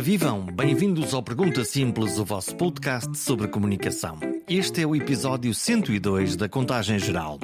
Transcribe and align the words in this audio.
Ora 0.00 0.06
vivam, 0.06 0.46
bem-vindos 0.46 1.12
ao 1.12 1.22
Pergunta 1.22 1.62
Simples, 1.62 2.18
o 2.18 2.24
vosso 2.24 2.56
podcast 2.56 3.18
sobre 3.18 3.46
comunicação. 3.48 4.18
Este 4.48 4.80
é 4.80 4.86
o 4.86 4.96
episódio 4.96 5.52
102 5.52 6.36
da 6.36 6.48
Contagem 6.48 6.98
Geral. 6.98 7.38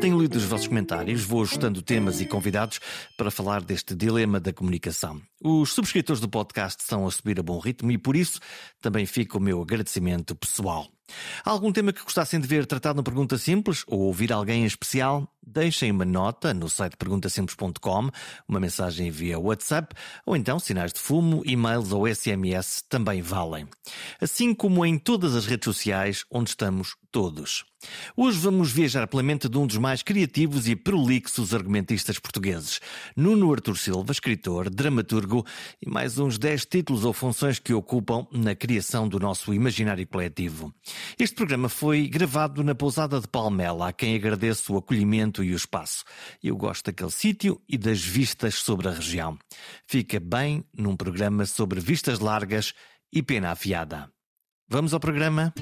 Tenho 0.00 0.20
lido 0.20 0.34
os 0.34 0.42
vossos 0.42 0.66
comentários, 0.66 1.22
vou 1.22 1.40
ajustando 1.40 1.80
temas 1.80 2.20
e 2.20 2.26
convidados 2.26 2.80
para 3.16 3.30
falar 3.30 3.62
deste 3.62 3.94
dilema 3.94 4.40
da 4.40 4.52
comunicação. 4.52 5.22
Os 5.42 5.72
subscritores 5.72 6.20
do 6.20 6.28
podcast 6.28 6.82
estão 6.82 7.06
a 7.06 7.10
subir 7.10 7.40
a 7.40 7.42
bom 7.42 7.58
ritmo 7.58 7.90
e 7.90 7.96
por 7.96 8.14
isso 8.14 8.38
também 8.80 9.06
fica 9.06 9.38
o 9.38 9.40
meu 9.40 9.62
agradecimento 9.62 10.34
pessoal. 10.34 10.86
Há 11.44 11.50
algum 11.50 11.72
tema 11.72 11.92
que 11.92 12.02
gostassem 12.02 12.38
de 12.38 12.46
ver 12.46 12.66
tratado 12.66 12.98
no 12.98 13.02
Pergunta 13.02 13.38
Simples 13.38 13.82
ou 13.86 14.00
ouvir 14.00 14.32
alguém 14.32 14.62
em 14.62 14.66
especial? 14.66 15.26
Deixem 15.42 15.90
uma 15.90 16.04
nota 16.04 16.52
no 16.52 16.68
site 16.68 16.96
perguntasimples.com, 16.96 18.10
uma 18.46 18.60
mensagem 18.60 19.10
via 19.10 19.38
WhatsApp 19.38 19.94
ou 20.26 20.36
então 20.36 20.58
sinais 20.58 20.92
de 20.92 21.00
fumo, 21.00 21.42
e-mails 21.44 21.90
ou 21.90 22.06
SMS 22.06 22.84
também 22.88 23.22
valem. 23.22 23.66
Assim 24.20 24.54
como 24.54 24.84
em 24.84 24.98
todas 24.98 25.34
as 25.34 25.46
redes 25.46 25.64
sociais 25.64 26.24
onde 26.30 26.50
estamos 26.50 26.96
todos. 27.10 27.64
Hoje 28.16 28.38
vamos 28.38 28.70
viajar 28.70 29.06
pela 29.06 29.22
mente 29.22 29.48
de 29.48 29.56
um 29.56 29.66
dos 29.66 29.76
mais 29.76 30.02
criativos 30.02 30.68
e 30.68 30.76
prolixos 30.76 31.54
argumentistas 31.54 32.18
portugueses, 32.18 32.80
Nuno 33.16 33.52
Artur 33.52 33.76
Silva, 33.76 34.12
escritor, 34.12 34.68
dramaturgo 34.68 35.44
e 35.80 35.88
mais 35.88 36.18
uns 36.18 36.38
10 36.38 36.66
títulos 36.66 37.04
ou 37.04 37.12
funções 37.12 37.58
que 37.58 37.72
ocupam 37.72 38.26
na 38.32 38.54
criação 38.54 39.08
do 39.08 39.18
nosso 39.18 39.54
imaginário 39.54 40.06
coletivo. 40.06 40.72
Este 41.18 41.34
programa 41.34 41.68
foi 41.68 42.08
gravado 42.08 42.62
na 42.62 42.74
pousada 42.74 43.20
de 43.20 43.28
Palmela, 43.28 43.88
a 43.88 43.92
quem 43.92 44.14
agradeço 44.14 44.74
o 44.74 44.76
acolhimento 44.76 45.42
e 45.42 45.52
o 45.52 45.56
espaço. 45.56 46.04
Eu 46.42 46.56
gosto 46.56 46.86
daquele 46.86 47.10
sítio 47.10 47.60
e 47.68 47.78
das 47.78 48.00
vistas 48.00 48.56
sobre 48.56 48.88
a 48.88 48.92
região. 48.92 49.38
Fica 49.86 50.20
bem 50.20 50.64
num 50.76 50.96
programa 50.96 51.46
sobre 51.46 51.80
vistas 51.80 52.18
largas 52.18 52.74
e 53.12 53.22
pena 53.22 53.50
afiada. 53.50 54.10
Vamos 54.68 54.94
ao 54.94 55.00
programa? 55.00 55.52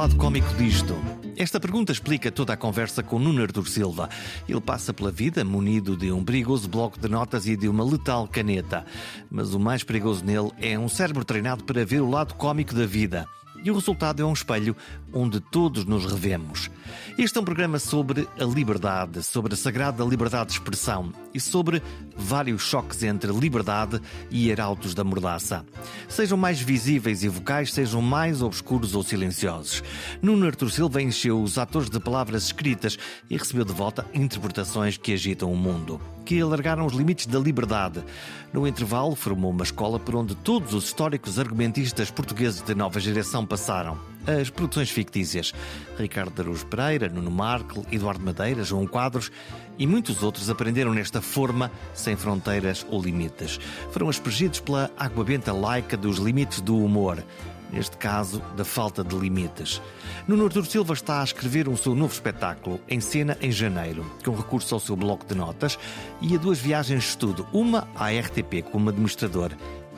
Lado 0.00 0.16
cómico 0.16 0.54
disto? 0.54 0.96
Esta 1.36 1.60
pergunta 1.60 1.92
explica 1.92 2.32
toda 2.32 2.54
a 2.54 2.56
conversa 2.56 3.02
com 3.02 3.18
Nuno 3.18 3.42
Artur 3.42 3.68
Silva. 3.68 4.08
Ele 4.48 4.58
passa 4.58 4.94
pela 4.94 5.10
vida 5.10 5.44
munido 5.44 5.94
de 5.94 6.10
um 6.10 6.24
perigoso 6.24 6.66
bloco 6.70 6.98
de 6.98 7.06
notas 7.06 7.46
e 7.46 7.54
de 7.54 7.68
uma 7.68 7.84
letal 7.84 8.26
caneta. 8.26 8.86
Mas 9.30 9.52
o 9.52 9.60
mais 9.60 9.84
perigoso 9.84 10.24
nele 10.24 10.50
é 10.58 10.78
um 10.78 10.88
cérebro 10.88 11.22
treinado 11.22 11.64
para 11.64 11.84
ver 11.84 12.00
o 12.00 12.08
lado 12.08 12.32
cómico 12.32 12.74
da 12.74 12.86
vida. 12.86 13.28
E 13.62 13.70
o 13.70 13.74
resultado 13.74 14.22
é 14.22 14.24
um 14.24 14.32
espelho 14.32 14.74
onde 15.12 15.38
todos 15.38 15.84
nos 15.84 16.06
revemos. 16.06 16.70
Este 17.18 17.36
é 17.36 17.40
um 17.42 17.44
programa 17.44 17.78
sobre 17.78 18.26
a 18.38 18.44
liberdade, 18.44 19.22
sobre 19.22 19.52
a 19.52 19.56
sagrada 19.56 20.02
liberdade 20.02 20.46
de 20.46 20.52
expressão 20.54 21.12
e 21.34 21.38
sobre 21.38 21.82
vários 22.20 22.62
choques 22.62 23.02
entre 23.02 23.32
liberdade 23.32 24.00
e 24.30 24.52
arautos 24.52 24.94
da 24.94 25.02
mordaça. 25.02 25.64
Sejam 26.08 26.36
mais 26.36 26.60
visíveis 26.60 27.22
e 27.22 27.28
vocais, 27.28 27.72
sejam 27.72 28.02
mais 28.02 28.42
obscuros 28.42 28.94
ou 28.94 29.02
silenciosos. 29.02 29.82
Nuno 30.20 30.46
Artur 30.46 30.70
Silva 30.70 31.00
encheu 31.00 31.42
os 31.42 31.58
atores 31.58 31.88
de 31.88 31.98
palavras 31.98 32.44
escritas 32.44 32.98
e 33.28 33.36
recebeu 33.36 33.64
de 33.64 33.72
volta 33.72 34.06
interpretações 34.12 34.96
que 34.96 35.12
agitam 35.12 35.52
o 35.52 35.56
mundo, 35.56 36.00
que 36.24 36.40
alargaram 36.40 36.86
os 36.86 36.92
limites 36.92 37.26
da 37.26 37.38
liberdade. 37.38 38.04
No 38.52 38.66
intervalo, 38.66 39.14
formou 39.14 39.50
uma 39.50 39.64
escola 39.64 39.98
por 39.98 40.16
onde 40.16 40.34
todos 40.34 40.74
os 40.74 40.84
históricos 40.84 41.38
argumentistas 41.38 42.10
portugueses 42.10 42.62
de 42.62 42.74
nova 42.74 43.00
geração 43.00 43.46
passaram. 43.46 44.09
As 44.26 44.50
produções 44.50 44.90
fictícias. 44.90 45.52
Ricardo 45.98 46.40
Araújo 46.40 46.66
Pereira, 46.66 47.08
Nuno 47.08 47.30
Marco, 47.30 47.84
Eduardo 47.90 48.24
Madeira, 48.24 48.62
João 48.62 48.86
Quadros 48.86 49.30
e 49.78 49.86
muitos 49.86 50.22
outros 50.22 50.50
aprenderam 50.50 50.92
nesta 50.92 51.20
forma 51.20 51.70
sem 51.94 52.16
fronteiras 52.16 52.86
ou 52.90 53.02
limites. 53.02 53.58
Foram 53.90 54.08
aspergidos 54.08 54.60
pela 54.60 54.90
água 54.98 55.24
benta 55.24 55.52
laica 55.52 55.96
dos 55.96 56.18
limites 56.18 56.60
do 56.60 56.76
humor 56.76 57.24
neste 57.72 57.96
caso, 57.96 58.42
da 58.56 58.64
falta 58.64 59.02
de 59.02 59.16
limites. 59.16 59.80
Nuno 60.26 60.44
Artur 60.44 60.66
Silva 60.66 60.94
está 60.94 61.20
a 61.20 61.24
escrever 61.24 61.68
um 61.68 61.76
seu 61.76 61.94
novo 61.94 62.12
espetáculo, 62.12 62.80
em 62.88 63.00
cena 63.00 63.36
em 63.40 63.50
janeiro, 63.50 64.04
com 64.24 64.34
recurso 64.34 64.74
ao 64.74 64.80
seu 64.80 64.96
bloco 64.96 65.24
de 65.26 65.34
notas 65.34 65.78
e 66.20 66.34
a 66.34 66.38
duas 66.38 66.58
viagens 66.58 67.04
de 67.04 67.08
estudo, 67.10 67.46
uma 67.52 67.88
à 67.94 68.10
RTP 68.10 68.62
como 68.70 68.90
administrador 68.90 69.52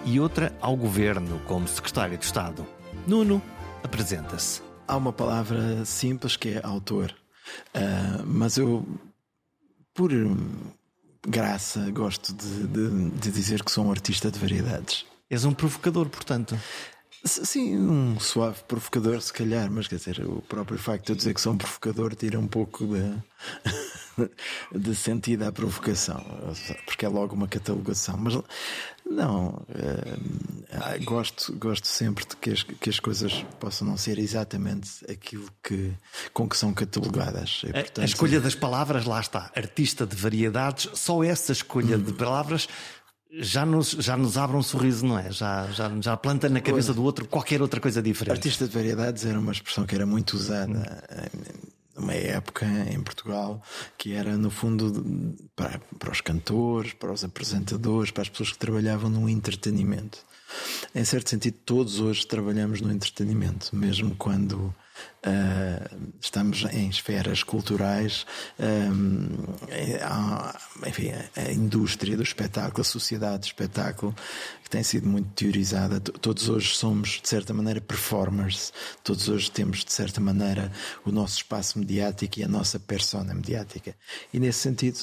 e 0.05 0.19
outra 0.19 0.53
ao 0.61 0.77
governo 0.77 1.41
como 1.47 1.67
secretário 1.67 2.19
de 2.19 2.25
Estado. 2.25 2.67
Nuno 3.07 3.43
apresenta-se. 3.83 4.63
Há 4.87 4.97
uma 4.97 5.13
palavra 5.13 5.85
simples 5.85 6.37
que 6.37 6.51
é 6.51 6.61
autor, 6.63 7.15
uh, 7.75 8.27
mas 8.27 8.57
eu, 8.57 8.87
por 9.95 10.11
graça, 11.27 11.91
gosto 11.91 12.33
de, 12.33 12.67
de, 12.67 13.11
de 13.11 13.31
dizer 13.31 13.63
que 13.63 13.71
sou 13.71 13.87
um 13.87 13.91
artista 13.91 14.31
de 14.31 14.39
variedades. 14.39 15.07
És 15.31 15.45
um 15.45 15.55
provocador, 15.55 16.09
portanto. 16.09 16.59
Sim, 17.25 17.79
um 17.79 18.19
suave 18.19 18.65
provocador, 18.67 19.21
se 19.21 19.33
calhar, 19.33 19.71
mas 19.71 19.87
quer 19.87 19.95
dizer, 19.95 20.27
o 20.27 20.43
próprio 20.43 20.77
facto 20.77 21.07
de 21.07 21.13
eu 21.13 21.17
dizer 21.17 21.35
que 21.35 21.41
sou 21.41 21.53
um 21.53 21.57
provocador 21.57 22.17
tira 22.17 22.39
um 22.39 22.49
pouco 22.49 22.85
de, 22.85 23.17
de 24.77 24.97
sentido 24.97 25.45
à 25.45 25.53
provocação, 25.53 26.21
porque 26.85 27.07
é 27.07 27.09
logo 27.09 27.37
uma 27.37 27.47
catalogação. 27.47 28.17
Mas 28.17 28.35
não, 29.13 29.63
é, 30.69 30.99
gosto, 30.99 31.55
gosto 31.57 31.87
sempre 31.87 32.25
de 32.25 32.37
que 32.37 32.51
as, 32.51 32.63
que 32.63 32.91
as 32.91 32.99
coisas 32.99 33.45
possam 33.61 33.87
não 33.87 33.97
ser 33.97 34.19
exatamente 34.19 34.91
aquilo 35.11 35.49
que, 35.63 35.93
com 36.33 36.49
que 36.49 36.57
são 36.57 36.73
catalogadas. 36.73 37.63
E, 37.65 37.73
portanto, 37.73 38.01
a, 38.01 38.05
escolha 38.05 38.41
das 38.41 38.55
palavras, 38.55 39.05
lá 39.05 39.21
está, 39.21 39.51
artista 39.55 40.07
de 40.07 40.17
variedades, 40.17 40.89
só 40.95 41.23
essa 41.23 41.53
escolha 41.53 41.97
hum. 41.97 42.03
de 42.03 42.13
palavras 42.13 42.69
já 43.35 43.65
nos, 43.65 43.93
já 43.93 44.17
nos 44.17 44.37
abre 44.37 44.57
um 44.57 44.63
sorriso, 44.63 45.07
não 45.07 45.19
é? 45.19 45.31
Já, 45.31 45.67
já, 45.71 45.91
já 46.01 46.17
planta 46.17 46.49
na 46.51 46.61
cabeça 46.61 46.93
do 46.93 47.03
outro 47.03 47.27
qualquer 47.27 47.63
outra 47.63 47.81
coisa 47.81 48.03
diferente. 48.03 48.35
Artista 48.35 48.67
de 48.67 48.75
variedades 48.75 49.25
era 49.25 49.39
uma 49.39 49.53
expressão 49.53 49.87
que 49.87 49.95
era 49.95 50.05
muito 50.05 50.35
usada 50.35 51.03
numa 51.97 52.15
época 52.15 52.67
em 52.91 53.01
Portugal 53.01 53.63
que 53.99 54.13
era, 54.13 54.37
no 54.37 54.51
fundo, 54.51 55.37
para, 55.55 55.81
para 55.99 56.11
os 56.11 56.21
cantores, 56.21 56.93
para 56.93 57.13
os 57.13 57.25
apresentadores, 57.25 58.11
para 58.11 58.23
as 58.23 58.29
pessoas 58.29 58.53
que 58.53 58.59
trabalhavam 58.59 59.11
no 59.11 59.29
entretenimento. 59.29 60.19
Em 60.95 61.05
certo 61.05 61.31
sentido, 61.31 61.57
todos 61.65 62.01
hoje 62.01 62.27
trabalhamos 62.27 62.81
no 62.81 62.93
entretenimento, 62.93 63.75
mesmo 63.75 64.15
quando 64.17 64.75
Uh, 65.25 66.13
estamos 66.21 66.65
em 66.73 66.89
esferas 66.89 67.45
culturais, 67.45 68.27
enfim, 70.85 71.13
a 71.37 71.53
indústria 71.53 72.17
do 72.17 72.25
espetáculo, 72.25 72.81
a 72.81 72.85
sociedade 72.85 73.39
do 73.39 73.45
espetáculo, 73.45 74.13
que 74.65 74.69
tem 74.69 74.83
sido 74.83 75.07
muito 75.09 75.29
teorizada. 75.35 76.01
Todos 76.01 76.49
hoje 76.49 76.75
somos, 76.75 77.21
de 77.23 77.29
certa 77.29 77.55
maneira, 77.55 77.81
performers, 77.81 78.73
todos 79.05 79.29
hoje 79.29 79.49
temos, 79.49 79.85
de 79.85 79.93
certa 79.93 80.21
maneira, 80.21 80.73
o 81.05 81.13
nosso 81.13 81.37
espaço 81.37 81.79
mediático 81.79 82.41
e 82.41 82.45
a 82.45 82.49
nossa 82.49 82.81
persona 82.81 83.33
mediática. 83.33 83.95
E 84.35 84.41
nesse 84.41 84.59
sentido, 84.59 84.99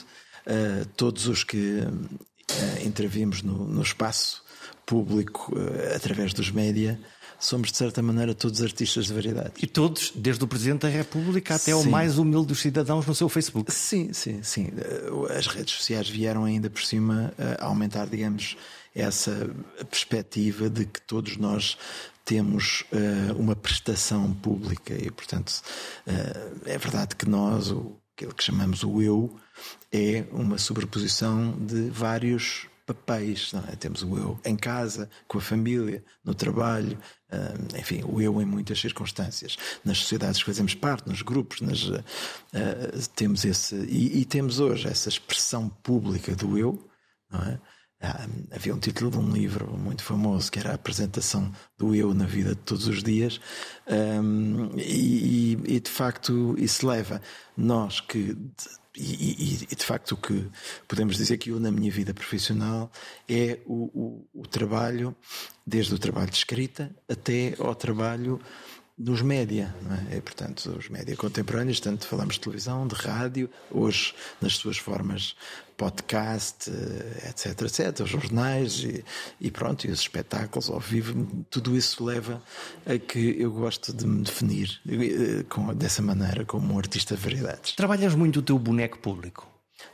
uh, 0.45 0.85
todos 0.97 1.27
os 1.27 1.45
que 1.45 1.79
uh, 1.79 2.85
intervimos 2.85 3.41
no, 3.41 3.65
no 3.65 3.81
espaço 3.81 4.43
público 4.85 5.53
através 5.95 6.33
dos 6.33 6.51
média 6.51 6.99
somos 7.39 7.71
de 7.71 7.77
certa 7.77 8.01
maneira 8.01 8.35
todos 8.35 8.61
artistas 8.61 9.05
de 9.05 9.13
variedade. 9.13 9.53
E 9.61 9.67
todos, 9.67 10.11
desde 10.15 10.43
o 10.43 10.47
Presidente 10.47 10.81
da 10.81 10.89
República 10.89 11.55
até 11.55 11.71
sim. 11.71 11.73
o 11.73 11.89
mais 11.89 12.17
humilde 12.17 12.47
dos 12.47 12.59
cidadãos 12.59 13.05
no 13.05 13.15
seu 13.15 13.29
Facebook. 13.29 13.71
Sim, 13.71 14.11
sim, 14.13 14.43
sim. 14.43 14.69
As 15.37 15.47
redes 15.47 15.75
sociais 15.75 16.09
vieram 16.09 16.43
ainda 16.43 16.69
por 16.69 16.83
cima 16.83 17.33
a 17.59 17.65
aumentar, 17.65 18.07
digamos, 18.07 18.57
essa 18.93 19.49
perspectiva 19.89 20.69
de 20.69 20.85
que 20.85 21.01
todos 21.01 21.37
nós 21.37 21.77
temos 22.25 22.83
uh, 22.91 23.33
uma 23.39 23.55
prestação 23.55 24.31
pública 24.33 24.93
e, 24.93 25.09
portanto, 25.09 25.61
uh, 26.05 26.59
é 26.65 26.77
verdade 26.77 27.15
que 27.15 27.27
nós, 27.27 27.71
o, 27.71 27.97
aquilo 28.15 28.35
que 28.35 28.43
chamamos 28.43 28.83
o 28.83 29.01
eu, 29.01 29.35
é 29.91 30.25
uma 30.31 30.57
sobreposição 30.57 31.57
de 31.59 31.89
vários 31.89 32.67
papéis. 32.93 33.51
É? 33.71 33.75
Temos 33.75 34.03
o 34.03 34.17
eu 34.17 34.39
em 34.45 34.55
casa, 34.55 35.09
com 35.27 35.37
a 35.37 35.41
família, 35.41 36.03
no 36.23 36.33
trabalho, 36.33 36.97
enfim, 37.77 38.03
o 38.03 38.19
eu 38.21 38.41
em 38.41 38.45
muitas 38.45 38.79
circunstâncias. 38.79 39.57
Nas 39.85 39.99
sociedades 39.99 40.39
que 40.39 40.45
fazemos 40.45 40.73
parte, 40.73 41.07
nos 41.07 41.21
grupos, 41.21 41.61
nas, 41.61 41.83
uh, 41.83 42.01
temos 43.15 43.45
esse. 43.45 43.75
E, 43.75 44.21
e, 44.21 44.25
temos 44.25 44.59
hoje 44.59 44.87
essa 44.87 45.09
expressão 45.09 45.69
pública 45.69 46.35
do 46.35 46.57
eu, 46.57 46.89
não 47.29 47.41
é? 47.41 47.59
Havia 48.51 48.73
um 48.73 48.79
título 48.79 49.11
de 49.11 49.17
um 49.17 49.31
livro 49.31 49.77
muito 49.77 50.03
famoso 50.03 50.51
que 50.51 50.59
era 50.59 50.71
a 50.71 50.75
apresentação 50.75 51.51
do 51.77 51.93
eu 51.93 52.13
na 52.13 52.25
vida 52.25 52.51
de 52.51 52.61
todos 52.61 52.87
os 52.87 53.03
dias, 53.03 53.41
um, 53.87 54.69
e, 54.77 55.57
e, 55.65 55.79
de 55.79 55.89
facto 55.89 56.55
isso 56.57 56.87
leva 56.87 57.21
nós 57.57 57.99
que 57.99 58.37
e, 58.95 59.65
e, 59.71 59.75
de 59.75 59.85
facto 59.85 60.13
o 60.13 60.17
que 60.17 60.49
podemos 60.87 61.15
dizer 61.15 61.37
que 61.37 61.51
eu 61.51 61.59
na 61.59 61.71
minha 61.71 61.91
vida 61.91 62.13
profissional 62.13 62.91
é 63.27 63.59
o, 63.65 63.85
o, 64.33 64.41
o, 64.41 64.47
trabalho, 64.47 65.15
desde 65.65 65.93
o 65.93 65.99
trabalho 65.99 66.29
de 66.29 66.37
escrita 66.37 66.93
até 67.07 67.55
ao 67.59 67.75
trabalho 67.75 68.41
nos 68.99 69.21
média, 69.21 69.73
é? 70.11 70.17
E, 70.17 70.21
portanto, 70.21 70.75
os 70.77 70.89
média 70.89 71.15
contemporâneos, 71.15 71.79
tanto 71.79 72.05
falamos 72.05 72.35
de 72.35 72.41
televisão, 72.41 72.85
de 72.85 72.95
rádio, 72.95 73.49
hoje 73.71 74.13
nas 74.41 74.57
suas 74.57 74.77
formas 74.77 75.35
podcast, 75.77 76.69
etc, 77.29 77.61
etc, 77.61 78.01
os 78.01 78.09
jornais 78.09 78.83
e, 78.83 79.05
e, 79.39 79.49
pronto, 79.49 79.87
e 79.87 79.89
os 79.89 80.01
espetáculos 80.01 80.69
ao 80.69 80.77
vivo, 80.77 81.25
tudo 81.49 81.77
isso 81.77 82.03
leva 82.03 82.43
a 82.85 82.97
que 82.97 83.37
eu 83.39 83.49
gosto 83.49 83.93
de 83.93 84.05
me 84.05 84.21
definir 84.21 84.81
eh, 84.85 85.45
com, 85.47 85.73
dessa 85.73 86.01
maneira 86.01 86.43
como 86.43 86.73
um 86.73 86.77
artista 86.77 87.15
de 87.15 87.21
variedades. 87.21 87.75
Trabalhas 87.75 88.13
muito 88.13 88.39
o 88.39 88.43
teu 88.43 88.59
boneco 88.59 88.99
público? 88.99 89.47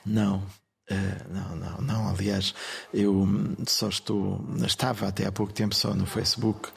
Não, 0.04 0.44
Uh, 0.90 1.34
não, 1.34 1.56
não, 1.56 1.82
não. 1.82 2.10
Aliás, 2.10 2.54
eu 2.94 3.28
só 3.68 3.90
estou, 3.90 4.46
estava 4.66 5.08
até 5.08 5.26
há 5.26 5.32
pouco 5.32 5.52
tempo 5.52 5.74
só 5.74 5.94
no 5.96 6.06
Facebook 6.06 6.70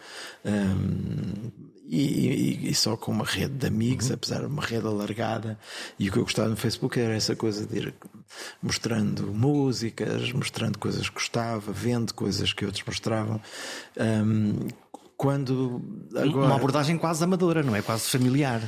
um, 0.44 1.50
e, 1.90 2.68
e, 2.68 2.74
só 2.74 2.96
com 2.96 3.12
uma 3.12 3.24
rede 3.24 3.54
de 3.54 3.66
amigos, 3.66 4.08
uhum. 4.08 4.14
apesar 4.14 4.40
de 4.40 4.46
uma 4.46 4.62
rede 4.62 4.86
alargada. 4.86 5.58
E 5.98 6.08
o 6.08 6.12
que 6.12 6.18
eu 6.18 6.24
gostava 6.24 6.48
no 6.48 6.56
Facebook 6.56 6.98
era 7.00 7.14
essa 7.14 7.34
coisa 7.34 7.66
de 7.66 7.78
ir 7.78 7.94
mostrando 8.62 9.26
músicas, 9.28 10.30
mostrando 10.32 10.78
coisas 10.78 11.08
que 11.08 11.14
gostava, 11.14 11.72
vendo 11.72 12.12
coisas 12.12 12.52
que 12.52 12.64
outros 12.64 12.84
mostravam. 12.86 13.40
Um, 13.96 14.68
quando 15.18 15.82
agora... 16.14 16.46
Uma 16.46 16.54
abordagem 16.54 16.96
quase 16.96 17.24
amadora, 17.24 17.60
não 17.60 17.74
é? 17.74 17.82
Quase 17.82 18.04
familiar. 18.04 18.62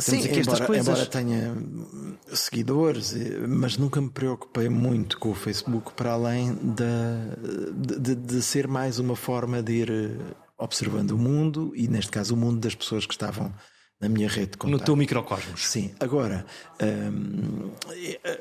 Sim, 0.00 0.22
embora, 0.40 0.76
embora, 0.76 1.06
tenha 1.06 1.56
seguidores, 2.32 3.14
mas 3.48 3.78
nunca 3.78 4.00
me 4.00 4.10
preocupei 4.10 4.68
muito 4.68 5.16
com 5.20 5.30
o 5.30 5.34
Facebook 5.34 5.92
para 5.92 6.10
além 6.10 6.52
de, 6.52 7.96
de, 8.00 8.14
de 8.16 8.42
ser 8.42 8.66
mais 8.66 8.98
uma 8.98 9.14
forma 9.14 9.62
de 9.62 9.72
ir 9.72 10.20
observando 10.58 11.12
o 11.12 11.18
mundo 11.18 11.72
e, 11.76 11.86
neste 11.86 12.10
caso, 12.10 12.34
o 12.34 12.36
mundo 12.36 12.58
das 12.58 12.74
pessoas 12.74 13.06
que 13.06 13.14
estavam 13.14 13.54
na 14.00 14.08
minha 14.08 14.28
rede 14.28 14.52
de 14.52 14.58
contato. 14.58 14.78
No 14.78 14.84
teu 14.84 14.96
microcosmos. 14.96 15.66
Sim. 15.66 15.92
Agora, 16.00 16.44
hum, 16.82 17.70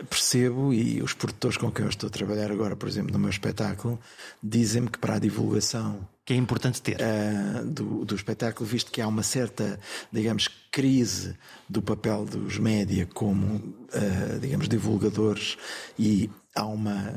percebo, 0.09 0.73
e 0.73 1.01
os 1.01 1.13
produtores 1.13 1.57
com 1.57 1.71
quem 1.71 1.85
eu 1.85 1.89
estou 1.89 2.07
a 2.07 2.11
trabalhar 2.11 2.51
agora, 2.51 2.75
por 2.75 2.89
exemplo, 2.89 3.13
no 3.13 3.19
meu 3.19 3.29
espetáculo, 3.29 3.99
dizem-me 4.41 4.89
que 4.89 4.97
para 4.97 5.15
a 5.15 5.19
divulgação 5.19 6.07
que 6.25 6.33
é 6.33 6.37
importante 6.37 6.81
ter. 6.81 6.97
Uh, 6.97 7.65
do, 7.65 8.05
do 8.05 8.15
espetáculo, 8.15 8.65
visto 8.67 8.91
que 8.91 9.01
há 9.01 9.07
uma 9.07 9.23
certa, 9.23 9.79
digamos, 10.11 10.47
crise 10.71 11.35
do 11.67 11.81
papel 11.81 12.25
dos 12.25 12.57
média 12.57 13.07
como, 13.13 13.55
uh, 13.55 14.39
digamos, 14.39 14.69
divulgadores 14.69 15.57
e 15.99 16.29
há 16.55 16.65
uma, 16.65 17.13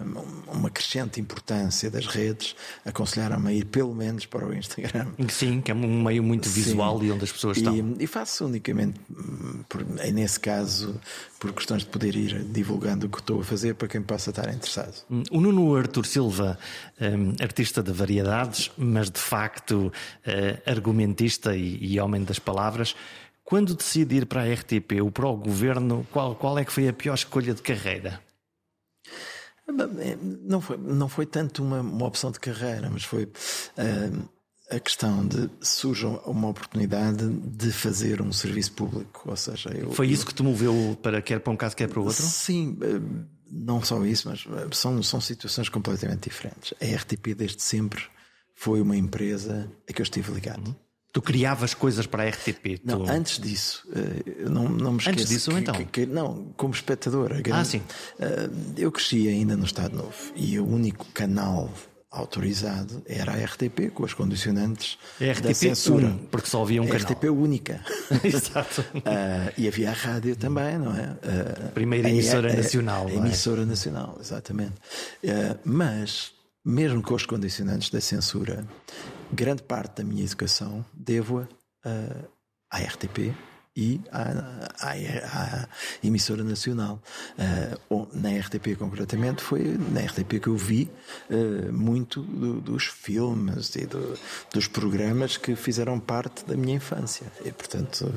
uma 0.47 0.71
crescente 0.71 1.21
importância 1.21 1.91
das 1.91 2.07
redes, 2.07 2.57
aconselharam-me 2.85 3.51
a 3.51 3.53
ir 3.53 3.67
pelo 3.67 3.95
menos 3.95 4.25
para 4.25 4.47
o 4.47 4.55
Instagram. 4.55 5.09
Sim, 5.29 5.61
que 5.61 5.71
é 5.71 5.75
um 5.75 6.03
meio 6.03 6.23
muito 6.23 6.49
visual 6.49 6.99
Sim. 6.99 7.07
e 7.07 7.13
onde 7.13 7.25
as 7.25 7.33
pessoas 7.33 7.59
estão. 7.59 7.75
E, 7.75 8.05
e 8.05 8.07
faço 8.07 8.47
unicamente, 8.47 8.99
por, 9.69 9.85
nesse 9.85 10.41
caso, 10.41 10.99
por 11.39 11.53
questões 11.53 11.83
de 11.83 11.89
poder 11.89 12.17
ir 12.17 12.45
divulgando 12.45 13.07
o 13.07 13.11
que 13.11 13.19
estou 13.19 13.41
a 13.41 13.45
fazer 13.45 13.75
para 13.75 13.89
quem 13.89 14.03
possa 14.03 14.31
estar 14.31 14.49
interessado. 14.53 15.05
Hum, 15.11 15.23
o 15.31 15.41
Nuno 15.41 15.77
Artur 15.77 16.07
Silva, 16.07 16.59
um, 17.01 17.43
artista 17.43 17.83
de 17.83 17.93
variedades, 17.93 18.71
mas 18.79 19.11
de 19.11 19.21
facto 19.21 19.93
uh, 19.93 20.71
argumentista 20.71 21.55
e, 21.55 21.79
e 21.83 22.01
homem 22.01 22.25
das 22.25 22.39
palavras, 22.39 22.97
quando 23.45 23.75
decide 23.75 24.17
ir 24.17 24.27
para 24.27 24.43
a 24.43 24.53
RTP 24.53 25.01
ou 25.01 25.11
para 25.11 25.29
o 25.29 25.37
governo, 25.37 26.07
qual, 26.11 26.35
qual 26.35 26.59
é 26.59 26.65
que 26.65 26.73
foi 26.73 26.89
a 26.89 26.93
pior 26.93 27.15
escolha 27.15 27.55
de 27.55 27.63
carreira? 27.63 28.21
Não 30.43 30.61
foi, 30.61 30.77
não 30.77 31.09
foi 31.09 31.27
tanto 31.27 31.63
uma, 31.63 31.81
uma 31.81 32.07
opção 32.07 32.31
de 32.31 32.39
carreira, 32.39 32.89
mas 32.91 33.05
foi 33.05 33.25
uh, 33.25 34.29
a 34.71 34.81
questão 34.81 35.27
de 35.27 35.51
surge 35.61 36.07
uma 36.25 36.49
oportunidade 36.49 37.29
de 37.29 37.73
fazer 37.73 38.23
um 38.23 38.33
serviço 38.33 38.73
público. 38.73 39.29
Ou 39.29 39.37
seja, 39.37 39.71
eu, 39.71 39.91
foi 39.91 40.09
isso 40.09 40.25
que 40.25 40.35
te 40.35 40.43
moveu 40.43 40.97
para 41.03 41.21
quer 41.21 41.41
para 41.41 41.53
um 41.53 41.57
caso, 41.57 41.77
quer 41.77 41.89
para 41.89 42.01
o 42.01 42.05
outro? 42.05 42.23
Sim, 42.23 42.79
uh, 42.83 43.27
não 43.51 43.83
só 43.83 44.05
isso, 44.05 44.29
mas 44.29 44.45
são, 44.77 45.03
são 45.03 45.21
situações 45.21 45.69
completamente 45.69 46.29
diferentes. 46.29 46.75
A 46.81 46.97
RTP 46.97 47.35
desde 47.37 47.63
sempre 47.63 48.03
foi 48.55 48.81
uma 48.81 48.97
empresa 48.97 49.71
a 49.89 49.93
que 49.93 50.01
eu 50.01 50.05
estive 50.05 50.33
ligado. 50.33 50.69
Uhum. 50.69 50.86
Tu 51.17 51.23
criavas 51.23 51.73
coisas 51.73 52.07
para 52.07 52.25
a 52.25 52.29
RTP? 52.29 52.79
Não, 52.85 53.03
tu... 53.03 53.11
antes 53.11 53.41
disso, 53.41 53.89
eh, 53.91 54.51
não, 54.51 54.69
não 54.69 54.93
me 54.93 54.99
esqueço. 54.99 55.19
Antes 55.19 55.29
disso, 55.31 55.51
que, 55.51 55.57
então? 55.57 55.75
Que, 55.75 55.85
que, 55.87 56.05
não, 56.05 56.53
como 56.59 56.75
espectador. 56.75 57.31
Grande, 57.41 57.53
ah, 57.53 57.65
sim. 57.65 57.81
Eh, 58.21 58.51
eu 58.77 58.93
cresci 58.93 59.27
ainda 59.27 59.57
no 59.57 59.65
Estado 59.65 59.97
Novo 59.97 60.13
e 60.35 60.61
o 60.61 60.67
único 60.67 61.07
canal 61.15 61.73
autorizado 62.11 63.03
era 63.07 63.33
a 63.33 63.37
RTP, 63.37 63.93
com 63.95 64.05
as 64.05 64.13
condicionantes 64.13 64.99
a 65.19 65.33
RTP 65.33 65.43
da 65.43 65.55
censura. 65.55 66.07
1, 66.07 66.19
porque 66.27 66.51
só 66.51 66.61
havia 66.61 66.83
um 66.83 66.85
a 66.85 66.89
canal. 66.89 67.11
RTP 67.11 67.25
única. 67.31 67.81
Exato. 68.23 68.83
Uh, 68.83 69.53
e 69.57 69.67
havia 69.67 69.89
a 69.89 69.95
rádio 69.95 70.37
também, 70.37 70.77
não 70.77 70.95
é? 70.95 71.13
Uh, 71.13 71.73
Primeira 71.73 72.11
emissora 72.11 72.53
a, 72.53 72.57
nacional. 72.57 73.07
A, 73.07 73.09
a 73.09 73.13
é? 73.13 73.17
emissora 73.17 73.63
é? 73.63 73.65
nacional, 73.65 74.19
exatamente. 74.21 74.75
Uh, 75.25 75.59
mas, 75.65 76.33
mesmo 76.63 77.01
com 77.01 77.15
os 77.15 77.25
condicionantes 77.25 77.89
da 77.89 78.03
censura, 78.03 78.67
grande 79.33 79.63
parte 79.63 80.03
da 80.03 80.05
minha 80.05 80.25
educação 80.25 80.85
devo-a 80.93 81.43
uh, 81.89 82.29
à 82.71 82.79
RTP 82.79 83.35
e 83.77 84.01
à, 84.11 84.23
à, 84.81 84.93
à 84.93 85.69
emissora 86.03 86.43
nacional. 86.43 87.03
Uh, 87.91 88.09
na 88.15 88.31
RTP, 88.31 88.77
concretamente, 88.79 89.43
foi 89.43 89.77
na 89.93 90.01
RTP 90.01 90.41
que 90.41 90.49
eu 90.49 90.57
vi 90.57 90.91
uh, 91.29 91.73
muito 91.73 92.23
do, 92.23 92.61
dos 92.61 92.87
filmes 92.87 93.77
e 93.77 93.87
do, 93.87 94.19
dos 94.53 94.67
programas 94.67 95.37
que 95.37 95.55
fizeram 95.55 96.01
parte 96.01 96.45
da 96.47 96.57
minha 96.57 96.77
infância. 96.77 97.27
E, 97.45 97.53
portanto, 97.53 98.11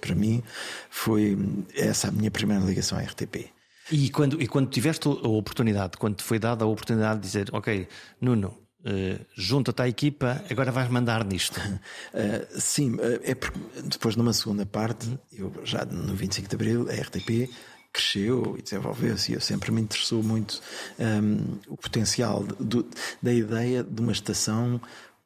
para 0.00 0.14
mim, 0.14 0.42
foi 0.90 1.38
essa 1.74 2.08
a 2.08 2.10
minha 2.12 2.30
primeira 2.30 2.62
ligação 2.62 2.98
à 2.98 3.00
RTP. 3.00 3.50
E 3.90 4.08
quando, 4.10 4.40
e 4.40 4.46
quando 4.46 4.68
tiveste 4.70 5.08
a 5.08 5.28
oportunidade, 5.28 5.96
quando 5.96 6.16
te 6.16 6.22
foi 6.22 6.38
dada 6.38 6.64
a 6.64 6.68
oportunidade 6.68 7.20
de 7.20 7.26
dizer, 7.26 7.48
ok, 7.52 7.88
Nuno, 8.20 8.56
Uh, 8.82 9.22
junta-te 9.34 9.82
à 9.82 9.88
equipa, 9.88 10.42
agora 10.50 10.72
vais 10.72 10.88
mandar 10.88 11.22
nisto. 11.24 11.60
Uh, 11.60 12.46
sim, 12.58 12.94
uh, 12.94 13.20
é 13.22 13.34
porque 13.34 13.58
depois 13.84 14.16
numa 14.16 14.32
segunda 14.32 14.64
parte, 14.64 15.18
eu 15.30 15.52
já 15.64 15.84
no 15.84 16.14
25 16.14 16.48
de 16.48 16.54
Abril, 16.54 16.88
a 16.88 16.94
RTP 16.94 17.50
cresceu 17.92 18.56
e 18.58 18.62
desenvolveu-se 18.62 19.32
e 19.32 19.34
eu 19.34 19.40
sempre 19.40 19.70
me 19.70 19.82
interessou 19.82 20.22
muito 20.22 20.62
um, 20.98 21.04
ehm, 21.04 21.58
o 21.68 21.76
potencial 21.76 22.42
do, 22.42 22.88
da 23.20 23.32
ideia 23.32 23.82
de 23.82 24.00
uma 24.00 24.12
estação 24.12 24.80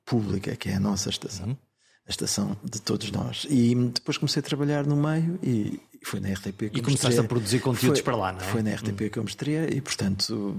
pública, 0.04 0.56
que 0.56 0.70
é 0.70 0.74
a 0.74 0.80
nossa 0.80 1.10
estação. 1.10 1.48
Uhum. 1.48 1.56
A 2.06 2.10
estação 2.10 2.56
de 2.62 2.82
todos 2.82 3.10
nós. 3.10 3.46
E 3.48 3.74
depois 3.74 4.18
comecei 4.18 4.40
a 4.40 4.42
trabalhar 4.42 4.86
no 4.86 4.96
meio 4.96 5.38
e, 5.42 5.80
foi 6.08 6.20
na 6.20 6.32
RTP 6.32 6.70
que 6.70 6.78
E 6.78 6.82
começaste 6.82 7.18
a 7.18 7.24
produzir 7.24 7.60
conteúdos 7.60 8.00
foi, 8.00 8.04
para 8.04 8.16
lá, 8.16 8.32
não 8.32 8.40
é? 8.40 8.44
Foi 8.44 8.62
na 8.62 8.74
RTP 8.74 9.02
hum. 9.02 9.08
que 9.10 9.18
eu 9.18 9.24
me 9.24 9.30
e, 9.76 9.80
portanto, 9.80 10.56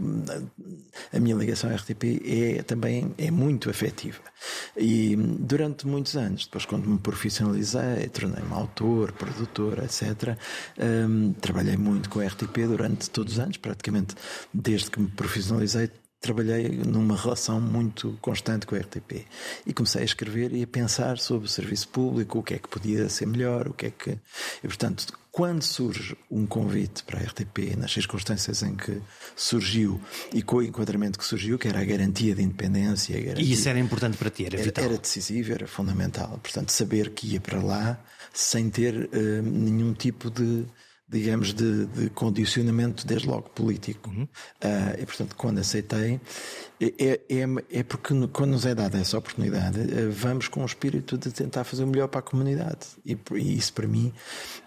a 1.13 1.19
minha 1.19 1.35
ligação 1.35 1.69
à 1.69 1.75
RTP 1.75 2.21
é 2.25 2.63
também 2.63 3.13
é 3.17 3.31
muito 3.31 3.69
afetiva. 3.69 4.19
E 4.77 5.15
durante 5.15 5.87
muitos 5.87 6.15
anos, 6.15 6.45
depois 6.45 6.65
quando 6.65 6.87
me 6.87 6.99
profissionalizei, 6.99 8.09
tornei-me 8.09 8.51
autor, 8.51 9.11
produtor, 9.13 9.79
etc., 9.79 10.37
um, 10.77 11.33
trabalhei 11.33 11.77
muito 11.77 12.09
com 12.09 12.19
a 12.19 12.25
RTP 12.25 12.67
durante 12.67 13.09
todos 13.09 13.33
os 13.33 13.39
anos, 13.39 13.57
praticamente 13.57 14.15
desde 14.53 14.91
que 14.91 14.99
me 14.99 15.07
profissionalizei, 15.07 15.89
trabalhei 16.25 16.69
numa 16.69 17.15
relação 17.15 17.61
muito 17.61 18.17
constante 18.19 18.65
com 18.65 18.75
a 18.75 18.79
RTP 18.79 19.25
e 19.65 19.73
comecei 19.73 20.01
a 20.01 20.05
escrever 20.05 20.51
e 20.53 20.63
a 20.63 20.67
pensar 20.67 21.19
sobre 21.19 21.45
o 21.45 21.49
serviço 21.49 21.87
público, 21.89 22.39
o 22.39 22.43
que 22.43 22.55
é 22.55 22.57
que 22.57 22.67
podia 22.67 23.07
ser 23.09 23.27
melhor, 23.27 23.67
o 23.67 23.73
que 23.73 23.85
é 23.85 23.91
que. 23.91 24.11
E, 24.63 24.67
portanto, 24.67 25.13
quando 25.31 25.61
surge 25.61 26.17
um 26.31 26.45
convite 26.47 27.03
para 27.03 27.19
a 27.19 27.23
RTP, 27.23 27.75
nas 27.77 27.91
circunstâncias 27.91 28.63
em 28.63 28.75
que 28.75 29.01
surgiu 29.35 30.01
e 30.33 30.41
com 30.41 30.57
o 30.57 30.63
enquadramento 30.63 31.19
que 31.19 31.25
surgiu, 31.25 31.59
que 31.59 31.67
era 31.67 31.79
a 31.79 31.85
garantia 31.85 32.33
de 32.33 32.41
independência. 32.41 33.19
Garantia, 33.19 33.43
e 33.43 33.51
isso 33.51 33.69
era 33.69 33.77
importante 33.77 34.17
para 34.17 34.29
ti, 34.29 34.45
era 34.45 34.57
vital. 34.57 34.85
Era, 34.85 34.97
decisivo, 34.97 35.53
era 35.53 35.67
fundamental. 35.67 36.39
Portanto, 36.41 36.71
saber 36.71 37.11
que 37.11 37.33
ia 37.33 37.41
para 37.41 37.61
lá 37.61 37.99
sem 38.33 38.69
ter 38.69 38.95
uh, 38.95 39.41
nenhum 39.43 39.93
tipo 39.93 40.31
de 40.31 40.65
digamos, 41.07 41.53
de, 41.53 41.85
de, 41.85 42.09
condicionamento, 42.09 43.05
desde 43.05 43.27
logo 43.27 43.49
político. 43.49 44.09
Uhum. 44.09 44.23
Uh, 44.23 45.01
e, 45.01 45.05
portanto, 45.05 45.35
quando 45.35 45.59
aceitei, 45.59 46.19
é, 46.79 47.21
é, 47.29 47.79
é, 47.79 47.83
porque 47.83 48.13
quando 48.33 48.51
nos 48.51 48.65
é 48.65 48.75
dada 48.75 48.97
essa 48.97 49.17
oportunidade, 49.17 49.79
uh, 49.79 50.11
vamos 50.11 50.47
com 50.47 50.61
o 50.61 50.65
espírito 50.65 51.17
de 51.17 51.31
tentar 51.31 51.63
fazer 51.63 51.83
o 51.83 51.87
melhor 51.87 52.07
para 52.07 52.19
a 52.19 52.23
comunidade. 52.23 52.87
E, 53.05 53.17
e 53.33 53.57
isso, 53.57 53.73
para 53.73 53.87
mim, 53.87 54.11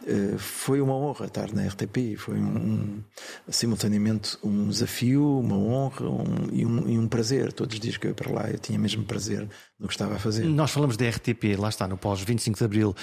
uh, 0.02 0.38
foi 0.38 0.80
uma 0.80 0.94
honra 0.94 1.26
estar 1.26 1.52
na 1.52 1.66
RTP. 1.66 2.16
Foi, 2.16 2.34
um, 2.34 3.02
um 3.46 3.52
simultaneamente, 3.52 4.38
um 4.42 4.68
desafio, 4.68 5.38
uma 5.38 5.56
honra 5.56 6.08
um, 6.08 6.48
e, 6.50 6.64
um, 6.64 6.88
e 6.88 6.98
um 6.98 7.06
prazer. 7.06 7.52
Todos 7.52 7.74
os 7.74 7.80
dias 7.80 7.96
que 7.96 8.06
eu 8.06 8.10
ia 8.10 8.14
para 8.14 8.32
lá, 8.32 8.50
eu 8.50 8.58
tinha 8.58 8.78
mesmo 8.78 9.04
prazer 9.04 9.46
no 9.78 9.86
que 9.86 9.94
estava 9.94 10.14
a 10.14 10.18
fazer. 10.18 10.44
Nós 10.44 10.70
falamos 10.70 10.96
da 10.96 11.08
RTP, 11.08 11.56
lá 11.58 11.68
está, 11.68 11.86
no 11.86 11.96
pós-25 11.96 12.58
de 12.58 12.64
Abril, 12.64 12.96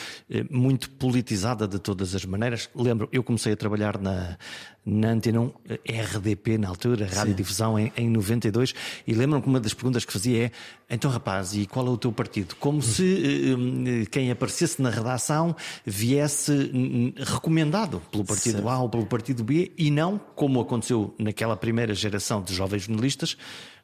muito 0.49 0.89
politizada 0.89 1.67
de 1.67 1.79
todas 1.79 2.13
as 2.13 2.25
maneiras. 2.25 2.69
Lembro, 2.75 3.07
eu 3.11 3.23
comecei 3.23 3.53
a 3.53 3.55
trabalhar 3.55 3.97
na, 3.97 4.37
na 4.85 5.09
Antena 5.09 5.51
RDP, 5.87 6.57
na 6.59 6.69
altura, 6.69 7.07
Radiodifusão, 7.07 7.79
em, 7.79 7.91
em 7.97 8.09
92, 8.09 8.75
e 9.07 9.13
lembro-me 9.13 9.41
que 9.41 9.49
uma 9.49 9.59
das 9.59 9.73
perguntas 9.73 10.05
que 10.05 10.13
fazia 10.13 10.45
é: 10.45 10.51
então, 10.89 11.09
rapaz, 11.09 11.55
e 11.55 11.65
qual 11.65 11.87
é 11.87 11.89
o 11.89 11.97
teu 11.97 12.11
partido? 12.11 12.55
Como 12.57 12.81
se 12.81 13.03
uh, 13.03 14.09
quem 14.11 14.29
aparecesse 14.29 14.81
na 14.81 14.91
redação 14.91 15.55
viesse 15.85 16.71
recomendado 17.17 18.01
pelo 18.11 18.23
partido 18.23 18.57
certo. 18.57 18.69
A 18.69 18.79
ou 18.79 18.89
pelo 18.89 19.05
partido 19.07 19.43
B, 19.43 19.71
e 19.77 19.89
não, 19.89 20.19
como 20.35 20.61
aconteceu 20.61 21.15
naquela 21.17 21.57
primeira 21.57 21.93
geração 21.95 22.43
de 22.43 22.53
jovens 22.53 22.83
jornalistas, 22.83 23.35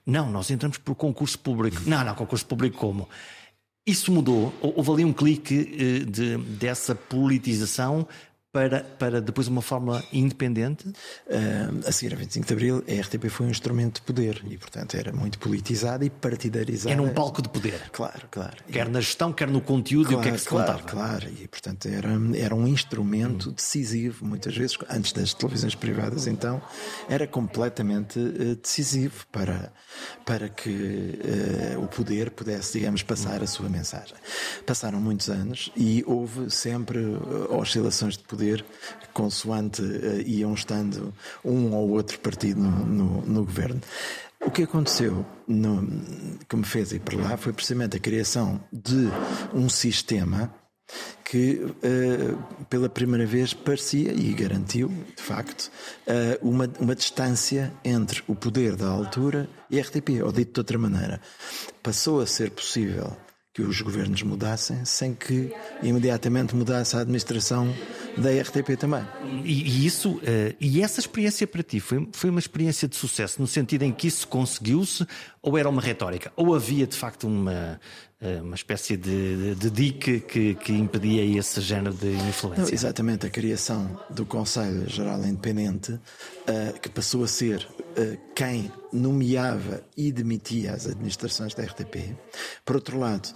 não, 0.05 0.29
nós 0.29 0.51
entramos 0.51 0.77
por 0.77 0.96
concurso 0.96 1.39
público. 1.39 1.81
Não, 1.86 2.03
não, 2.03 2.13
concurso 2.13 2.46
público 2.46 2.77
como? 2.77 3.10
Isso 3.86 4.12
mudou? 4.12 4.53
Houve 4.62 4.91
ali 4.91 5.05
um 5.05 5.13
clique 5.13 5.75
eh, 5.75 6.05
de, 6.05 6.38
dessa 6.38 6.93
politização 6.93 8.08
para, 8.51 8.81
para 9.00 9.22
depois 9.22 9.48
uma 9.48 9.62
fórmula 9.62 10.03
independente? 10.12 10.88
Uh, 10.88 11.88
a 11.88 11.91
seguir 11.91 12.13
a 12.13 12.17
25 12.17 12.46
de 12.46 12.53
Abril, 12.53 12.84
a 12.88 13.01
RTP 13.01 13.29
foi 13.29 13.46
um 13.46 13.50
instrumento 13.50 13.96
de 13.96 14.01
poder 14.01 14.43
e, 14.50 14.58
portanto, 14.58 14.96
era 14.96 15.13
muito 15.13 15.39
politizada 15.39 16.03
e 16.03 16.10
partidarizada. 16.10 16.91
Era 16.91 17.01
um 17.01 17.13
palco 17.13 17.41
de 17.41 17.48
poder. 17.48 17.89
Claro, 17.91 18.27
claro. 18.29 18.58
Quer 18.70 18.89
na 18.89 19.00
gestão, 19.00 19.31
quer 19.31 19.48
no 19.48 19.62
conteúdo 19.62 20.10
claro, 20.10 20.17
e 20.17 20.20
o 20.20 20.24
que 20.24 20.29
é 20.29 20.31
que 20.34 20.39
se 20.39 20.50
claro, 20.50 20.74
contava. 20.74 20.88
Claro, 20.88 21.29
e, 21.29 21.48
portanto, 21.48 21.88
era, 21.88 22.10
era 22.36 22.53
um 22.53 22.67
instrumento 22.67 23.51
decisivo, 23.51 24.25
muitas 24.25 24.55
vezes, 24.55 24.77
antes 24.89 25.13
das 25.13 25.34
televisões 25.34 25.75
privadas, 25.75 26.27
então, 26.27 26.62
era 27.08 27.25
completamente 27.25 28.20
uh, 28.20 28.55
decisivo 28.55 29.25
para, 29.31 29.72
para 30.25 30.50
que 30.50 30.70
uh, 30.70 31.81
o 31.81 31.88
poder 31.88 32.31
pudesse, 32.31 32.79
digamos, 32.79 33.01
passar 33.01 33.41
a 33.41 33.48
sua 33.48 33.70
mensagem. 33.70 34.15
Passaram 34.65 35.00
muitos 35.00 35.29
anos 35.29 35.72
e 35.77 36.03
houve 36.05 36.50
sempre 36.50 37.00
oscilações 37.50 38.17
de 38.17 38.24
poder 38.24 38.40
poder, 38.41 38.65
consoante 39.13 39.81
uh, 39.81 40.21
iam 40.25 40.53
estando 40.53 41.13
um 41.45 41.74
ou 41.74 41.91
outro 41.91 42.19
partido 42.19 42.60
no, 42.60 42.86
no, 42.86 43.21
no 43.21 43.45
governo. 43.45 43.79
O 44.43 44.50
que 44.50 44.63
aconteceu, 44.63 45.24
no, 45.48 45.88
que 46.50 46.55
me 46.55 46.63
fez 46.63 46.91
ir 46.91 47.00
para 47.01 47.17
lá, 47.17 47.38
foi 47.38 47.53
precisamente 47.53 47.98
a 47.98 48.00
criação 48.00 48.60
de 48.74 49.07
um 49.53 49.69
sistema 49.69 50.51
que 51.24 51.63
uh, 51.63 52.65
pela 52.65 52.89
primeira 52.89 53.25
vez 53.25 53.53
parecia 53.53 54.12
e 54.12 54.33
garantiu, 54.33 54.89
de 55.15 55.21
facto, 55.21 55.71
uh, 56.07 56.50
uma, 56.50 56.69
uma 56.79 56.95
distância 56.95 57.71
entre 57.86 58.24
o 58.27 58.36
poder 58.36 58.75
da 58.75 58.88
altura 58.88 59.48
e 59.69 59.79
a 59.79 59.83
RTP, 59.83 60.21
ou 60.24 60.31
dito 60.31 60.53
de 60.53 60.60
outra 60.60 60.77
maneira. 60.77 61.21
Passou 61.83 62.19
a 62.19 62.25
ser 62.25 62.50
possível 62.51 63.15
que 63.53 63.62
os 63.62 63.81
governos 63.81 64.24
mudassem 64.24 64.86
sem 64.86 65.13
que 65.13 65.53
imediatamente 65.84 66.55
mudasse 66.55 66.96
a 66.96 67.01
administração 67.01 67.74
da 68.17 68.29
RTP 68.29 68.77
também. 68.79 69.05
E, 69.43 69.63
e 69.63 69.86
isso, 69.86 70.12
uh, 70.12 70.55
e 70.60 70.81
essa 70.81 71.01
experiência 71.01 71.46
para 71.46 71.62
ti 71.62 71.81
foi, 71.81 72.08
foi 72.13 72.29
uma 72.29 72.39
experiência 72.39 72.88
de 72.88 72.96
sucesso 72.96 73.41
no 73.41 73.48
sentido 73.48 73.84
em 73.84 73.91
que 73.91 74.08
isso 74.08 74.25
conseguiu-se 74.27 75.05
ou 75.41 75.57
era 75.57 75.69
uma 75.69 75.81
retórica? 75.81 76.31
Ou 76.36 76.53
havia 76.53 76.86
de 76.86 76.95
facto 76.95 77.27
uma, 77.27 77.79
uh, 78.21 78.43
uma 78.43 78.55
espécie 78.55 78.95
de, 78.95 79.55
de, 79.55 79.69
dique 79.69 80.19
que, 80.19 80.55
que, 80.55 80.74
impedia 80.74 81.24
esse 81.39 81.60
género 81.62 81.95
de 81.95 82.12
influência? 82.12 82.63
Não, 82.63 82.71
exatamente, 82.71 83.25
a 83.25 83.29
criação 83.29 84.00
do 84.10 84.25
Conselho 84.25 84.88
Geral 84.89 85.24
Independente, 85.25 85.93
uh, 85.93 86.79
que 86.79 86.89
passou 86.89 87.24
a 87.24 87.27
ser 87.27 87.67
quem 88.33 88.71
nomeava 88.93 89.83
e 89.98 90.13
demitia 90.13 90.71
as 90.71 90.88
administrações 90.88 91.53
da 91.53 91.63
RTP. 91.63 92.15
Por 92.63 92.77
outro 92.77 92.98
lado, 92.98 93.27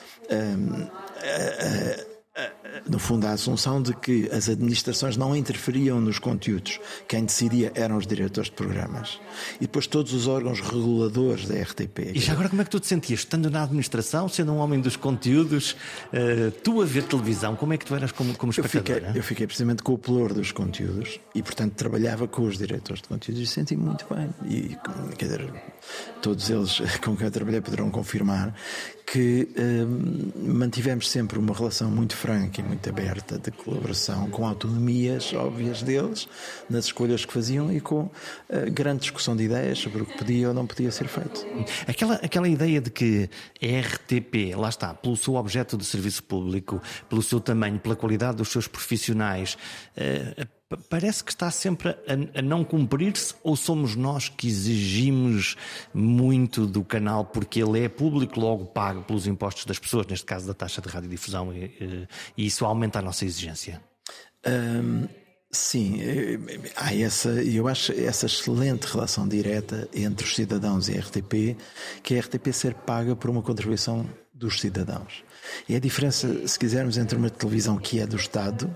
no 2.89 3.00
fundo, 3.00 3.25
a 3.25 3.32
assunção 3.32 3.82
de 3.82 3.94
que 3.94 4.30
as 4.32 4.50
administrações 4.50 5.15
não 5.15 5.36
interferiam 5.36 6.01
nos 6.01 6.20
conteúdos. 6.20 6.80
Quem 7.08 7.24
decidia 7.24 7.72
eram 7.75 7.98
os 7.98 8.06
diretores 8.06 8.50
de 8.50 8.56
programas. 8.56 9.20
E 9.56 9.62
depois 9.62 9.88
todos 9.88 10.13
os 10.13 10.27
órgãos 10.27 10.60
reguladores 10.60 11.48
da 11.48 11.56
RTP. 11.56 12.12
E 12.13 12.20
já 12.20 12.34
agora, 12.34 12.50
como 12.50 12.62
é 12.62 12.65
que 12.65 12.72
tu 12.72 12.80
te 12.80 12.88
sentias? 12.88 13.22
Estando 13.22 13.50
na 13.50 13.63
administração, 13.63 14.27
sendo 14.27 14.51
um 14.51 14.58
homem 14.58 14.82
dos 14.82 14.98
conteúdos, 14.98 15.77
uh, 16.12 16.51
tu 16.63 16.82
a 16.82 16.86
ver 16.86 17.04
televisão, 17.04 17.56
como 17.56 17.74
é 17.74 17.77
que 17.77 17.86
tu 17.86 17.96
eras 17.96 18.12
como, 18.12 18.38
como 18.38 18.51
espectador? 18.51 18.92
Eu 18.92 18.96
fiquei, 19.06 19.20
eu 19.20 19.24
fiquei 19.24 19.48
precisamente 19.48 19.82
com 19.82 19.94
o 19.94 19.98
pelour 19.98 20.34
dos 20.34 20.51
conteúdos 20.51 21.20
e, 21.34 21.42
portanto, 21.42 21.74
trabalhava 21.74 22.27
com 22.27 22.44
os 22.44 22.58
diretores 22.58 23.01
de 23.01 23.08
conteúdos 23.08 23.42
e 23.42 23.48
senti 23.48 23.75
muito 23.77 24.06
bem. 24.13 24.30
E, 24.46 24.77
quer 25.18 25.25
dizer, 25.25 25.54
todos 26.22 26.50
eles 26.50 26.80
com 27.01 27.15
quem 27.15 27.25
eu 27.25 27.32
trabalhei 27.32 27.62
poderão 27.62 27.89
confirmar 27.89 28.54
que 29.06 29.48
hum, 29.58 30.32
mantivemos 30.36 31.10
sempre 31.10 31.38
uma 31.38 31.54
relação 31.54 31.92
muito 31.92 32.16
franca 32.16 32.60
e 32.60 32.64
muito 32.64 32.90
aberta 32.90 33.38
de 33.38 33.52
colaboração, 33.52 34.30
com 34.30 34.48
autonomias 34.48 35.32
óbvias 35.34 35.84
deles 35.84 36.28
nas 36.70 36.86
escolhas 36.86 37.24
que 37.24 37.32
faziam 37.32 37.72
e 37.72 37.80
com 37.80 38.04
uh, 38.04 38.12
grande 38.72 39.02
discussão 39.02 39.36
de 39.36 39.44
ideias 39.44 39.78
sobre 39.78 40.02
o 40.02 40.06
que 40.06 40.18
podia 40.18 40.48
ou 40.48 40.54
não 40.54 40.66
podia 40.66 40.92
ser 40.92 41.08
feito. 41.08 41.46
Aquela, 41.88 42.16
aquela 42.16 42.48
ideia 42.48 42.82
de 42.82 42.90
que 42.90 43.30
RTP, 43.62 44.56
lá 44.56 44.70
está, 44.70 44.94
pelo 44.94 45.16
seu 45.16 45.36
objeto 45.36 45.78
de 45.78 45.86
serviço 45.86 46.24
público, 46.24 46.82
pelo 47.08 47.22
seu 47.22 47.40
tamanho, 47.40 47.80
pela 47.80 47.96
qualidade 47.96 48.38
dos 48.38 48.50
seus 48.50 48.68
profissionais, 48.68 49.58
uh, 49.98 50.48
parece 50.90 51.24
que 51.24 51.32
está 51.32 51.52
sempre 51.52 51.90
a, 51.90 52.40
a 52.40 52.42
não 52.42 52.64
cumprir-se 52.64 53.36
ou 53.44 53.56
somos 53.56 53.96
nós 53.96 54.30
que 54.30 54.48
exigimos 54.48 55.56
muito 55.94 56.66
do 56.66 56.84
canal 56.84 57.26
porque 57.26 57.62
ele 57.62 57.84
é 57.84 57.90
público, 57.90 58.40
logo 58.40 58.66
pago 58.66 59.04
pelos 59.04 59.28
impostos 59.28 59.66
das 59.66 59.78
pessoas, 59.78 60.08
neste 60.08 60.26
caso 60.26 60.48
da 60.48 60.54
taxa 60.54 60.82
de 60.82 60.90
radiodifusão, 60.90 61.54
e, 61.54 62.08
e 62.36 62.46
isso 62.46 62.66
aumenta 62.66 63.00
a 63.00 63.02
nossa 63.02 63.26
exigência? 63.26 63.82
Um, 64.48 65.08
sim, 65.52 66.02
eh, 66.02 66.40
há 66.76 66.96
essa, 66.96 67.30
eu 67.30 67.68
acho 67.68 67.92
essa 67.94 68.26
excelente 68.26 68.86
relação 68.86 69.28
direta 69.28 69.88
entre 69.94 70.26
os 70.26 70.36
cidadãos 70.36 70.90
e 70.90 70.98
a 70.98 71.00
RTP, 71.00 71.58
que 72.02 72.16
é 72.16 72.18
a 72.18 72.22
RTP 72.22 72.52
ser 72.52 72.74
paga 72.74 73.16
por 73.16 73.30
uma 73.30 73.42
contribuição 73.42 74.08
dos 74.34 74.60
cidadãos. 74.60 75.24
É 75.70 75.75
a 75.75 75.80
diferença, 75.80 76.48
se 76.48 76.58
quisermos, 76.58 76.98
entre 76.98 77.18
uma 77.18 77.30
televisão 77.30 77.78
que 77.78 78.00
é 78.00 78.08
do 78.08 78.16
Estado 78.16 78.70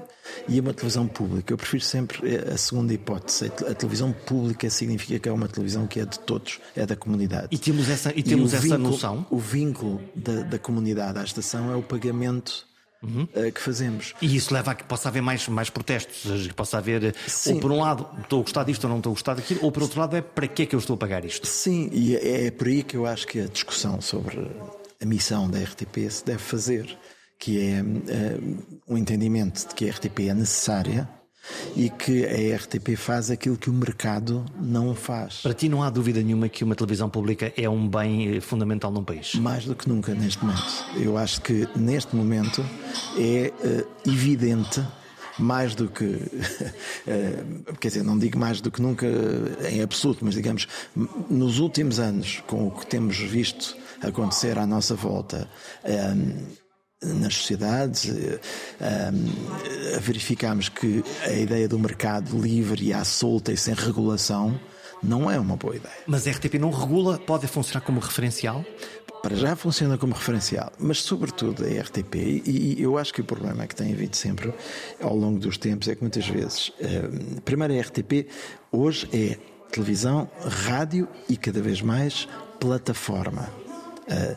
e 0.48 0.60
uma 0.60 0.74
televisão 0.74 1.08
pública. 1.08 1.54
Eu 1.54 1.58
prefiro 1.58 1.84
sempre 1.84 2.38
a 2.38 2.58
segunda 2.58 2.94
hipótese. 2.94 3.52
A 3.68 3.74
televisão 3.74 4.12
pública 4.12 4.70
significa 4.70 5.20
que 5.20 5.30
é 5.30 5.32
uma 5.32 5.48
televisão 5.48 5.88
que 5.88 6.00
é 6.00 6.06
de 6.06 6.20
todos, 6.20 6.60
é 6.76 6.86
da 6.86 6.96
comunidade. 6.96 7.48
E 7.52 7.58
temos 7.58 7.90
essa, 7.90 8.12
e 8.16 8.24
temos 8.24 8.54
e 8.54 8.56
essa 8.56 8.64
vínculo, 8.64 8.92
noção? 8.92 9.26
O 9.30 9.38
vínculo 9.38 10.02
da, 10.16 10.44
da 10.44 10.60
comunidade 10.60 11.20
à 11.20 11.24
estação 11.24 11.72
é 11.72 11.76
o 11.76 11.84
pagamento 11.84 12.68
Uhum. 13.02 13.24
Uh, 13.34 13.50
que 13.54 13.62
fazemos. 13.62 14.14
E 14.22 14.36
isso 14.36 14.54
leva 14.54 14.72
a 14.72 14.76
que 14.76 14.84
possa 14.84 15.08
haver 15.08 15.22
mais, 15.22 15.48
mais 15.48 15.70
protestos, 15.70 16.48
que 16.48 16.54
possa 16.54 16.80
haver, 16.80 17.16
Sim. 17.28 17.54
ou 17.54 17.60
por 17.62 17.72
um 17.72 17.80
lado, 17.80 18.06
estou 18.22 18.40
a 18.40 18.44
gostar 18.44 18.66
disto 18.66 18.84
ou 18.84 18.90
não 18.90 18.98
estou 18.98 19.12
a 19.12 19.14
gostar 19.14 19.36
daquilo, 19.36 19.62
ou 19.64 19.72
por 19.72 19.84
outro 19.84 20.02
lado, 20.02 20.18
é 20.18 20.22
para 20.22 20.46
que 20.50 20.64
é 20.64 20.66
que 20.66 20.76
eu 20.76 20.80
estou 20.80 20.96
a 20.96 20.98
pagar 20.98 21.24
isto? 21.24 21.48
Sim, 21.48 21.90
e 21.94 22.18
é, 22.18 22.48
é 22.48 22.52
por 22.52 22.68
aí 22.68 22.84
que 22.84 22.98
eu 22.98 23.06
acho 23.06 23.26
que 23.26 23.40
a 23.40 23.46
discussão 23.46 24.02
sobre 24.02 24.52
a 25.02 25.06
missão 25.06 25.50
da 25.50 25.60
RTP 25.60 26.10
se 26.10 26.26
deve 26.26 26.40
fazer, 26.40 26.98
que 27.40 27.60
é 27.62 27.82
uh, 27.82 28.84
um 28.88 28.98
entendimento 28.98 29.68
de 29.68 29.74
que 29.74 29.90
a 29.90 29.92
RTP 29.92 30.20
é 30.30 30.34
necessária 30.34 31.10
e 31.76 31.90
que 31.90 32.26
a 32.26 32.56
RTP 32.58 32.96
faz 32.98 33.32
aquilo 33.32 33.58
que 33.58 33.70
o 33.70 33.74
mercado 33.74 34.46
não 34.60 34.94
faz. 34.94 35.38
Para 35.42 35.54
ti 35.54 35.70
não 35.70 35.82
há 35.82 35.90
dúvida 35.90 36.22
nenhuma 36.22 36.50
que 36.50 36.64
uma 36.64 36.76
televisão 36.76 37.10
pública 37.10 37.54
é 37.56 37.70
um 37.70 37.88
bem 37.88 38.36
eh, 38.36 38.42
fundamental 38.42 38.92
num 38.92 39.04
país? 39.04 39.36
Mais 39.36 39.66
do 39.66 39.74
que 39.74 39.88
nunca 39.88 40.14
neste 40.14 40.44
momento. 40.44 40.86
Eu 40.96 41.18
acho 41.18 41.42
que 41.42 41.68
neste 41.76 42.16
momento 42.16 42.64
é 43.18 43.52
uh, 43.64 44.10
evidente 44.10 44.82
mais 45.42 45.76
do 45.76 45.88
que, 45.88 46.20
quer 47.80 47.88
dizer, 47.88 48.04
não 48.04 48.18
digo 48.18 48.38
mais 48.38 48.62
do 48.62 48.72
que 48.72 48.82
nunca 48.82 49.08
em 49.72 49.82
absoluto, 49.82 50.24
mas 50.26 50.36
digamos, 50.36 50.68
nos 51.30 51.60
últimos 51.60 52.00
anos, 52.00 52.44
com 52.48 52.68
o 52.68 52.72
que 52.72 52.86
temos 52.86 53.18
visto 53.18 53.76
acontecer 54.02 54.58
à 54.58 54.66
nossa 54.66 54.96
volta. 54.96 55.50
Um, 55.84 56.70
nas 57.02 57.36
sociedades, 57.36 58.10
um, 58.10 60.00
verificamos 60.02 60.68
que 60.68 61.02
a 61.24 61.32
ideia 61.32 61.66
do 61.66 61.80
mercado 61.80 62.38
livre 62.38 62.84
e 62.84 62.94
à 62.94 63.06
solta 63.06 63.54
e 63.54 63.58
sem 63.58 63.74
regulação 63.74 64.60
não 65.02 65.32
é 65.32 65.40
uma 65.40 65.56
boa 65.56 65.76
ideia. 65.76 65.94
Mas 66.06 66.28
a 66.28 66.32
RTP 66.32 66.56
não 66.56 66.72
regula, 66.72 67.18
pode 67.18 67.48
funcionar 67.48 67.82
como 67.82 68.00
referencial? 68.00 68.66
Para 69.22 69.36
já 69.36 69.56
funciona 69.56 69.98
como 69.98 70.14
referencial, 70.14 70.72
mas 70.80 71.02
sobretudo 71.02 71.66
a 71.66 71.68
RTP, 71.68 72.16
e 72.46 72.82
eu 72.82 72.98
acho 72.98 73.14
que 73.14 73.20
o 73.20 73.24
problema 73.24 73.68
que 73.68 73.76
tem 73.76 73.92
havido 73.92 74.16
sempre 74.16 74.54
ao 75.02 75.16
longo 75.16 75.38
dos 75.40 75.58
tempos 75.58 75.90
é 75.90 75.96
que 75.96 76.02
muitas 76.02 76.26
vezes, 76.26 76.72
primeiro 77.44 77.74
a 77.74 77.82
RTP 77.82 78.28
hoje 78.72 79.10
é 79.12 79.38
televisão, 79.72 80.30
rádio 80.42 81.08
e 81.28 81.36
cada 81.36 81.62
vez 81.62 81.82
mais 81.82 82.28
plataforma. 82.60 83.50
Uh, 84.08 84.36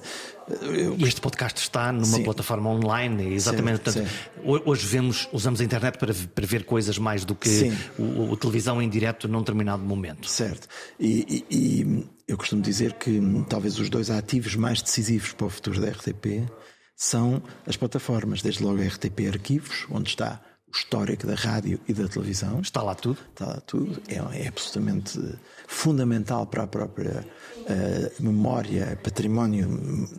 este 1.07 1.21
podcast 1.21 1.61
está 1.61 1.93
numa 1.93 2.05
sim. 2.05 2.23
plataforma 2.23 2.71
online, 2.71 3.35
exatamente. 3.35 3.91
Sim, 3.91 4.01
Portanto, 4.03 4.09
sim. 4.09 4.63
Hoje 4.65 4.87
vemos, 4.87 5.29
usamos 5.33 5.61
a 5.61 5.65
internet 5.65 5.99
para, 5.99 6.13
para 6.15 6.47
ver 6.47 6.65
coisas 6.65 6.99
mais 6.99 7.25
do 7.25 7.35
que 7.35 7.73
o, 7.99 8.31
o, 8.31 8.37
televisão 8.37 8.81
em 8.81 8.89
direto 8.89 9.29
num 9.29 9.39
determinado 9.39 9.83
momento. 9.83 10.29
Certo. 10.29 10.69
E, 10.99 11.45
e, 11.51 11.57
e, 11.57 12.07
eu 12.29 12.37
costumo 12.37 12.63
dizer 12.63 12.95
que 12.95 13.11
hum, 13.11 13.45
talvez 13.45 13.79
os 13.79 13.89
dois 13.89 14.11
ativos 14.11 14.55
mais 14.55 14.83
decisivos 14.83 15.33
para 15.33 15.47
o 15.47 15.51
futuro 15.51 15.81
da 15.81 15.89
RTP 15.89 16.49
são 16.97 17.43
as 17.67 17.77
plataformas, 17.77 18.43
desde 18.43 18.63
logo 18.63 18.81
a 18.81 18.87
RTP 18.87 19.29
Arquivos, 19.29 19.87
onde 19.91 20.11
está 20.11 20.41
histórico 20.73 21.26
da 21.26 21.35
rádio 21.35 21.79
e 21.87 21.93
da 21.93 22.09
televisão. 22.09 22.61
Está 22.61 22.83
lá 22.83 22.95
tudo? 22.95 23.19
Está 23.31 23.47
lá 23.47 23.61
tudo. 23.61 24.00
É, 24.09 24.17
é 24.43 24.49
absolutamente 24.49 25.21
fundamental 25.67 26.47
para 26.47 26.64
a 26.64 26.67
própria 26.67 27.26
uh, 27.59 28.23
memória, 28.23 28.99
património 29.02 29.69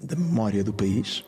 da 0.02 0.16
memória 0.16 0.64
do 0.64 0.72
país. 0.74 1.24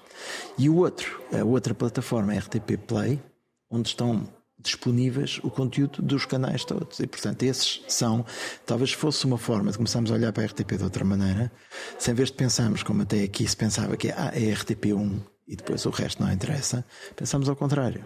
E 0.58 0.70
o 0.70 0.78
outro, 0.78 1.22
a 1.34 1.44
outra 1.44 1.74
plataforma 1.74 2.34
é 2.34 2.38
RTP 2.38 2.78
Play, 2.88 3.22
onde 3.70 3.90
estão 3.90 4.28
disponíveis 4.60 5.40
o 5.44 5.50
conteúdo 5.50 6.02
dos 6.02 6.26
canais 6.26 6.64
todos. 6.64 7.00
E, 7.00 7.08
portanto, 7.08 7.44
esses 7.44 7.84
são, 7.88 8.26
talvez 8.66 8.94
fosse 8.94 9.26
uma 9.26 9.38
forma 9.38 9.72
de 9.72 9.78
começarmos 9.78 10.12
a 10.12 10.14
olhar 10.14 10.32
para 10.32 10.44
a 10.44 10.46
RTP 10.48 10.78
de 10.78 10.84
outra 10.84 11.04
maneira, 11.04 11.52
sem 12.00 12.14
vez 12.14 12.30
de 12.30 12.38
pensarmos, 12.38 12.82
como 12.82 13.02
até 13.02 13.24
aqui 13.24 13.48
se 13.48 13.58
pensava 13.58 13.98
que 13.98 14.10
ah, 14.10 14.32
é 14.34 14.54
RTP1 14.54 15.20
e 15.48 15.56
depois 15.56 15.86
o 15.86 15.92
resto 15.92 16.24
não 16.24 16.32
interessa, 16.32 16.84
pensamos 17.16 17.48
ao 17.48 17.56
contrário 17.56 18.04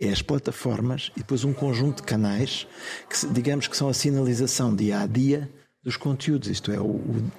é 0.00 0.08
as 0.08 0.22
plataformas 0.22 1.12
e 1.16 1.20
depois 1.20 1.44
um 1.44 1.52
conjunto 1.52 1.98
de 1.98 2.04
canais 2.04 2.66
que, 3.08 3.26
digamos 3.26 3.68
que 3.68 3.76
são 3.76 3.88
a 3.88 3.94
sinalização 3.94 4.74
dia 4.74 5.00
a 5.00 5.06
dia 5.06 5.50
dos 5.82 5.96
conteúdos. 5.96 6.48
Isto 6.48 6.72
é, 6.72 6.80
o, 6.80 6.84
o, 6.84 7.30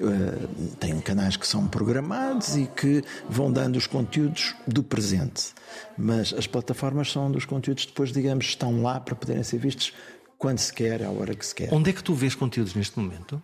uh, 0.00 0.76
tem 0.78 0.98
canais 1.00 1.36
que 1.36 1.46
são 1.46 1.66
programados 1.66 2.56
e 2.56 2.66
que 2.66 3.02
vão 3.28 3.52
dando 3.52 3.76
os 3.76 3.86
conteúdos 3.86 4.54
do 4.66 4.82
presente. 4.82 5.52
Mas 5.96 6.32
as 6.32 6.46
plataformas 6.46 7.10
são 7.10 7.26
onde 7.26 7.38
os 7.38 7.44
conteúdos 7.44 7.86
depois, 7.86 8.12
digamos, 8.12 8.46
estão 8.46 8.82
lá 8.82 9.00
para 9.00 9.14
poderem 9.14 9.42
ser 9.42 9.58
vistos 9.58 9.92
quando 10.38 10.58
se 10.58 10.72
quer, 10.72 11.02
à 11.02 11.10
hora 11.10 11.34
que 11.34 11.46
se 11.46 11.54
quer. 11.54 11.72
Onde 11.72 11.90
é 11.90 11.92
que 11.92 12.02
tu 12.02 12.14
vês 12.14 12.34
conteúdos 12.34 12.74
neste 12.74 12.98
momento? 12.98 13.42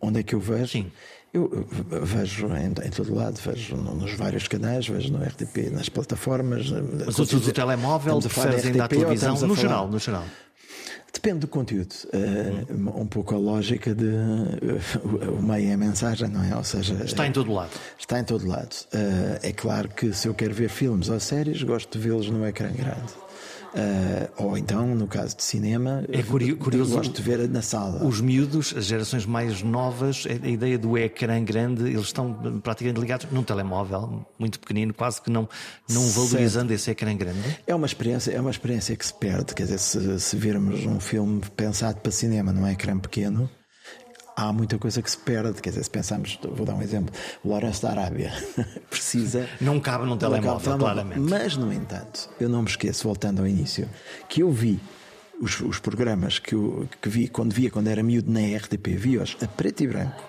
Onde 0.00 0.20
é 0.20 0.22
que 0.22 0.34
eu 0.34 0.40
vejo? 0.40 0.68
Sim. 0.68 0.92
Eu 1.32 1.66
vejo 2.02 2.46
em, 2.48 2.68
em, 2.68 2.90
todo 2.90 3.14
lado, 3.14 3.38
vejo 3.44 3.76
nos 3.76 4.14
vários 4.14 4.48
canais, 4.48 4.88
vejo 4.88 5.12
no 5.12 5.22
RTP, 5.22 5.70
nas 5.70 5.88
plataformas. 5.88 6.70
Mas 7.04 7.18
usas 7.18 7.46
o 7.46 7.52
telemóvel, 7.52 8.18
preferes 8.18 8.64
ainda 8.64 8.84
a 8.84 8.88
televisão? 8.88 9.34
No 9.34 9.54
geral, 9.54 9.88
no 9.88 9.98
geral. 9.98 10.24
Depende 11.12 11.40
do 11.40 11.48
conteúdo. 11.48 11.94
Uh, 12.12 13.00
um 13.00 13.06
pouco 13.06 13.34
a 13.34 13.38
lógica 13.38 13.94
de 13.94 14.04
uh, 14.04 15.38
o 15.38 15.42
meio 15.42 15.70
é 15.70 15.72
a 15.72 15.76
mensagem, 15.76 16.28
não 16.28 16.44
é? 16.44 16.54
Ou 16.54 16.62
seja, 16.62 17.02
está 17.04 17.26
em 17.26 17.32
todo 17.32 17.52
lado. 17.52 17.70
Está 17.98 18.20
em 18.20 18.24
todo 18.24 18.46
lado. 18.46 18.74
Uh, 18.92 19.38
é 19.42 19.52
claro 19.52 19.88
que 19.88 20.12
se 20.12 20.28
eu 20.28 20.34
quero 20.34 20.54
ver 20.54 20.68
filmes 20.68 21.08
ou 21.08 21.18
séries, 21.18 21.62
gosto 21.62 21.98
de 21.98 22.04
vê-los 22.04 22.28
no 22.28 22.46
ecrã 22.46 22.70
grande. 22.70 23.12
Uh, 23.78 24.44
ou 24.44 24.58
então, 24.58 24.92
no 24.94 25.06
caso 25.06 25.36
de 25.36 25.44
cinema, 25.44 26.04
é 26.10 26.20
curioso, 26.20 26.96
gosto 26.96 27.12
de 27.12 27.22
ver 27.22 27.48
na 27.48 27.62
sala. 27.62 28.04
Os 28.04 28.20
miúdos, 28.20 28.74
as 28.76 28.86
gerações 28.86 29.24
mais 29.24 29.62
novas, 29.62 30.26
a 30.26 30.48
ideia 30.48 30.76
do 30.76 30.98
ecrã 30.98 31.42
grande, 31.44 31.84
eles 31.84 32.06
estão 32.06 32.60
praticamente 32.60 33.00
ligados 33.00 33.30
num 33.30 33.44
telemóvel 33.44 34.26
muito 34.36 34.58
pequenino, 34.58 34.92
quase 34.92 35.22
que 35.22 35.30
não, 35.30 35.48
não 35.88 36.04
valorizando 36.08 36.72
esse 36.72 36.90
ecrã 36.90 37.16
grande. 37.16 37.58
É 37.68 37.74
uma 37.74 37.86
experiência, 37.86 38.32
é 38.32 38.40
uma 38.40 38.50
experiência 38.50 38.96
que 38.96 39.06
se 39.06 39.14
perde. 39.14 39.54
Quer 39.54 39.64
dizer, 39.64 39.78
se, 39.78 40.18
se 40.18 40.36
virmos 40.36 40.84
um 40.84 40.98
filme 40.98 41.40
pensado 41.56 42.00
para 42.00 42.10
cinema 42.10 42.52
num 42.52 42.66
ecrã 42.66 42.98
pequeno, 42.98 43.48
há 44.38 44.52
muita 44.52 44.78
coisa 44.78 45.02
que 45.02 45.10
se 45.10 45.18
perde. 45.18 45.60
Quer 45.60 45.70
dizer, 45.70 45.82
se 45.82 45.90
pensarmos, 45.90 46.38
vou 46.42 46.64
dar 46.64 46.74
um 46.74 46.82
exemplo, 46.82 47.12
o 47.42 47.48
Lourenço 47.48 47.82
da 47.82 47.90
Arábia 47.90 48.32
precisa. 48.88 49.48
Não 49.60 49.80
cabe 49.80 50.06
num 50.06 50.16
telemóvel, 50.16 50.78
claramente. 50.78 51.20
Mas, 51.20 51.56
no 51.56 51.72
entanto, 51.72 52.30
eu 52.40 52.48
não 52.48 52.62
me 52.62 52.68
esqueço, 52.68 53.04
voltando 53.04 53.40
ao 53.40 53.46
início, 53.48 53.88
que 54.28 54.42
eu 54.42 54.50
vi 54.52 54.80
os, 55.40 55.60
os 55.60 55.80
programas 55.80 56.38
que, 56.38 56.54
eu, 56.54 56.88
que 57.02 57.08
vi 57.08 57.28
quando 57.28 57.52
via, 57.52 57.70
quando 57.70 57.88
era 57.88 58.02
miúdo 58.02 58.30
na 58.30 58.40
RTP, 58.40 58.88
vi-os 58.96 59.36
a 59.42 59.48
preto 59.48 59.82
e 59.82 59.88
branco. 59.88 60.22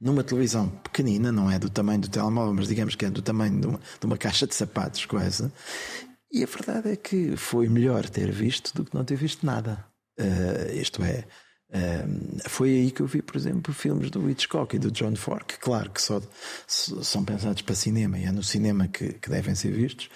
Numa 0.00 0.22
televisão 0.22 0.68
pequenina, 0.68 1.32
não 1.32 1.50
é 1.50 1.58
do 1.58 1.70
tamanho 1.70 2.00
do 2.00 2.08
telemóvel, 2.08 2.54
mas 2.54 2.68
digamos 2.68 2.94
que 2.94 3.04
é 3.04 3.10
do 3.10 3.22
tamanho 3.22 3.60
de 3.60 3.66
uma, 3.66 3.80
de 4.00 4.06
uma 4.06 4.18
caixa 4.18 4.46
de 4.46 4.54
sapatos, 4.54 5.06
quase. 5.06 5.50
E 6.30 6.42
a 6.42 6.46
verdade 6.46 6.92
é 6.92 6.96
que 6.96 7.36
foi 7.36 7.68
melhor 7.68 8.08
ter 8.08 8.30
visto 8.30 8.74
do 8.74 8.84
que 8.84 8.94
não 8.94 9.04
ter 9.04 9.16
visto 9.16 9.46
nada. 9.46 9.84
Uh, 10.18 10.74
isto 10.74 11.02
é, 11.02 11.24
foi 12.46 12.70
aí 12.70 12.90
que 12.90 13.00
eu 13.00 13.06
vi, 13.06 13.20
por 13.20 13.36
exemplo, 13.36 13.74
filmes 13.74 14.10
do 14.10 14.30
Hitchcock 14.30 14.76
e 14.76 14.78
do 14.78 14.90
John 14.90 15.16
Ford, 15.16 15.44
que 15.44 15.58
claro 15.58 15.90
que 15.90 16.00
só, 16.00 16.20
são 16.66 17.24
pensados 17.24 17.62
para 17.62 17.74
cinema 17.74 18.18
e 18.18 18.24
é 18.24 18.32
no 18.32 18.42
cinema 18.42 18.86
que, 18.86 19.14
que 19.14 19.28
devem 19.28 19.54
ser 19.54 19.72
vistos, 19.72 20.08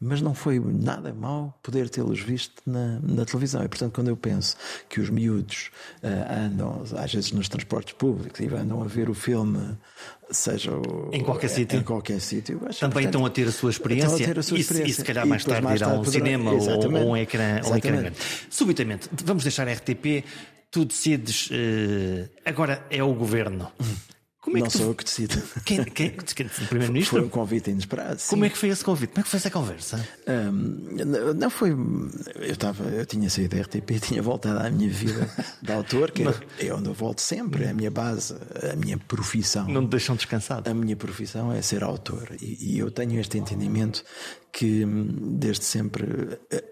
mas 0.00 0.20
não 0.20 0.34
foi 0.34 0.58
nada 0.58 1.12
mal 1.12 1.56
poder 1.62 1.88
tê-los 1.88 2.18
visto 2.18 2.62
na, 2.66 2.98
na, 3.00 3.24
televisão. 3.24 3.62
E 3.62 3.68
portanto, 3.68 3.92
quando 3.94 4.08
eu 4.08 4.16
penso 4.16 4.56
que 4.88 5.00
os 5.00 5.10
miúdos 5.10 5.70
uh, 6.02 6.46
andam, 6.46 6.82
às 6.96 7.14
vezes 7.14 7.30
nos 7.30 7.48
transportes 7.48 7.94
públicos, 7.94 8.40
e 8.40 8.46
andam 8.46 8.82
a 8.82 8.86
ver 8.86 9.08
o 9.08 9.14
filme, 9.14 9.76
seja 10.30 10.72
o, 10.72 11.10
em 11.12 11.22
qualquer 11.22 11.48
sítio, 11.48 11.78
em 11.78 11.82
qualquer 11.82 12.20
sítio, 12.20 12.58
também 12.58 12.72
portanto, 12.80 13.04
estão 13.04 13.26
a 13.26 13.30
ter 13.30 13.46
a 13.46 13.52
sua 13.52 13.70
experiência, 13.70 14.34
a 14.34 14.40
a 14.40 14.42
sua 14.42 14.58
experiência. 14.58 14.88
E, 14.88 14.90
e, 14.90 14.94
se 14.94 15.04
calhar 15.04 15.26
mais 15.26 15.44
tarde 15.44 15.72
irão 15.72 15.98
ao 15.98 16.04
cinema 16.04 16.50
ou, 16.50 16.60
ou 16.60 17.10
um 17.10 17.16
ecrã, 17.16 17.60
ou 17.64 17.72
um 17.72 17.76
ecrã 17.76 17.96
grande. 17.96 18.16
Subitamente, 18.50 19.08
vamos 19.24 19.44
deixar 19.44 19.68
a 19.68 19.72
RTP 19.72 20.24
tu 20.72 20.86
decides, 20.86 21.50
uh, 21.50 22.28
agora 22.44 22.84
é 22.90 23.04
o 23.04 23.14
governo. 23.14 23.70
Como 24.40 24.56
é 24.56 24.60
não 24.60 24.66
que 24.66 24.72
tu... 24.72 24.78
sou 24.78 24.88
eu 24.88 24.94
que 24.96 25.04
decido. 25.04 25.40
Quem, 25.64 25.84
quem, 25.84 26.10
quem, 26.10 26.46
o 26.46 26.66
Primeiro-Ministro? 26.68 27.18
Foi 27.18 27.24
um 27.24 27.28
convite 27.28 27.70
inesperado. 27.70 28.20
Sim. 28.20 28.30
Como 28.30 28.44
é 28.44 28.50
que 28.50 28.58
foi 28.58 28.70
esse 28.70 28.82
convite? 28.82 29.10
Como 29.10 29.20
é 29.20 29.22
que 29.22 29.28
foi 29.28 29.36
essa 29.36 29.50
conversa? 29.50 30.08
Um, 30.26 31.32
não 31.36 31.48
foi. 31.48 31.70
Eu, 31.70 32.50
estava, 32.50 32.82
eu 32.88 33.06
tinha 33.06 33.30
saído 33.30 33.54
da 33.54 33.62
RTP, 33.62 34.00
tinha 34.00 34.20
voltado 34.20 34.58
à 34.58 34.68
minha 34.68 34.90
vida 34.90 35.30
de 35.62 35.72
autor, 35.72 36.10
que 36.10 36.24
Mas... 36.24 36.40
é 36.58 36.74
onde 36.74 36.88
eu 36.88 36.94
volto 36.94 37.20
sempre, 37.20 37.64
é 37.64 37.70
a 37.70 37.74
minha 37.74 37.90
base, 37.90 38.34
a 38.72 38.74
minha 38.74 38.98
profissão. 38.98 39.68
Não 39.68 39.82
me 39.82 39.88
deixam 39.88 40.16
descansado. 40.16 40.68
A 40.68 40.74
minha 40.74 40.96
profissão 40.96 41.52
é 41.52 41.62
ser 41.62 41.84
autor. 41.84 42.34
E, 42.40 42.74
e 42.74 42.78
eu 42.80 42.90
tenho 42.90 43.20
este 43.20 43.38
entendimento 43.38 44.02
que, 44.52 44.84
desde 44.84 45.64
sempre, 45.64 46.04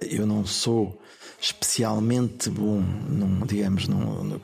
eu 0.00 0.26
não 0.26 0.44
sou 0.44 0.99
especialmente 1.40 2.50
bom, 2.50 2.80
num, 2.80 3.46
digamos, 3.46 3.88
num, 3.88 4.24
num, 4.24 4.40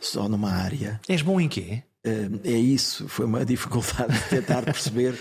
só 0.00 0.28
numa 0.28 0.50
área. 0.50 1.00
És 1.08 1.22
bom 1.22 1.40
em 1.40 1.48
quê? 1.48 1.82
Eh, 2.06 2.30
é 2.44 2.56
isso, 2.56 3.08
foi 3.08 3.26
uma 3.26 3.44
dificuldade 3.46 4.12
de 4.14 4.28
tentar 4.28 4.62
perceber 4.62 5.18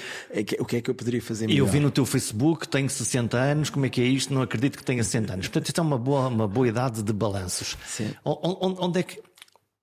o 0.59 0.65
que 0.65 0.77
é 0.77 0.81
que 0.81 0.89
eu 0.89 0.95
poderia 0.95 1.21
fazer 1.21 1.47
melhor. 1.47 1.59
Eu 1.59 1.67
vi 1.67 1.79
no 1.79 1.89
teu 1.89 2.05
Facebook, 2.05 2.67
tenho 2.67 2.89
60 2.89 3.35
anos, 3.35 3.69
como 3.69 3.85
é 3.85 3.89
que 3.89 3.99
é 3.99 4.05
isto? 4.05 4.33
Não 4.33 4.41
acredito 4.41 4.77
que 4.77 4.83
tenha 4.83 5.03
60 5.03 5.33
anos. 5.33 5.47
Portanto, 5.47 5.67
isto 5.67 5.81
é 5.81 5.83
uma 5.83 5.97
boa, 5.97 6.27
uma 6.27 6.47
boa 6.47 6.67
idade 6.67 7.01
de 7.01 7.11
balanços. 7.11 7.75
Sim. 7.85 8.11
Onde, 8.23 8.99
é 8.99 9.03
que, 9.03 9.19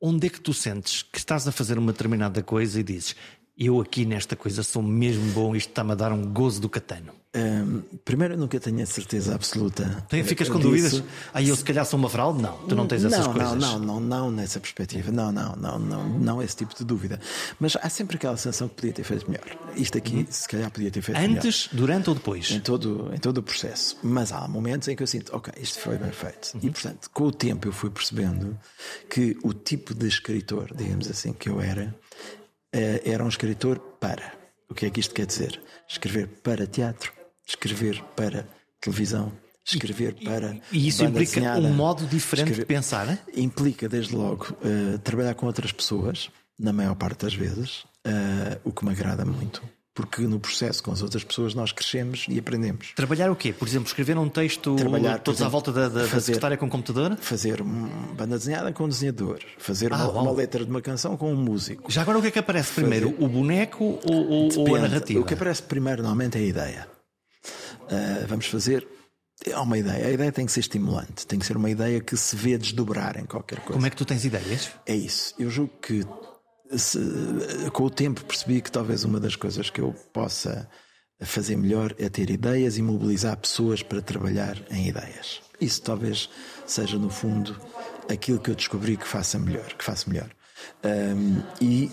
onde 0.00 0.26
é 0.28 0.30
que 0.30 0.40
tu 0.40 0.54
sentes 0.54 1.02
que 1.02 1.18
estás 1.18 1.46
a 1.46 1.52
fazer 1.52 1.76
uma 1.76 1.92
determinada 1.92 2.42
coisa 2.42 2.78
e 2.78 2.82
dizes 2.82 3.16
eu 3.58 3.80
aqui 3.80 4.06
nesta 4.06 4.34
coisa 4.34 4.62
sou 4.62 4.82
mesmo 4.82 5.30
bom, 5.32 5.54
isto 5.54 5.68
está-me 5.68 5.92
a 5.92 5.94
dar 5.94 6.12
um 6.12 6.32
gozo 6.32 6.60
do 6.60 6.68
catano? 6.68 7.12
Um, 7.34 7.80
primeiro, 8.04 8.34
eu 8.34 8.38
nunca 8.38 8.60
tenho 8.60 8.82
a 8.82 8.86
certeza 8.86 9.34
absoluta. 9.34 10.04
Tem, 10.06 10.22
ficas 10.22 10.50
com 10.50 10.58
dúvidas? 10.58 11.02
Aí 11.32 11.48
eu 11.48 11.56
se 11.56 11.64
calhar 11.64 11.86
sou 11.86 11.98
uma 11.98 12.10
fraude? 12.10 12.42
Não, 12.42 12.58
tu 12.68 12.74
não 12.74 12.86
tens 12.86 13.06
essas 13.06 13.26
não, 13.26 13.32
coisas. 13.32 13.54
Não, 13.54 13.78
não, 13.78 14.00
não, 14.00 14.00
não 14.00 14.30
nessa 14.30 14.60
perspectiva. 14.60 15.10
Não, 15.10 15.32
não, 15.32 15.56
não, 15.56 15.78
não, 15.78 16.08
não 16.18 16.42
esse 16.42 16.56
tipo 16.56 16.76
de 16.76 16.84
dúvida. 16.84 17.18
Mas 17.58 17.74
há 17.80 17.88
sempre 17.88 18.16
aquela 18.16 18.36
sensação 18.36 18.68
que 18.68 18.74
podia 18.74 18.92
ter 18.92 19.04
feito 19.04 19.30
melhor. 19.30 19.46
Isto 19.74 19.96
aqui, 19.96 20.16
uhum. 20.16 20.26
se 20.28 20.46
calhar, 20.46 20.70
podia 20.70 20.90
ter 20.90 21.00
feito 21.00 21.16
Antes, 21.16 21.28
melhor. 21.28 21.46
Antes, 21.46 21.68
durante 21.72 22.08
ou 22.10 22.14
depois? 22.14 22.50
Em 22.50 22.60
todo, 22.60 23.10
em 23.14 23.18
todo 23.18 23.38
o 23.38 23.42
processo. 23.42 23.96
Mas 24.02 24.30
há 24.30 24.46
momentos 24.46 24.88
em 24.88 24.94
que 24.94 25.02
eu 25.02 25.06
sinto, 25.06 25.34
ok, 25.34 25.54
isto 25.56 25.80
foi 25.80 25.96
bem 25.96 26.12
feito. 26.12 26.52
Uhum. 26.54 26.60
E, 26.64 26.70
portanto, 26.70 27.08
com 27.10 27.24
o 27.24 27.32
tempo 27.32 27.66
eu 27.66 27.72
fui 27.72 27.88
percebendo 27.88 28.58
que 29.08 29.38
o 29.42 29.54
tipo 29.54 29.94
de 29.94 30.06
escritor, 30.06 30.70
digamos 30.76 31.10
assim, 31.10 31.32
que 31.32 31.48
eu 31.48 31.62
era, 31.62 31.94
eh, 32.74 33.00
era 33.06 33.24
um 33.24 33.28
escritor 33.28 33.78
para. 33.78 34.34
O 34.68 34.74
que 34.74 34.84
é 34.84 34.90
que 34.90 35.00
isto 35.00 35.14
quer 35.14 35.24
dizer? 35.24 35.62
Escrever 35.88 36.28
para 36.42 36.66
teatro 36.66 37.21
escrever 37.52 38.02
para 38.16 38.46
televisão, 38.80 39.32
escrever 39.64 40.14
para. 40.24 40.58
E 40.70 40.88
isso 40.88 41.04
implica 41.04 41.34
desenhada, 41.34 41.60
um 41.60 41.72
modo 41.72 42.06
diferente 42.06 42.50
escrever, 42.50 42.62
de 42.62 42.66
pensar? 42.66 43.08
Hein? 43.08 43.18
Implica, 43.36 43.88
desde 43.88 44.14
logo, 44.14 44.56
uh, 44.64 44.98
trabalhar 44.98 45.34
com 45.34 45.46
outras 45.46 45.72
pessoas, 45.72 46.30
na 46.58 46.72
maior 46.72 46.94
parte 46.94 47.24
das 47.24 47.34
vezes, 47.34 47.84
uh, 48.06 48.60
o 48.64 48.72
que 48.72 48.84
me 48.84 48.90
agrada 48.90 49.24
muito 49.24 49.62
porque 49.94 50.22
no 50.22 50.40
processo 50.40 50.82
com 50.82 50.90
as 50.90 51.02
outras 51.02 51.22
pessoas 51.22 51.54
nós 51.54 51.70
crescemos 51.70 52.26
e 52.28 52.38
aprendemos. 52.38 52.92
Trabalhar 52.96 53.30
o 53.30 53.36
quê? 53.36 53.52
Por 53.52 53.68
exemplo, 53.68 53.86
escrever 53.86 54.16
um 54.16 54.28
texto 54.28 54.74
Trabalhar, 54.74 55.18
todos 55.18 55.40
exemplo, 55.40 55.48
à 55.48 55.50
volta 55.50 55.72
da, 55.72 55.88
da, 55.88 56.00
fazer, 56.00 56.14
da 56.14 56.20
secretária 56.20 56.56
com 56.56 56.68
computador? 56.68 57.16
Fazer 57.20 57.60
uma 57.60 57.88
banda 58.14 58.38
desenhada 58.38 58.72
com 58.72 58.84
um 58.84 58.88
desenhador. 58.88 59.40
Fazer 59.58 59.92
ah, 59.92 60.08
uma, 60.08 60.22
uma, 60.22 60.32
letra 60.32 60.64
de 60.64 60.70
uma 60.70 60.80
canção 60.80 61.16
com 61.16 61.32
um 61.32 61.36
músico. 61.36 61.92
Já 61.92 62.02
agora 62.02 62.18
o 62.18 62.22
que 62.22 62.28
é 62.28 62.30
que 62.30 62.38
aparece 62.38 62.68
fazer... 62.68 62.80
primeiro? 62.80 63.14
O 63.22 63.28
boneco 63.28 63.98
ou, 64.04 64.30
ou, 64.30 64.58
ou, 64.60 64.76
a 64.76 64.80
narrativa? 64.80 65.20
O 65.20 65.24
que 65.24 65.34
aparece 65.34 65.62
primeiro 65.62 66.02
normalmente 66.02 66.38
é 66.38 66.40
a 66.40 66.44
ideia. 66.44 66.88
Uh, 67.92 68.26
vamos 68.26 68.46
fazer 68.46 68.86
há 69.52 69.60
uma 69.60 69.78
ideia. 69.78 70.06
A 70.06 70.10
ideia 70.10 70.32
tem 70.32 70.46
que 70.46 70.52
ser 70.52 70.60
estimulante, 70.60 71.26
tem 71.26 71.38
que 71.38 71.46
ser 71.46 71.56
uma 71.56 71.70
ideia 71.70 72.00
que 72.00 72.16
se 72.16 72.36
vê 72.36 72.56
desdobrar 72.56 73.18
em 73.18 73.24
qualquer 73.24 73.58
coisa. 73.58 73.72
Como 73.72 73.86
é 73.86 73.90
que 73.90 73.96
tu 73.96 74.04
tens 74.04 74.24
ideias? 74.24 74.70
É 74.86 74.94
isso. 74.94 75.34
Eu 75.38 75.50
julgo 75.50 75.72
que 75.80 76.04
se, 76.76 76.98
com 77.72 77.84
o 77.84 77.90
tempo 77.90 78.24
percebi 78.24 78.60
que 78.60 78.70
talvez 78.70 79.04
uma 79.04 79.18
das 79.18 79.36
coisas 79.36 79.70
que 79.70 79.80
eu 79.80 79.92
possa 80.12 80.68
fazer 81.20 81.56
melhor 81.56 81.94
é 81.98 82.08
ter 82.08 82.30
ideias 82.30 82.76
e 82.78 82.82
mobilizar 82.82 83.36
pessoas 83.36 83.82
para 83.82 84.00
trabalhar 84.00 84.56
em 84.70 84.88
ideias. 84.88 85.40
Isso 85.60 85.82
talvez 85.82 86.28
seja 86.66 86.98
no 86.98 87.10
fundo 87.10 87.56
aquilo 88.10 88.40
que 88.40 88.50
eu 88.50 88.54
descobri 88.54 88.96
que 88.96 89.06
faça 89.06 89.38
melhor, 89.38 89.74
que 89.74 89.84
faço 89.84 90.10
melhor. 90.10 90.30
Um, 90.84 91.42
e 91.60 91.90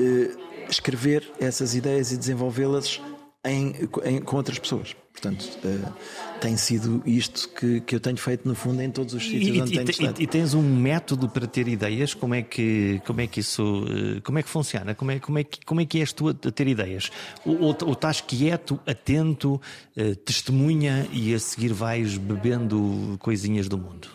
uh, 0.00 0.68
escrever 0.68 1.30
essas 1.38 1.74
ideias 1.74 2.10
e 2.10 2.16
desenvolvê-las 2.16 3.00
em, 3.44 3.74
em, 4.04 4.20
com 4.20 4.36
outras 4.36 4.58
pessoas. 4.58 4.96
Portanto, 5.20 5.58
uh, 5.64 5.92
tem 6.40 6.56
sido 6.56 7.02
isto 7.04 7.48
que, 7.48 7.80
que 7.80 7.96
eu 7.96 8.00
tenho 8.00 8.16
feito 8.16 8.46
no 8.46 8.54
fundo 8.54 8.80
em 8.80 8.90
todos 8.90 9.14
os 9.14 9.24
sítios 9.24 9.56
e, 9.56 9.60
onde 9.60 9.72
e, 9.72 9.76
tenho 9.76 9.90
estado. 9.90 10.22
E, 10.22 10.26
tens 10.26 10.54
um 10.54 10.62
método 10.62 11.28
para 11.28 11.46
ter 11.46 11.66
ideias? 11.66 12.14
Como 12.14 12.34
é 12.34 12.42
que, 12.42 13.02
como 13.04 13.20
é 13.20 13.26
que 13.26 13.40
isso 13.40 13.84
uh, 13.84 14.22
como 14.22 14.38
é 14.38 14.42
que 14.42 14.48
funciona? 14.48 14.94
Como 14.94 15.10
é, 15.10 15.18
como 15.18 15.38
é, 15.38 15.44
que, 15.44 15.64
como 15.64 15.80
é 15.80 15.84
que 15.84 15.98
és 15.98 16.12
tu 16.12 16.28
a, 16.28 16.30
a 16.30 16.50
ter 16.52 16.68
ideias? 16.68 17.10
Ou, 17.44 17.60
ou, 17.60 17.76
ou, 17.84 17.92
estás 17.92 18.20
quieto, 18.20 18.78
atento, 18.86 19.60
uh, 19.96 20.14
testemunha 20.16 21.08
e 21.12 21.34
a 21.34 21.38
seguir 21.38 21.72
vais 21.72 22.16
bebendo 22.16 23.16
coisinhas 23.18 23.68
do 23.68 23.76
mundo? 23.76 24.08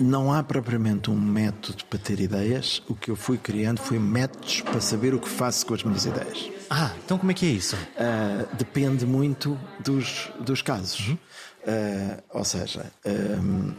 Não 0.00 0.32
há 0.32 0.42
propriamente 0.42 1.10
um 1.10 1.20
método 1.20 1.84
para 1.86 1.98
ter 1.98 2.20
ideias. 2.20 2.82
O 2.88 2.94
que 2.94 3.10
eu 3.10 3.16
fui 3.16 3.38
criando 3.38 3.80
foi 3.80 3.98
métodos 3.98 4.60
para 4.60 4.80
saber 4.80 5.14
o 5.14 5.18
que 5.18 5.28
faço 5.28 5.66
com 5.66 5.74
as 5.74 5.82
minhas 5.82 6.04
ideias. 6.04 6.50
Ah, 6.70 6.94
então 7.04 7.18
como 7.18 7.30
é 7.30 7.34
que 7.34 7.46
é 7.46 7.50
isso? 7.50 7.76
Uh, 7.76 8.56
depende 8.56 9.06
muito 9.06 9.58
dos, 9.80 10.30
dos 10.40 10.62
casos. 10.62 11.08
Uhum. 11.08 11.14
Uh, 11.14 12.22
ou 12.30 12.44
seja, 12.44 12.92
um, 13.04 13.74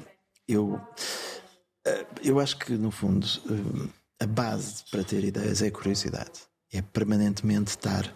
eu, 0.48 0.82
eu 2.24 2.40
acho 2.40 2.58
que, 2.58 2.74
no 2.74 2.92
fundo, 2.92 3.26
a 4.20 4.26
base 4.26 4.84
para 4.92 5.04
ter 5.04 5.24
ideias 5.24 5.62
é 5.62 5.68
a 5.68 5.72
curiosidade. 5.72 6.42
É 6.72 6.82
permanentemente 6.82 7.72
estar 7.72 8.14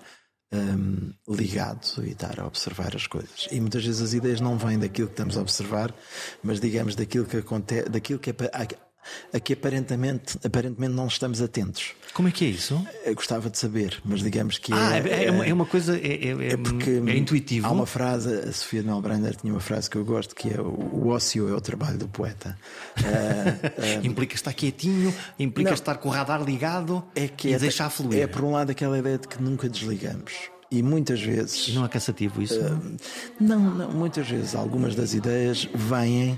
um, 0.53 1.11
ligado 1.27 2.05
e 2.05 2.11
estar 2.11 2.39
a 2.39 2.45
observar 2.45 2.95
as 2.95 3.07
coisas. 3.07 3.47
E 3.51 3.59
muitas 3.59 3.83
vezes 3.83 4.01
as 4.01 4.13
ideias 4.13 4.39
não 4.39 4.57
vêm 4.57 4.77
daquilo 4.77 5.07
que 5.07 5.13
estamos 5.13 5.37
a 5.37 5.41
observar, 5.41 5.93
mas 6.43 6.59
digamos 6.59 6.95
daquilo 6.95 7.25
que 7.25 7.37
acontece, 7.37 7.89
daquilo 7.89 8.19
que 8.19 8.29
é 8.29 8.33
a 9.33 9.39
que 9.39 9.53
aparentemente, 9.53 10.37
aparentemente 10.43 10.93
não 10.93 11.07
estamos 11.07 11.41
atentos. 11.41 11.93
Como 12.13 12.27
é 12.27 12.31
que 12.31 12.45
é 12.45 12.49
isso? 12.49 12.85
Eu 13.03 13.15
gostava 13.15 13.49
de 13.49 13.57
saber, 13.57 13.99
mas 14.05 14.21
digamos 14.21 14.59
que 14.59 14.71
ah, 14.71 14.97
é, 14.97 15.25
é, 15.25 15.31
uma, 15.31 15.45
é 15.47 15.53
uma 15.53 15.65
coisa 15.65 15.97
é, 15.97 16.27
é, 16.27 16.53
é 16.53 16.57
porque 16.57 17.01
é 17.07 17.17
intuitivo. 17.17 17.65
Há 17.65 17.71
uma 17.71 17.87
frase, 17.87 18.31
a 18.31 18.51
Sofia 18.51 18.83
Melbrander 18.83 19.35
tinha 19.35 19.51
uma 19.51 19.59
frase 19.59 19.89
que 19.89 19.97
eu 19.97 20.05
gosto 20.05 20.35
que 20.35 20.53
é 20.53 20.61
o 20.61 21.07
ócio 21.07 21.49
é 21.49 21.53
o 21.53 21.61
trabalho 21.61 21.97
do 21.97 22.07
poeta. 22.07 22.57
uh, 22.99 23.01
uh, 24.03 24.05
implica 24.05 24.35
estar 24.35 24.53
quietinho, 24.53 25.13
implica 25.39 25.71
não, 25.71 25.75
estar 25.75 25.97
com 25.97 26.09
o 26.09 26.11
radar 26.11 26.43
ligado 26.43 27.03
é 27.15 27.27
que 27.27 27.49
e 27.49 27.53
é, 27.53 27.59
deixar 27.59 27.89
fluir. 27.89 28.21
É 28.21 28.27
por 28.27 28.43
um 28.43 28.51
lado 28.51 28.69
aquela 28.69 28.97
ideia 28.97 29.17
de 29.17 29.27
que 29.27 29.41
nunca 29.41 29.67
desligamos. 29.67 30.33
E 30.69 30.81
muitas 30.81 31.21
vezes. 31.21 31.73
Não 31.73 31.85
é 31.85 31.87
cansativo 31.87 32.41
isso? 32.41 32.59
Uh, 32.59 32.97
não, 33.39 33.59
não, 33.59 33.91
muitas 33.91 34.27
vezes 34.27 34.55
algumas 34.55 34.95
das 34.95 35.13
ideias 35.13 35.67
vêm 35.73 36.37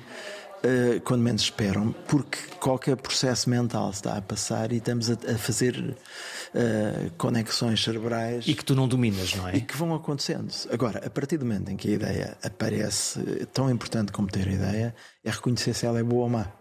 uh, 0.65 1.01
quando 1.01 1.21
menos 1.21 1.43
esperam, 1.43 1.93
porque 2.07 2.39
qualquer 2.59 2.97
processo 2.97 3.49
mental 3.49 3.91
está 3.91 4.17
a 4.17 4.21
passar 4.21 4.71
e 4.71 4.77
estamos 4.77 5.09
a, 5.09 5.13
a 5.13 5.37
fazer 5.37 5.77
uh, 5.77 7.11
conexões 7.17 7.83
cerebrais. 7.83 8.47
E 8.47 8.55
que 8.55 8.65
tu 8.65 8.75
não 8.75 8.87
dominas, 8.87 9.35
não 9.35 9.47
é? 9.47 9.57
E 9.57 9.61
que 9.61 9.77
vão 9.77 9.93
acontecendo. 9.93 10.51
Agora, 10.71 11.05
a 11.05 11.09
partir 11.09 11.37
do 11.37 11.45
momento 11.45 11.71
em 11.71 11.77
que 11.77 11.89
a 11.89 11.91
ideia 11.91 12.37
aparece, 12.43 13.19
tão 13.53 13.69
importante 13.69 14.11
como 14.11 14.27
ter 14.27 14.47
a 14.47 14.51
ideia 14.51 14.95
é 15.23 15.29
reconhecer 15.29 15.73
se 15.73 15.85
ela 15.85 15.99
é 15.99 16.03
boa 16.03 16.23
ou 16.23 16.29
má. 16.29 16.51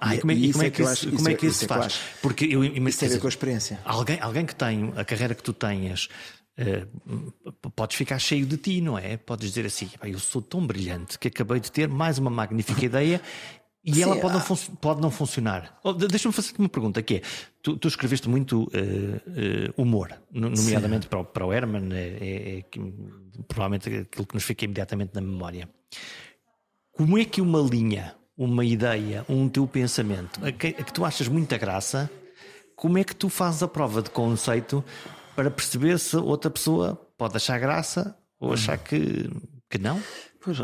Ah, 0.00 0.16
e, 0.16 0.20
como 0.20 0.32
é, 0.32 0.34
e 0.34 0.52
como 0.52 0.64
é 0.64 0.70
que, 0.70 0.82
isso, 0.82 0.90
acho, 0.90 1.12
como 1.12 1.28
é 1.28 1.34
que 1.34 1.46
isso, 1.46 1.58
se 1.60 1.66
faz? 1.66 2.00
Porque 2.20 2.44
eu 2.44 2.62
imagino. 2.62 2.88
Isso 2.88 2.98
tem 2.98 3.08
a 3.08 3.12
ver 3.12 3.20
com 3.20 3.26
a 3.26 3.30
experiência. 3.30 3.80
Alguém, 3.84 4.20
alguém 4.20 4.44
que 4.44 4.54
tem 4.54 4.92
a 4.96 5.04
carreira 5.04 5.34
que 5.34 5.42
tu 5.42 5.52
tenhas 5.52 6.08
Uh, 6.56 7.32
podes 7.74 7.96
ficar 7.96 8.18
cheio 8.18 8.46
de 8.46 8.56
ti, 8.56 8.80
não 8.80 8.96
é? 8.96 9.16
Podes 9.16 9.48
dizer 9.48 9.66
assim: 9.66 9.90
eu 10.02 10.18
sou 10.18 10.40
tão 10.40 10.64
brilhante 10.66 11.18
que 11.18 11.28
acabei 11.28 11.58
de 11.58 11.70
ter 11.70 11.88
mais 11.88 12.18
uma 12.18 12.30
magnífica 12.30 12.84
ideia 12.84 13.20
e 13.84 13.94
Sim, 13.94 14.02
ela 14.02 14.16
pode, 14.16 14.34
não 14.34 14.56
pode 14.76 15.00
não 15.02 15.10
funcionar. 15.10 15.78
Oh, 15.84 15.92
Deixa-me 15.92 16.32
fazer-te 16.32 16.58
uma 16.58 16.70
pergunta: 16.70 17.02
que 17.02 17.16
é, 17.16 17.22
tu, 17.62 17.76
tu 17.76 17.86
escreveste 17.86 18.28
muito 18.30 18.62
uh, 18.62 18.66
uh, 18.66 19.82
humor, 19.82 20.18
nomeadamente 20.30 21.06
para 21.06 21.18
o, 21.18 21.24
para 21.24 21.44
o 21.44 21.52
Herman, 21.52 21.92
é, 21.92 21.98
é, 21.98 22.58
é, 22.60 22.64
provavelmente 23.46 23.90
aquilo 23.90 24.26
que 24.26 24.34
nos 24.34 24.42
fica 24.42 24.64
imediatamente 24.64 25.14
na 25.14 25.20
memória. 25.20 25.68
Como 26.92 27.18
é 27.18 27.26
que 27.26 27.42
uma 27.42 27.60
linha, 27.60 28.14
uma 28.38 28.64
ideia, 28.64 29.22
um 29.28 29.50
teu 29.50 29.66
pensamento, 29.66 30.42
a 30.42 30.50
que, 30.50 30.68
a 30.68 30.82
que 30.82 30.92
tu 30.92 31.04
achas 31.04 31.28
muita 31.28 31.58
graça, 31.58 32.10
como 32.74 32.96
é 32.96 33.04
que 33.04 33.14
tu 33.14 33.28
fazes 33.28 33.62
a 33.62 33.68
prova 33.68 34.00
de 34.00 34.08
conceito 34.08 34.82
para 35.34 35.50
perceber 35.50 35.98
se 35.98 36.16
outra 36.16 36.50
pessoa 36.50 36.96
pode 37.16 37.36
achar 37.36 37.58
graça 37.58 38.16
ou 38.38 38.52
achar 38.52 38.78
que, 38.78 39.30
que 39.70 39.78
não? 39.78 40.00
Pois, 40.40 40.58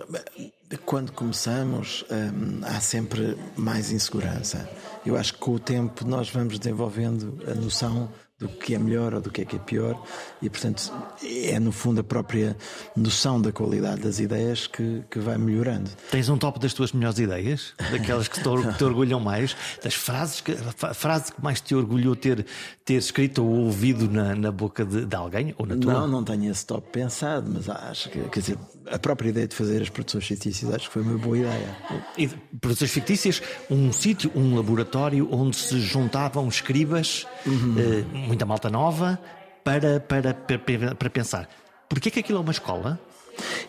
quando 0.85 1.12
começamos, 1.12 2.04
hum, 2.11 2.61
há 2.64 2.80
sempre 2.80 3.37
mais 3.56 3.90
insegurança. 3.90 4.68
Eu 5.04 5.16
acho 5.16 5.35
que 5.35 5.40
com 5.40 5.52
o 5.52 5.59
tempo 5.59 6.06
nós 6.06 6.28
vamos 6.28 6.59
desenvolvendo 6.59 7.38
a 7.50 7.54
noção 7.54 8.12
do 8.40 8.48
que 8.48 8.74
é 8.74 8.79
melhor 8.79 9.12
ou 9.12 9.20
do 9.20 9.31
que 9.31 9.42
é 9.42 9.44
que 9.44 9.57
é 9.57 9.59
pior, 9.59 10.03
e 10.40 10.48
portanto 10.48 10.90
é 11.22 11.61
no 11.61 11.70
fundo 11.70 12.00
a 12.00 12.05
própria 12.05 12.57
noção 12.96 13.40
da 13.40 13.53
qualidade 13.53 14.00
das 14.00 14.18
ideias 14.18 14.66
que, 14.66 15.03
que 15.11 15.18
vai 15.18 15.37
melhorando. 15.37 15.90
Tens 16.11 16.29
um 16.31 16.38
top 16.38 16.59
das 16.59 16.72
tuas 16.72 16.92
melhores 16.92 17.18
ideias? 17.18 17.74
Daquelas 17.90 18.29
que 18.29 18.40
te, 18.40 18.79
te 18.79 18.85
orgulham 18.85 19.20
mais? 19.20 19.55
Das 19.85 19.94
frases 19.94 20.40
que, 20.40 20.53
a 20.53 20.94
frase 20.94 21.33
que 21.33 21.42
mais 21.42 21.61
te 21.61 21.74
orgulhou 21.74 22.16
ter, 22.16 22.46
ter 22.83 22.94
escrito 22.94 23.44
ou 23.44 23.66
ouvido 23.66 24.11
na, 24.11 24.35
na 24.35 24.50
boca 24.50 24.87
de, 24.87 25.05
de 25.05 25.14
alguém? 25.14 25.55
Ou 25.59 25.66
na 25.66 25.76
tua? 25.76 25.92
Não, 25.92 26.09
não 26.09 26.24
tenho 26.24 26.50
esse 26.50 26.64
top 26.64 26.88
pensado, 26.90 27.50
mas 27.53 27.68
acho 27.68 28.09
que 28.09 28.20
quer 28.31 28.40
dizer, 28.40 28.59
a 28.90 28.98
própria 28.98 29.29
ideia 29.29 29.46
de 29.46 29.55
fazer 29.55 29.81
as 29.83 29.88
produções 29.88 30.26
fictícias 30.26 30.72
acho 30.74 30.88
que 30.88 30.92
foi 30.92 31.03
uma 31.03 31.16
boa 31.16 31.38
ideia. 31.38 31.76
E 32.18 32.29
produções 32.61 32.90
fictícias, 32.90 33.42
um 33.70 33.92
sítio, 33.92 34.31
um 34.35 34.57
laboratório 34.57 35.29
onde 35.31 35.57
se 35.57 35.81
juntavam 35.81 36.48
escribas. 36.48 37.26
Uhum. 37.46 37.76
Eh, 37.79 38.18
muita 38.26 38.44
malta 38.44 38.68
nova 38.68 39.20
para, 39.62 40.00
para, 40.00 40.35
para, 40.35 40.94
para 40.94 41.11
pensar. 41.11 41.48
Porquê 41.88 42.11
que 42.11 42.20
aquilo 42.20 42.38
é 42.38 42.42
uma 42.42 42.53
escola? 42.53 43.00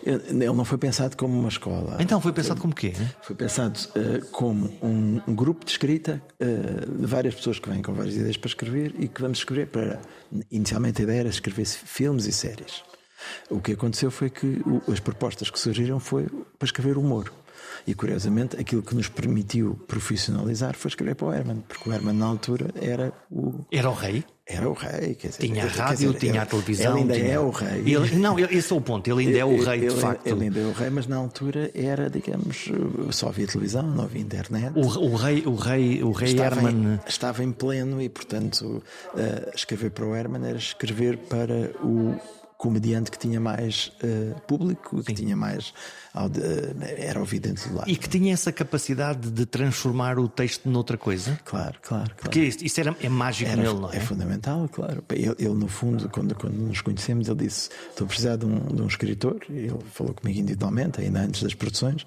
Ele 0.03 0.45
não 0.47 0.65
foi 0.65 0.77
pensado 0.77 1.15
como 1.15 1.37
uma 1.39 1.49
escola. 1.49 1.97
Então 1.99 2.19
foi 2.19 2.33
pensado 2.33 2.59
como 2.59 2.73
quê? 2.73 2.93
Foi 3.21 3.35
pensado 3.35 3.79
uh, 3.95 4.25
como 4.31 4.69
um, 4.81 5.21
um, 5.27 5.35
grupo 5.35 5.63
de 5.63 5.71
escrita 5.71 6.21
uh, 6.39 6.99
de 6.99 7.05
várias 7.05 7.35
pessoas 7.35 7.59
que 7.59 7.69
vêm 7.69 7.81
com 7.81 7.93
várias 7.93 8.15
ideias 8.15 8.37
para 8.37 8.47
escrever 8.47 8.93
e 8.97 9.07
que 9.07 9.21
vamos 9.21 9.37
escrever 9.37 9.67
para. 9.67 10.01
Inicialmente 10.51 11.01
a 11.01 11.03
ideia 11.03 11.19
era 11.21 11.29
escrever 11.29 11.65
filmes 11.65 12.25
e 12.25 12.31
séries. 12.31 12.83
O 13.49 13.59
que 13.59 13.73
aconteceu 13.73 14.11
foi 14.11 14.29
que 14.29 14.61
as 14.91 14.99
propostas 14.99 15.49
que 15.49 15.59
surgiram 15.59 15.99
foi 15.99 16.27
para 16.57 16.65
escrever 16.65 16.97
humor. 16.97 17.31
E 17.85 17.93
curiosamente, 17.93 18.59
aquilo 18.59 18.81
que 18.81 18.95
nos 18.95 19.07
permitiu 19.07 19.79
profissionalizar 19.87 20.75
foi 20.75 20.89
escrever 20.89 21.15
para 21.15 21.27
o 21.27 21.33
Herman, 21.33 21.63
porque 21.67 21.89
o 21.89 21.93
Herman 21.93 22.13
na 22.13 22.25
altura 22.25 22.69
era 22.79 23.11
o. 23.31 23.65
Era 23.71 23.89
o 23.89 23.93
rei? 23.93 24.23
Era 24.45 24.69
o 24.69 24.73
rei. 24.73 25.15
Dizer, 25.15 25.39
tinha 25.39 25.63
a 25.63 25.67
rádio, 25.67 26.09
dizer, 26.09 26.19
tinha 26.19 26.31
ele, 26.33 26.39
a 26.39 26.45
televisão. 26.45 26.91
Ele 26.91 27.01
ainda 27.01 27.13
tinha... 27.13 27.33
é 27.33 27.39
o 27.39 27.49
rei. 27.49 27.79
Ele, 27.85 28.15
não, 28.17 28.37
esse 28.37 28.73
é 28.73 28.75
o 28.75 28.81
ponto, 28.81 29.09
ele 29.09 29.27
ainda 29.27 29.37
é 29.37 29.45
o 29.45 29.63
rei, 29.63 29.79
ele, 29.79 29.93
de 29.93 30.01
facto. 30.01 30.27
Ele 30.27 30.43
ainda 30.43 30.59
é 30.59 30.65
o 30.65 30.71
rei, 30.73 30.89
mas 30.89 31.07
na 31.07 31.15
altura 31.15 31.71
era, 31.73 32.09
digamos, 32.09 32.69
só 33.11 33.29
havia 33.29 33.47
televisão, 33.47 33.83
não 33.83 34.03
havia 34.03 34.21
internet. 34.21 34.73
O, 34.77 34.81
o 34.81 35.15
rei, 35.15 35.43
o 35.45 35.55
rei, 35.55 36.03
o 36.03 36.11
rei 36.11 36.33
estava 36.33 36.55
Herman. 36.55 36.93
Em, 36.93 36.99
estava 37.07 37.43
em 37.43 37.51
pleno 37.51 38.01
e, 38.01 38.09
portanto, 38.09 38.83
uh, 39.13 39.55
escrever 39.55 39.91
para 39.91 40.05
o 40.05 40.15
Herman 40.15 40.45
era 40.45 40.57
escrever 40.57 41.17
para 41.17 41.71
o 41.81 42.19
comediante 42.61 43.09
que 43.09 43.17
tinha 43.17 43.39
mais 43.39 43.91
uh, 44.03 44.39
público, 44.41 44.97
Sim. 44.97 45.03
que 45.03 45.13
tinha 45.15 45.35
mais 45.35 45.73
era 46.97 47.19
ouvido 47.19 47.47
dentro 47.47 47.69
do 47.69 47.77
lado. 47.77 47.89
E 47.89 47.95
que 47.95 48.09
tinha 48.09 48.33
essa 48.33 48.51
capacidade 48.51 49.31
de 49.31 49.45
transformar 49.45 50.19
o 50.19 50.27
texto 50.27 50.69
noutra 50.69 50.97
coisa? 50.97 51.39
Claro, 51.45 51.77
claro. 51.81 52.03
claro. 52.03 52.15
Porque 52.17 52.41
isso, 52.41 52.79
era, 52.79 52.95
é 53.01 53.07
mágico 53.07 53.49
era, 53.49 53.61
nele, 53.61 53.79
não 53.79 53.91
é? 53.91 53.97
É 53.97 53.99
fundamental, 54.01 54.67
claro. 54.69 55.03
Ele, 55.09 55.33
ele, 55.39 55.53
no 55.53 55.69
fundo, 55.69 56.09
quando, 56.09 56.35
quando 56.35 56.55
nos 56.55 56.81
conhecemos, 56.81 57.29
ele 57.29 57.45
disse: 57.45 57.69
Estou 57.89 58.05
a 58.05 58.07
precisar 58.07 58.35
de 58.35 58.45
um, 58.45 58.59
de 58.59 58.81
um 58.81 58.87
escritor. 58.87 59.39
Ele 59.49 59.73
falou 59.93 60.13
comigo 60.13 60.39
individualmente, 60.39 60.99
ainda 60.99 61.21
antes 61.21 61.43
das 61.43 61.53
produções, 61.53 62.05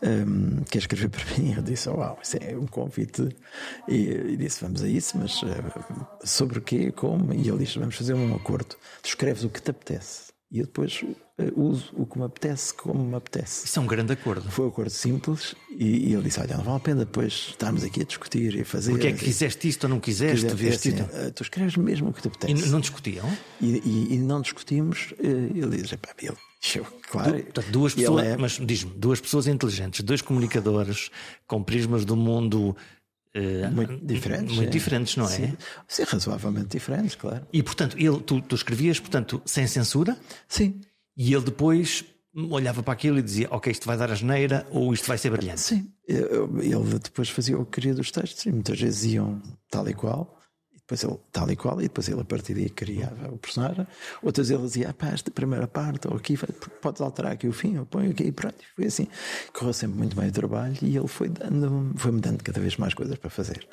um, 0.00 0.62
quer 0.70 0.78
escrever 0.78 1.08
para 1.08 1.24
mim. 1.36 1.54
Eu 1.56 1.62
disse: 1.62 1.88
Uau, 1.88 2.18
isso 2.22 2.36
é 2.40 2.56
um 2.56 2.66
convite. 2.66 3.28
E, 3.88 3.94
e 3.94 4.36
disse: 4.36 4.60
Vamos 4.60 4.82
a 4.82 4.88
isso, 4.88 5.18
mas 5.18 5.42
uh, 5.42 6.06
sobre 6.22 6.60
o 6.60 6.62
quê? 6.62 6.92
Como? 6.92 7.34
E 7.34 7.48
ele 7.48 7.58
disse: 7.58 7.80
Vamos 7.80 7.96
fazer 7.96 8.14
um 8.14 8.32
acordo. 8.34 8.76
Tu 9.02 9.08
escreves 9.08 9.42
o 9.42 9.48
que 9.48 9.60
te 9.60 9.70
apetece 9.70 10.29
e 10.50 10.58
eu 10.58 10.66
depois 10.66 11.02
uh, 11.02 11.60
uso 11.60 11.92
o 11.94 12.04
que 12.04 12.18
me 12.18 12.24
apetece, 12.24 12.74
como 12.74 13.04
me 13.04 13.14
apetece. 13.14 13.66
Isso 13.66 13.78
é 13.78 13.82
um 13.82 13.86
grande 13.86 14.12
acordo. 14.12 14.50
Foi 14.50 14.64
um 14.64 14.68
acordo 14.68 14.90
simples 14.90 15.54
e, 15.70 16.08
e 16.08 16.12
ele 16.12 16.22
disse: 16.22 16.40
Olha, 16.40 16.56
não 16.56 16.64
vale 16.64 16.76
a 16.78 16.80
pena 16.80 17.04
depois 17.04 17.32
estarmos 17.50 17.84
aqui 17.84 18.00
a 18.00 18.04
discutir 18.04 18.56
e 18.56 18.62
a 18.62 18.64
fazer. 18.64 18.90
Porque 18.90 19.06
é 19.06 19.12
que 19.12 19.24
quiseste 19.24 19.68
isto 19.68 19.84
ou 19.84 19.90
não 19.90 20.00
quiseste? 20.00 20.46
Quiseste, 20.46 20.88
assim, 20.88 21.02
uh, 21.02 21.30
tu 21.32 21.42
escreves 21.44 21.76
mesmo 21.76 22.08
o 22.08 22.12
que 22.12 22.22
te 22.22 22.28
apetece. 22.28 22.66
E 22.66 22.68
não 22.68 22.80
discutiam? 22.80 23.30
E, 23.60 23.66
e, 23.78 24.14
e 24.14 24.18
não 24.18 24.40
discutimos. 24.40 25.12
Uh, 25.12 25.56
ele 25.56 25.76
diz: 25.76 25.92
ele, 25.92 26.36
eu, 26.74 26.86
claro. 27.10 27.42
Du, 27.54 27.62
duas 27.70 27.94
pessoas, 27.94 28.26
é... 28.26 28.36
mas 28.36 28.58
diz-me, 28.60 28.92
duas 28.94 29.20
pessoas 29.20 29.46
inteligentes, 29.46 30.02
dois 30.02 30.20
comunicadores 30.20 31.10
com 31.46 31.62
prismas 31.62 32.04
do 32.04 32.16
mundo 32.16 32.76
Uh, 33.36 33.70
muito 33.70 34.04
diferentes. 34.04 34.56
Muito 34.56 34.68
é. 34.68 34.70
diferentes, 34.70 35.16
não 35.16 35.24
é? 35.24 35.28
Sim. 35.28 35.56
Sim, 35.86 36.02
razoavelmente 36.02 36.68
diferentes, 36.68 37.14
claro. 37.14 37.46
E 37.52 37.62
portanto, 37.62 37.96
ele, 37.98 38.20
tu, 38.20 38.40
tu 38.40 38.54
escrevias, 38.54 38.98
portanto, 38.98 39.40
sem 39.44 39.66
censura? 39.66 40.16
Sim. 40.48 40.80
E 41.16 41.32
ele 41.32 41.44
depois 41.44 42.04
olhava 42.34 42.82
para 42.82 42.92
aquilo 42.92 43.18
e 43.18 43.22
dizia: 43.22 43.48
Ok, 43.50 43.70
isto 43.70 43.86
vai 43.86 43.96
dar 43.96 44.10
a 44.10 44.14
geneira 44.14 44.66
ou 44.70 44.92
isto 44.92 45.06
vai 45.06 45.18
ser 45.18 45.30
brilhante. 45.30 45.60
Sim, 45.60 45.92
ele 46.08 46.98
depois 47.02 47.28
fazia 47.28 47.58
o 47.58 47.64
que 47.64 47.72
queria 47.72 47.94
dos 47.94 48.10
textos 48.10 48.44
e 48.46 48.50
muitas 48.50 48.80
vezes 48.80 49.12
iam 49.12 49.40
tal 49.70 49.88
e 49.88 49.94
qual, 49.94 50.39
depois 50.90 51.04
ele, 51.04 51.18
tal 51.30 51.50
e 51.50 51.56
qual, 51.56 51.80
e 51.80 51.84
depois 51.84 52.08
ele 52.08 52.20
a 52.20 52.24
partir 52.24 52.54
daí 52.54 52.68
criava 52.68 53.28
o 53.28 53.38
personagem. 53.38 53.86
Outras 54.22 54.50
ele 54.50 54.62
dizia, 54.62 54.90
ah, 54.90 54.92
pá, 54.92 55.08
esta 55.08 55.30
primeira 55.30 55.68
parte, 55.68 56.08
ou 56.08 56.16
aqui, 56.16 56.36
podes 56.82 57.00
alterar 57.00 57.32
aqui 57.32 57.46
o 57.46 57.52
fim, 57.52 57.76
eu 57.76 57.86
ponho 57.86 58.10
aqui, 58.10 58.24
e 58.24 58.32
pronto. 58.32 58.56
Foi 58.74 58.86
assim. 58.86 59.06
Correu 59.52 59.72
sempre 59.72 59.98
muito 59.98 60.16
bem 60.16 60.28
o 60.28 60.32
trabalho 60.32 60.76
e 60.82 60.96
ele 60.96 61.06
foi 61.06 61.28
dando, 61.28 61.92
foi-me 61.96 62.20
dando 62.20 62.42
cada 62.42 62.60
vez 62.60 62.76
mais 62.76 62.92
coisas 62.92 63.16
para 63.16 63.30
fazer. 63.30 63.66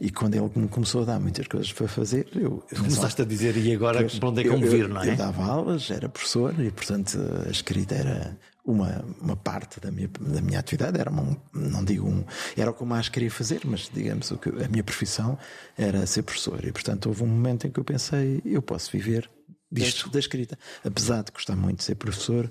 E 0.00 0.10
quando 0.10 0.34
ele 0.34 0.50
me 0.56 0.68
começou 0.68 1.02
a 1.02 1.04
dar 1.04 1.20
muitas 1.20 1.46
coisas 1.46 1.72
para 1.72 1.86
fazer, 1.86 2.26
eu. 2.34 2.64
Começaste 2.76 3.22
a 3.22 3.24
dizer, 3.24 3.56
e 3.56 3.72
agora 3.72 4.04
para 4.04 4.28
onde 4.28 4.40
é 4.40 4.42
que 4.42 4.48
eu, 4.48 4.58
me 4.58 4.68
vir, 4.68 4.88
não 4.88 5.02
é? 5.02 5.10
Eu 5.10 5.16
dava 5.16 5.44
aulas, 5.44 5.90
era 5.90 6.08
professor 6.08 6.52
e, 6.58 6.70
portanto, 6.70 7.18
a 7.46 7.50
escrita 7.50 7.94
era 7.94 8.36
uma, 8.66 9.04
uma 9.20 9.36
parte 9.36 9.78
da 9.80 9.90
minha, 9.90 10.08
da 10.20 10.42
minha 10.42 10.58
atividade, 10.58 10.98
era 10.98 11.08
uma, 11.08 11.36
não 11.54 11.84
digo 11.84 12.08
um, 12.08 12.24
era 12.56 12.70
o 12.70 12.74
que 12.74 12.82
eu 12.82 12.86
mais 12.86 13.08
queria 13.08 13.30
fazer, 13.30 13.60
mas 13.64 13.88
digamos 13.92 14.30
o 14.32 14.36
que 14.36 14.48
a 14.48 14.68
minha 14.68 14.82
profissão 14.82 15.38
era 15.78 16.04
ser 16.06 16.22
professor. 16.22 16.64
E 16.64 16.72
portanto 16.72 17.06
houve 17.06 17.22
um 17.22 17.28
momento 17.28 17.66
em 17.66 17.70
que 17.70 17.78
eu 17.78 17.84
pensei, 17.84 18.42
eu 18.44 18.60
posso 18.60 18.90
viver 18.90 19.30
disto 19.70 20.10
da 20.10 20.18
escrita. 20.18 20.58
Apesar 20.84 21.22
de 21.22 21.32
gostar 21.32 21.56
muito 21.56 21.78
de 21.78 21.84
ser 21.84 21.94
professor, 21.94 22.50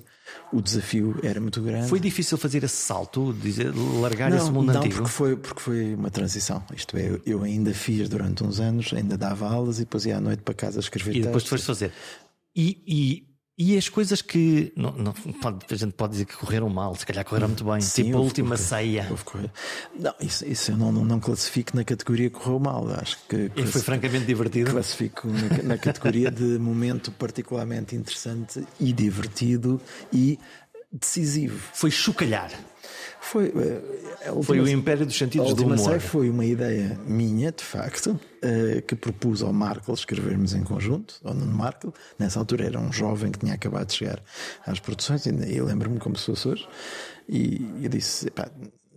o 0.51 0.61
desafio 0.61 1.19
era 1.23 1.39
muito 1.39 1.61
grande. 1.61 1.87
Foi 1.89 1.99
difícil 1.99 2.37
fazer 2.37 2.63
esse 2.63 2.75
salto, 2.77 3.33
dizer, 3.33 3.73
largar 3.99 4.29
não, 4.29 4.37
esse 4.37 4.51
mundo 4.51 4.71
não, 4.71 4.79
antigo? 4.79 4.95
Porque 4.95 5.09
foi, 5.09 5.35
porque 5.35 5.59
foi 5.59 5.95
uma 5.95 6.09
transição. 6.09 6.63
Isto 6.73 6.97
é, 6.97 7.19
eu 7.25 7.43
ainda 7.43 7.73
fiz 7.73 8.09
durante 8.09 8.43
uns 8.43 8.59
anos, 8.59 8.93
ainda 8.93 9.17
dava 9.17 9.47
aulas 9.47 9.77
e 9.77 9.81
depois 9.81 10.05
ia 10.05 10.17
à 10.17 10.21
noite 10.21 10.43
para 10.43 10.53
casa 10.53 10.79
escrever 10.79 11.11
E 11.11 11.21
depois 11.21 11.43
textos. 11.43 11.49
foste 11.49 11.65
fazer. 11.65 11.91
E, 12.55 12.83
e 12.87 13.34
e 13.57 13.77
as 13.77 13.87
coisas 13.87 14.21
que 14.21 14.73
não, 14.75 14.91
não, 14.91 15.13
pode, 15.13 15.65
a 15.71 15.75
gente 15.75 15.93
pode 15.93 16.11
dizer 16.11 16.25
que 16.25 16.35
correram 16.35 16.67
mal, 16.67 16.93
se 16.95 17.05
calhar 17.05 17.23
correram 17.23 17.47
muito 17.47 17.63
bem, 17.63 17.79
Sim, 17.79 18.03
tipo 18.03 18.17
a 18.17 18.19
última 18.21 18.51
houve, 18.51 18.63
ceia. 18.63 19.07
Não, 19.97 20.13
isso, 20.19 20.45
isso 20.45 20.71
eu 20.71 20.77
não, 20.77 20.91
não, 20.91 21.05
não, 21.05 21.19
classifico 21.21 21.75
na 21.75 21.85
categoria 21.85 22.29
correu 22.29 22.59
mal. 22.59 22.85
Acho 22.89 23.17
que 23.29 23.49
e 23.55 23.65
foi 23.65 23.81
francamente 23.81 24.25
divertido. 24.25 24.71
Classifico 24.71 25.29
na, 25.29 25.63
na 25.63 25.77
categoria 25.77 26.29
de 26.29 26.43
momento 26.59 27.13
particularmente 27.13 27.95
interessante 27.95 28.65
e 28.77 28.91
divertido 28.91 29.79
e 30.11 30.37
decisivo. 30.91 31.57
Foi 31.73 31.89
chocalhar. 31.89 32.51
Foi, 33.31 33.45
última, 34.27 34.43
foi 34.43 34.59
o 34.59 34.67
império 34.69 35.05
dos 35.05 35.17
sentidos 35.17 35.53
do 35.53 35.65
humor. 35.65 35.99
Foi 35.99 36.29
uma 36.29 36.45
ideia 36.45 36.99
minha, 37.07 37.51
de 37.51 37.63
facto, 37.63 38.19
que 38.87 38.95
propus 38.95 39.41
ao 39.41 39.51
Markel 39.51 39.93
escrevermos 39.93 40.53
em 40.53 40.63
conjunto, 40.63 41.15
ao 41.23 41.33
Nuno 41.33 41.53
Markel. 41.53 41.93
Nessa 42.19 42.39
altura 42.39 42.65
era 42.65 42.79
um 42.79 42.93
jovem 42.93 43.31
que 43.31 43.39
tinha 43.39 43.53
acabado 43.53 43.87
de 43.87 43.93
chegar 43.93 44.21
às 44.65 44.79
produções, 44.79 45.25
e 45.25 45.57
eu 45.57 45.65
lembro-me 45.65 45.99
como 45.99 46.15
se 46.17 46.25
fosse 46.27 46.47
hoje. 46.47 46.67
E 47.27 47.65
eu 47.81 47.89
disse: 47.89 48.31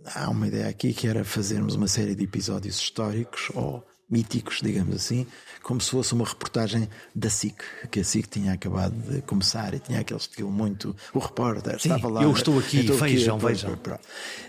há 0.05 0.29
uma 0.29 0.47
ideia 0.47 0.67
aqui 0.67 0.93
que 0.93 1.07
era 1.07 1.23
fazermos 1.23 1.75
uma 1.75 1.87
série 1.87 2.15
de 2.15 2.23
episódios 2.23 2.77
históricos 2.77 3.49
ou 3.55 3.83
míticos, 4.09 4.59
digamos 4.61 4.95
assim, 4.95 5.27
como 5.61 5.79
se 5.79 5.91
fosse 5.91 6.13
uma 6.13 6.25
reportagem 6.25 6.89
da 7.13 7.29
SIC, 7.29 7.61
que 7.91 7.99
a 7.99 8.03
SIC 8.03 8.27
tinha 8.27 8.53
acabado 8.53 8.93
de 8.93 9.21
começar 9.21 9.73
e 9.73 9.79
tinha 9.79 9.99
aquele 9.99 10.19
estilo 10.19 10.51
muito. 10.51 10.95
O 11.13 11.19
repórter 11.19 11.79
Sim, 11.79 11.93
estava 11.93 12.09
lá. 12.11 12.23
Eu 12.23 12.31
estou 12.31 12.57
aqui, 12.57 12.79
estou 12.79 12.97
vejam, 12.97 13.37
aqui, 13.37 13.45
vejam. 13.45 13.79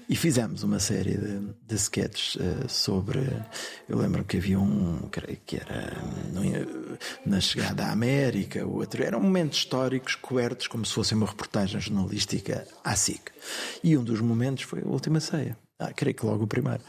E 0.08 0.16
fizemos 0.16 0.62
uma 0.62 0.80
série 0.80 1.16
de, 1.16 1.40
de 1.66 1.74
sketches 1.74 2.36
uh, 2.36 2.68
sobre. 2.68 3.20
Eu 3.88 3.98
lembro 3.98 4.24
que 4.24 4.38
havia 4.38 4.58
um, 4.58 5.08
creio 5.10 5.38
que 5.44 5.56
era 5.56 5.96
na 7.26 7.40
chegada 7.40 7.84
à 7.84 7.92
América, 7.92 8.66
o 8.66 8.76
outro. 8.76 9.02
Eram 9.02 9.20
momentos 9.20 9.58
históricos 9.58 10.14
cobertos 10.14 10.66
como 10.66 10.86
se 10.86 10.92
fosse 10.92 11.14
uma 11.14 11.26
reportagem 11.26 11.80
jornalística 11.80 12.66
à 12.82 12.96
SIC. 12.96 13.30
E 13.84 13.96
um 13.96 14.04
dos 14.04 14.20
momentos 14.20 14.64
foi 14.64 14.80
a 14.82 14.86
última 14.86 15.20
ceia. 15.20 15.56
Ah, 15.80 15.94
creio 15.94 16.14
que 16.14 16.26
logo 16.26 16.44
o 16.44 16.46
primeiro. 16.46 16.82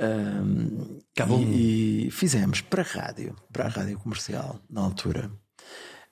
Um, 0.00 0.98
e, 1.38 2.06
e, 2.06 2.10
fizemos 2.10 2.62
para 2.62 2.80
a 2.80 2.84
rádio, 2.84 3.36
para 3.52 3.66
a 3.66 3.68
rádio 3.68 3.98
comercial, 3.98 4.58
na 4.70 4.80
altura. 4.80 5.30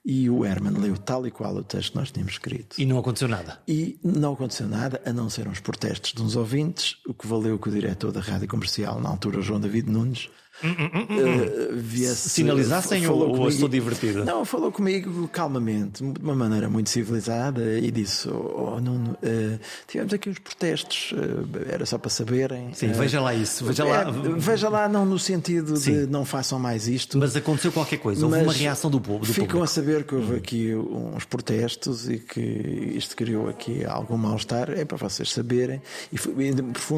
E 0.04 0.28
o 0.28 0.44
Herman 0.44 0.74
leu 0.74 0.98
tal 0.98 1.26
e 1.26 1.30
qual 1.30 1.56
o 1.56 1.64
texto 1.64 1.92
que 1.92 1.98
nós 1.98 2.12
tínhamos 2.12 2.34
escrito. 2.34 2.78
E 2.78 2.84
não 2.84 2.98
aconteceu 2.98 3.26
nada. 3.26 3.58
E 3.66 3.98
não 4.04 4.34
aconteceu 4.34 4.68
nada, 4.68 5.00
a 5.04 5.12
não 5.12 5.30
ser 5.30 5.48
uns 5.48 5.60
protestos 5.60 6.12
de 6.12 6.22
uns 6.22 6.36
ouvintes, 6.36 6.98
o 7.08 7.14
que 7.14 7.26
valeu 7.26 7.58
que 7.58 7.70
o 7.70 7.72
diretor 7.72 8.12
da 8.12 8.20
rádio 8.20 8.46
comercial, 8.46 9.00
na 9.00 9.08
altura, 9.08 9.40
João 9.40 9.58
David 9.58 9.90
Nunes, 9.90 10.28
Uh, 10.64 11.74
viesse, 11.74 12.30
Sinalizassem 12.30 13.06
ou, 13.06 13.40
ou 13.40 13.48
estou 13.48 13.68
divertido? 13.68 14.24
Não, 14.24 14.44
falou 14.44 14.72
comigo 14.72 15.28
calmamente, 15.28 16.02
de 16.02 16.20
uma 16.20 16.34
maneira 16.34 16.68
muito 16.68 16.88
civilizada 16.88 17.78
e 17.78 17.90
disse: 17.90 18.28
Oh, 18.28 18.74
oh 18.74 18.80
Nuno, 18.80 19.10
uh, 19.22 19.60
tivemos 19.86 20.14
aqui 20.14 20.30
uns 20.30 20.38
protestos, 20.38 21.12
uh, 21.12 21.46
era 21.70 21.84
só 21.84 21.98
para 21.98 22.08
saberem. 22.08 22.72
Sim, 22.72 22.92
veja 22.92 23.20
lá 23.20 23.34
isso. 23.34 23.66
Veja 23.66 23.84
lá, 23.84 24.04
veja 24.38 24.68
lá 24.70 24.88
não 24.88 25.04
no 25.04 25.18
sentido 25.18 25.76
Sim. 25.76 25.92
de 25.92 26.06
não 26.06 26.24
façam 26.24 26.58
mais 26.58 26.88
isto. 26.88 27.18
Mas 27.18 27.36
aconteceu 27.36 27.70
qualquer 27.70 27.98
coisa, 27.98 28.24
houve 28.24 28.40
uma 28.40 28.52
reação 28.52 28.90
do 28.90 29.00
povo. 29.00 29.20
Do 29.20 29.26
ficam 29.26 29.46
público. 29.46 29.64
a 29.64 29.66
saber 29.66 30.04
que 30.04 30.14
houve 30.14 30.36
aqui 30.36 30.74
uns 30.74 31.24
protestos 31.24 32.08
e 32.08 32.18
que 32.18 32.40
isto 32.40 33.14
criou 33.14 33.48
aqui 33.48 33.84
algum 33.84 34.16
mal-estar. 34.16 34.70
É 34.70 34.86
para 34.86 34.96
vocês 34.96 35.30
saberem. 35.30 35.82
E 36.10 36.16
foi, 36.16 36.32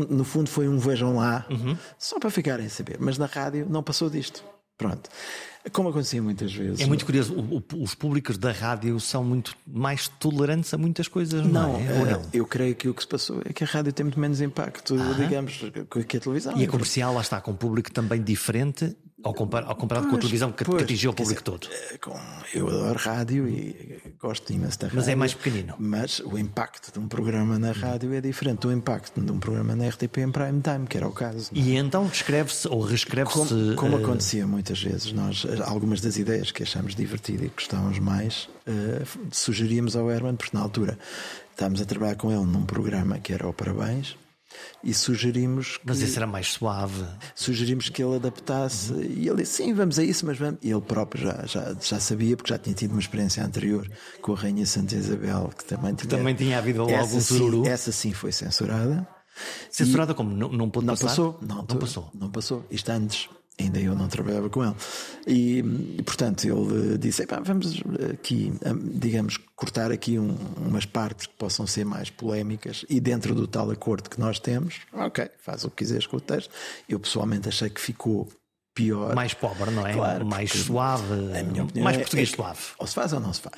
no 0.09 0.25
fundo 0.25 0.49
foi 0.49 0.69
um 0.69 0.79
vejam 0.79 1.17
lá, 1.17 1.45
uhum. 1.51 1.77
só 1.99 2.21
para 2.21 2.31
ficarem 2.31 2.67
a 2.67 2.71
saber. 2.71 2.99
Mas 3.01 3.19
na 3.19 3.27
rádio 3.27 3.48
rádio 3.49 3.67
não 3.69 3.83
passou 3.83 4.11
disto. 4.11 4.45
Pronto. 4.77 5.11
Como 5.73 5.89
acontecia 5.89 6.23
muitas 6.23 6.55
vezes. 6.55 6.81
É 6.81 6.87
muito 6.87 7.05
curioso, 7.05 7.35
o, 7.35 7.59
o, 7.59 7.83
os 7.83 7.95
públicos 7.95 8.39
da 8.39 8.53
rádio 8.53 8.99
são 9.01 9.25
muito 9.25 9.57
mais 9.67 10.07
tolerantes 10.07 10.73
a 10.73 10.79
muitas 10.79 11.09
coisas, 11.09 11.45
não, 11.45 11.73
não 11.73 11.81
é? 11.81 11.99
Ou 11.99 12.07
não? 12.07 12.23
Eu 12.33 12.47
creio 12.47 12.77
que 12.77 12.89
o 12.89 12.95
que 12.95 13.03
se 13.03 13.09
passou 13.09 13.43
é 13.45 13.53
que 13.53 13.65
a 13.65 13.67
rádio 13.67 13.93
tem 13.93 14.05
muito 14.05 14.21
menos 14.21 14.41
impacto, 14.41 14.97
digamos, 15.17 15.61
que 16.09 16.17
a 16.17 16.21
televisão. 16.21 16.57
E 16.57 16.65
a 16.65 16.69
comercial, 16.69 17.13
lá 17.13 17.21
está, 17.21 17.41
com 17.41 17.51
um 17.51 17.57
público 17.57 17.91
também 17.91 18.23
diferente 18.23 18.97
ao, 19.23 19.35
compar, 19.35 19.65
ao 19.65 19.75
comparado 19.75 20.07
pois, 20.07 20.13
com 20.13 20.17
a 20.17 20.21
televisão 20.21 20.53
que, 20.53 20.65
pois, 20.65 20.79
que 20.79 20.85
atingiu 20.85 21.11
o 21.11 21.15
público 21.15 21.43
dizer, 21.43 21.59
todo. 21.59 21.69
Eh, 21.71 21.99
com, 21.99 22.19
eu 22.55 22.69
adoro 22.69 22.99
rádio 22.99 23.49
e 23.49 24.01
gosto 24.21 24.53
imenso 24.53 24.79
da 24.79 24.87
rádio. 24.87 24.97
Mas 24.97 25.09
é 25.09 25.15
mais 25.15 25.35
pequenino. 25.35 25.75
Mas 25.79 26.21
o 26.21 26.39
impacto 26.39 26.93
de 26.93 26.99
um 26.99 27.09
programa 27.09 27.59
na 27.59 27.73
rádio 27.73 28.15
é 28.15 28.21
diferente 28.21 28.61
do 28.61 28.73
impacto 28.73 29.21
de 29.21 29.31
um 29.31 29.39
programa 29.39 29.75
na 29.75 29.89
RTP 29.89 30.19
em 30.19 30.31
prime 30.31 30.61
time, 30.61 30.87
que 30.87 30.97
era 30.97 31.07
o 31.07 31.13
caso. 31.13 31.51
E 31.53 31.77
então 31.77 32.07
escreve-se 32.07 32.69
ou 32.69 32.81
reescreve-se. 32.81 33.37
Como, 33.37 33.75
como 33.75 33.97
uh... 33.97 34.05
acontecia 34.05 34.47
muitas 34.47 34.81
vezes, 34.81 35.13
nós, 35.13 35.45
algumas 35.65 36.01
das 36.01 36.17
ideias 36.17 36.53
que 36.53 36.63
achamos 36.63 36.95
divertidas 36.95 37.47
e 37.47 37.49
que 37.49 37.57
gostávamos 37.57 37.99
mais, 37.99 38.49
uh, 38.67 39.07
sugeríamos 39.33 39.97
ao 39.97 40.11
Herman, 40.11 40.37
porque 40.37 40.57
na 40.57 40.63
altura 40.63 40.99
estávamos 41.51 41.81
a 41.81 41.85
trabalhar 41.85 42.15
com 42.15 42.31
ele 42.31 42.47
num 42.47 42.65
programa 42.65 43.19
que 43.19 43.33
era 43.33 43.49
o 43.49 43.53
Parabéns 43.53 44.17
e 44.83 44.95
sugerimos 44.95 45.77
que, 45.77 45.87
Mas 45.87 46.01
esse 46.01 46.17
era 46.17 46.27
mais 46.27 46.53
suave. 46.53 47.05
Sugerimos 47.35 47.89
que 47.89 48.03
ele 48.03 48.17
adaptasse 48.17 48.93
uhum. 48.93 49.03
e 49.03 49.29
ele 49.29 49.43
disse: 49.43 49.63
sim, 49.63 49.75
vamos 49.75 49.99
a 49.99 50.05
isso, 50.05 50.25
mas 50.27 50.39
vamos. 50.39 50.59
E 50.63 50.71
ele 50.71 50.81
próprio 50.81 51.25
já, 51.25 51.47
já, 51.47 51.77
já 51.81 52.01
sabia, 52.01 52.37
porque 52.37 52.53
já 52.53 52.59
tinha 52.59 52.75
tido 52.75 52.93
uma 52.93 53.01
experiência 53.01 53.45
anterior 53.45 53.89
com 54.21 54.33
a 54.33 54.37
Rainha 54.37 54.67
Santa 54.67 54.95
Isabel, 54.95 55.53
que 55.57 55.65
também 55.65 55.95
tinha. 55.95 56.11
também 56.11 56.35
tinha 56.35 56.59
havido 56.59 56.83
algum 56.83 57.21
sururu. 57.21 57.65
Sim, 57.65 57.71
essa 57.71 57.93
sim 57.93 58.13
foi 58.13 58.33
censurada. 58.33 59.07
Censurada 59.71 60.13
e 60.13 60.15
como? 60.15 60.31
Não, 60.31 60.49
não 60.49 60.69
pôde 60.69 60.87
não 60.87 60.95
passar? 60.95 61.09
Passou, 61.09 61.39
não, 61.41 61.57
não 61.57 61.77
passou. 61.77 62.11
Não 62.15 62.31
passou. 62.31 62.67
Isto 62.71 62.91
antes 62.91 63.29
ainda 63.59 63.81
eu 63.81 63.95
não 63.95 64.09
trabalhava 64.09 64.49
com 64.49 64.65
ele. 64.65 64.75
E, 65.27 65.63
portanto, 66.05 66.45
ele 66.45 66.99
disse: 66.99 67.27
vamos 67.45 67.83
aqui, 68.13 68.53
digamos, 68.95 69.39
cortar 69.57 69.91
aqui 69.91 70.19
um, 70.19 70.37
umas 70.57 70.87
partes 70.87 71.27
que 71.27 71.35
possam 71.35 71.67
ser 71.67 71.85
mais 71.85 72.11
polémicas 72.11 72.85
e 72.89 73.01
dentro 73.01 73.35
do 73.35 73.47
tal 73.47 73.71
acordo 73.71 74.09
que 74.09 74.21
nós 74.21 74.39
temos, 74.39 74.81
ok, 74.93 75.29
faz 75.39 75.65
o 75.65 75.71
que 75.71 75.77
quiseres 75.77 76.07
com 76.07 76.17
o 76.17 76.21
texto. 76.21 76.51
Eu 76.89 77.01
pessoalmente 77.01 77.49
achei 77.49 77.69
que 77.69 77.81
ficou 77.81 78.29
pior. 78.79 79.13
Mais 79.13 79.35
pobre, 79.35 79.71
não 79.73 79.85
é? 79.85 79.93
Claro, 79.93 80.25
mais 80.25 80.53
suave. 80.53 81.05
mais 81.83 81.97
é, 81.97 82.01
português 82.01 82.33
é, 82.33 82.37
suave. 82.37 82.61
Ou 82.79 82.87
se 82.87 82.95
faz 82.95 83.13
ou 83.13 83.19
não 83.19 83.33
se 83.33 83.41
faz. 83.41 83.55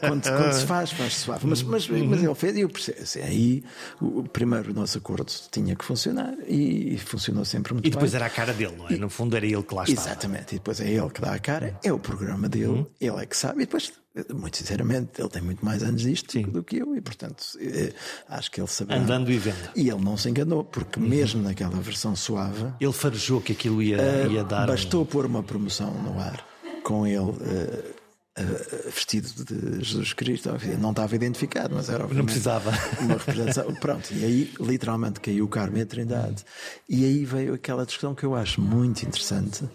quando, 0.00 0.24
quando, 0.24 0.52
se 0.52 0.66
faz, 0.66 0.90
faz 0.90 1.14
suave. 1.14 1.46
Mas, 1.46 1.62
mas, 1.62 1.88
uhum. 1.88 2.06
mas 2.08 2.22
ele 2.22 2.34
fez 2.34 2.56
e 2.56 2.60
eu 2.60 2.68
percebo. 2.68 3.00
Assim, 3.00 3.20
aí, 3.22 3.64
o, 4.00 4.24
primeiro, 4.24 4.72
o 4.72 4.74
nosso 4.74 4.98
acordo 4.98 5.32
tinha 5.52 5.76
que 5.76 5.84
funcionar 5.84 6.34
e, 6.48 6.98
funcionou 6.98 7.44
sempre 7.44 7.72
muito 7.72 7.84
bem. 7.84 7.90
E 7.90 7.92
depois 7.92 8.10
bem. 8.10 8.18
era 8.18 8.26
a 8.26 8.30
cara 8.30 8.52
dele, 8.52 8.74
não 8.76 8.88
é? 8.88 8.96
No 8.96 9.08
fundo 9.08 9.36
era 9.36 9.46
ele 9.46 9.62
que 9.62 9.74
lá 9.74 9.84
estava. 9.84 10.08
Exatamente. 10.08 10.56
E 10.56 10.58
depois 10.58 10.80
é 10.80 10.90
ele 10.90 11.10
que 11.10 11.20
dá 11.20 11.32
a 11.32 11.38
cara, 11.38 11.78
é 11.84 11.92
o 11.92 11.98
programa 11.98 12.48
dele, 12.48 12.66
uhum. 12.66 12.86
ele 13.00 13.22
é 13.22 13.26
que 13.26 13.36
sabe. 13.36 13.62
E 13.62 13.66
depois 13.66 13.92
muito 14.34 14.56
sinceramente, 14.56 15.20
ele 15.20 15.28
tem 15.28 15.40
muito 15.40 15.64
mais 15.64 15.82
anos 15.82 16.02
disto 16.02 16.32
Sim. 16.32 16.42
do 16.42 16.62
que 16.64 16.78
eu 16.78 16.96
e, 16.96 17.00
portanto, 17.00 17.44
eh, 17.60 17.92
acho 18.28 18.50
que 18.50 18.60
ele 18.60 18.66
saberá. 18.66 18.98
Andando 18.98 19.30
e 19.30 19.38
vendo. 19.38 19.70
E 19.76 19.88
ele 19.88 20.02
não 20.02 20.16
se 20.16 20.28
enganou, 20.28 20.64
porque 20.64 20.98
uhum. 20.98 21.06
mesmo 21.06 21.42
naquela 21.42 21.80
versão 21.80 22.16
suave. 22.16 22.72
Ele 22.80 22.92
farejou 22.92 23.40
que 23.40 23.52
aquilo 23.52 23.80
ia, 23.80 23.98
uh, 23.98 24.32
ia 24.32 24.42
dar. 24.42 24.66
Bastou 24.66 25.02
um... 25.02 25.06
pôr 25.06 25.26
uma 25.26 25.42
promoção 25.42 25.92
no 26.02 26.18
ar 26.18 26.44
com 26.82 27.06
ele. 27.06 27.18
Uh, 27.18 28.00
Uh, 28.38 28.90
vestido 28.90 29.28
de 29.44 29.84
Jesus 29.84 30.12
Cristo, 30.12 30.50
não 30.78 30.90
estava 30.90 31.14
identificado, 31.16 31.74
mas 31.74 31.90
era 31.90 32.06
não 32.06 32.24
precisava 32.24 32.70
uma 33.00 33.14
representação. 33.14 33.74
Pronto, 33.74 34.14
e 34.14 34.24
aí 34.24 34.54
literalmente 34.60 35.20
caiu 35.20 35.44
o 35.44 35.48
Carmen 35.48 35.84
Trindade. 35.84 36.44
E 36.88 37.04
aí 37.04 37.24
veio 37.24 37.54
aquela 37.54 37.84
discussão 37.84 38.14
que 38.14 38.22
eu 38.22 38.36
acho 38.36 38.62
muito 38.62 39.02
interessante, 39.02 39.68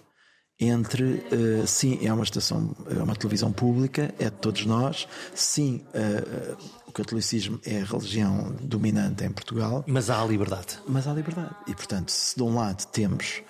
entre 0.60 1.04
uh, 1.04 1.68
sim, 1.68 2.00
é 2.06 2.14
uma 2.14 2.24
estação, 2.24 2.76
é 2.90 3.04
uma 3.04 3.16
televisão 3.16 3.52
pública, 3.52 4.14
é 4.18 4.26
de 4.26 4.38
todos 4.38 4.66
nós, 4.66 5.08
sim, 5.34 5.84
uh, 5.90 6.58
o 6.88 6.92
catolicismo 6.92 7.60
é 7.66 7.82
a 7.82 7.86
religião 7.86 8.56
dominante 8.62 9.24
em 9.24 9.32
Portugal. 9.32 9.84
Mas 9.88 10.10
há 10.10 10.22
a 10.22 10.26
liberdade. 10.26 10.80
Mas 10.88 11.08
há 11.08 11.14
liberdade. 11.14 11.56
E 11.68 11.76
portanto, 11.76 12.10
se 12.10 12.36
de 12.36 12.44
um 12.44 12.56
lado 12.56 12.86
temos 12.88 13.44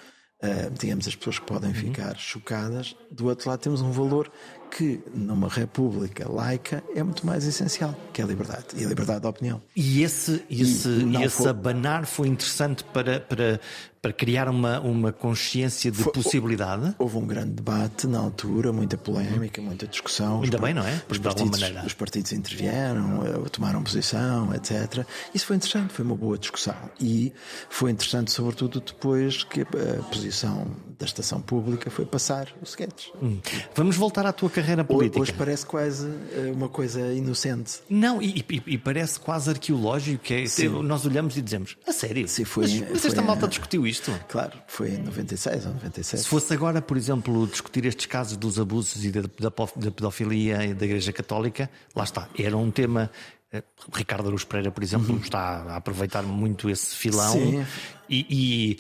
Uh, 0.44 0.70
digamos, 0.78 1.08
as 1.08 1.16
pessoas 1.16 1.40
que 1.40 1.46
podem 1.46 1.70
uhum. 1.70 1.76
ficar 1.76 2.18
chocadas. 2.18 2.94
Do 3.10 3.28
outro 3.28 3.50
lado, 3.50 3.60
temos 3.62 3.82
um 3.82 3.92
valor 3.92 4.30
que, 4.70 5.02
numa 5.14 5.48
república 5.48 6.30
laica, 6.30 6.84
é 6.94 7.02
muito 7.02 7.26
mais 7.26 7.46
essencial, 7.48 7.96
que 8.12 8.22
é 8.22 8.26
a 8.26 8.28
liberdade. 8.28 8.66
E 8.76 8.84
a 8.84 8.88
liberdade 8.88 9.22
de 9.22 9.28
opinião. 9.28 9.62
E 9.76 10.04
esse, 10.04 10.44
esse, 10.50 10.90
e 10.90 11.24
esse 11.24 11.38
foi... 11.38 11.50
abanar 11.50 12.06
foi 12.06 12.28
interessante 12.28 12.84
para, 12.84 13.22
para, 13.22 13.62
para 14.06 14.14
criar 14.14 14.48
uma, 14.48 14.80
uma 14.82 15.12
consciência 15.12 15.90
de 15.90 16.04
foi, 16.04 16.14
possibilidade? 16.14 16.94
Houve 17.00 17.18
um 17.18 17.26
grande 17.26 17.54
debate 17.54 18.06
na 18.06 18.20
altura, 18.20 18.72
muita 18.72 18.96
polémica, 18.96 19.60
muita 19.60 19.88
discussão. 19.88 20.44
Ainda 20.44 20.60
bem, 20.60 20.76
não 20.76 20.86
é? 20.86 21.02
Os 21.10 21.18
partidos, 21.18 21.60
os 21.84 21.94
partidos 21.96 22.32
intervieram, 22.32 23.26
eh, 23.26 23.50
tomaram 23.50 23.82
posição, 23.82 24.54
etc. 24.54 25.04
Isso 25.34 25.48
foi 25.48 25.56
interessante, 25.56 25.92
foi 25.92 26.06
uma 26.06 26.16
boa 26.16 26.38
discussão. 26.38 26.76
E 27.02 27.34
foi 27.68 27.90
interessante, 27.90 28.32
sobretudo, 28.32 28.80
depois 28.80 29.44
que 29.44 29.62
a 29.62 30.04
posição 30.12 30.68
da 31.00 31.06
estação 31.06 31.42
pública 31.42 31.90
foi 31.90 32.06
passar 32.06 32.48
o 32.62 32.64
sketch. 32.64 33.08
Hum. 33.22 33.40
Vamos 33.74 33.98
voltar 33.98 34.26
à 34.26 34.32
tua 34.32 34.50
carreira 34.50 34.84
política. 34.84 35.20
Hoje 35.20 35.34
parece 35.34 35.66
quase 35.66 36.08
eh, 36.32 36.52
uma 36.54 36.70
coisa 36.70 37.12
inocente. 37.12 37.80
Não, 37.90 38.22
e, 38.22 38.46
e, 38.50 38.64
e 38.68 38.78
parece 38.78 39.20
quase 39.20 39.50
arqueológico, 39.50 40.24
que 40.24 40.34
é, 40.34 40.46
Sim. 40.46 40.70
nós 40.84 41.06
olhamos 41.06 41.36
e 41.38 41.42
dizemos, 41.42 41.76
a 41.88 41.92
sério? 41.92 42.28
Sim, 42.28 42.46
foi, 42.46 42.68
mas, 42.68 42.92
mas 42.92 43.06
esta 43.06 43.22
malta 43.22 43.48
discutiu 43.48 43.86
isso? 43.86 43.95
Isto? 43.96 44.12
Claro, 44.28 44.54
foi 44.68 44.90
em 44.90 44.98
96 44.98 45.66
ou 45.66 45.74
97. 45.74 46.24
Se 46.24 46.30
fosse 46.30 46.54
agora, 46.54 46.82
por 46.82 46.98
exemplo, 46.98 47.48
discutir 47.48 47.86
estes 47.86 48.06
casos 48.06 48.38
dos 48.38 48.60
abusos 48.60 49.04
e 49.04 49.12
da, 49.12 49.22
da 49.22 49.52
pedofilia 49.92 50.66
e 50.66 50.74
da 50.74 50.86
Igreja 50.86 51.12
Católica, 51.12 51.70
lá 51.96 52.04
está, 52.04 52.28
era 52.38 52.56
um 52.56 52.70
tema 52.70 53.10
eh, 53.52 53.64
Ricardo 53.94 54.28
Aruz 54.28 54.44
Pereira, 54.44 54.72
por 54.72 54.84
exemplo, 54.84 55.14
uhum. 55.14 55.22
está 55.22 55.40
a 55.40 55.76
aproveitar 55.78 56.24
muito 56.24 56.70
esse 56.70 56.96
filão 56.96 57.32
Sim. 57.32 57.66
e, 58.10 58.78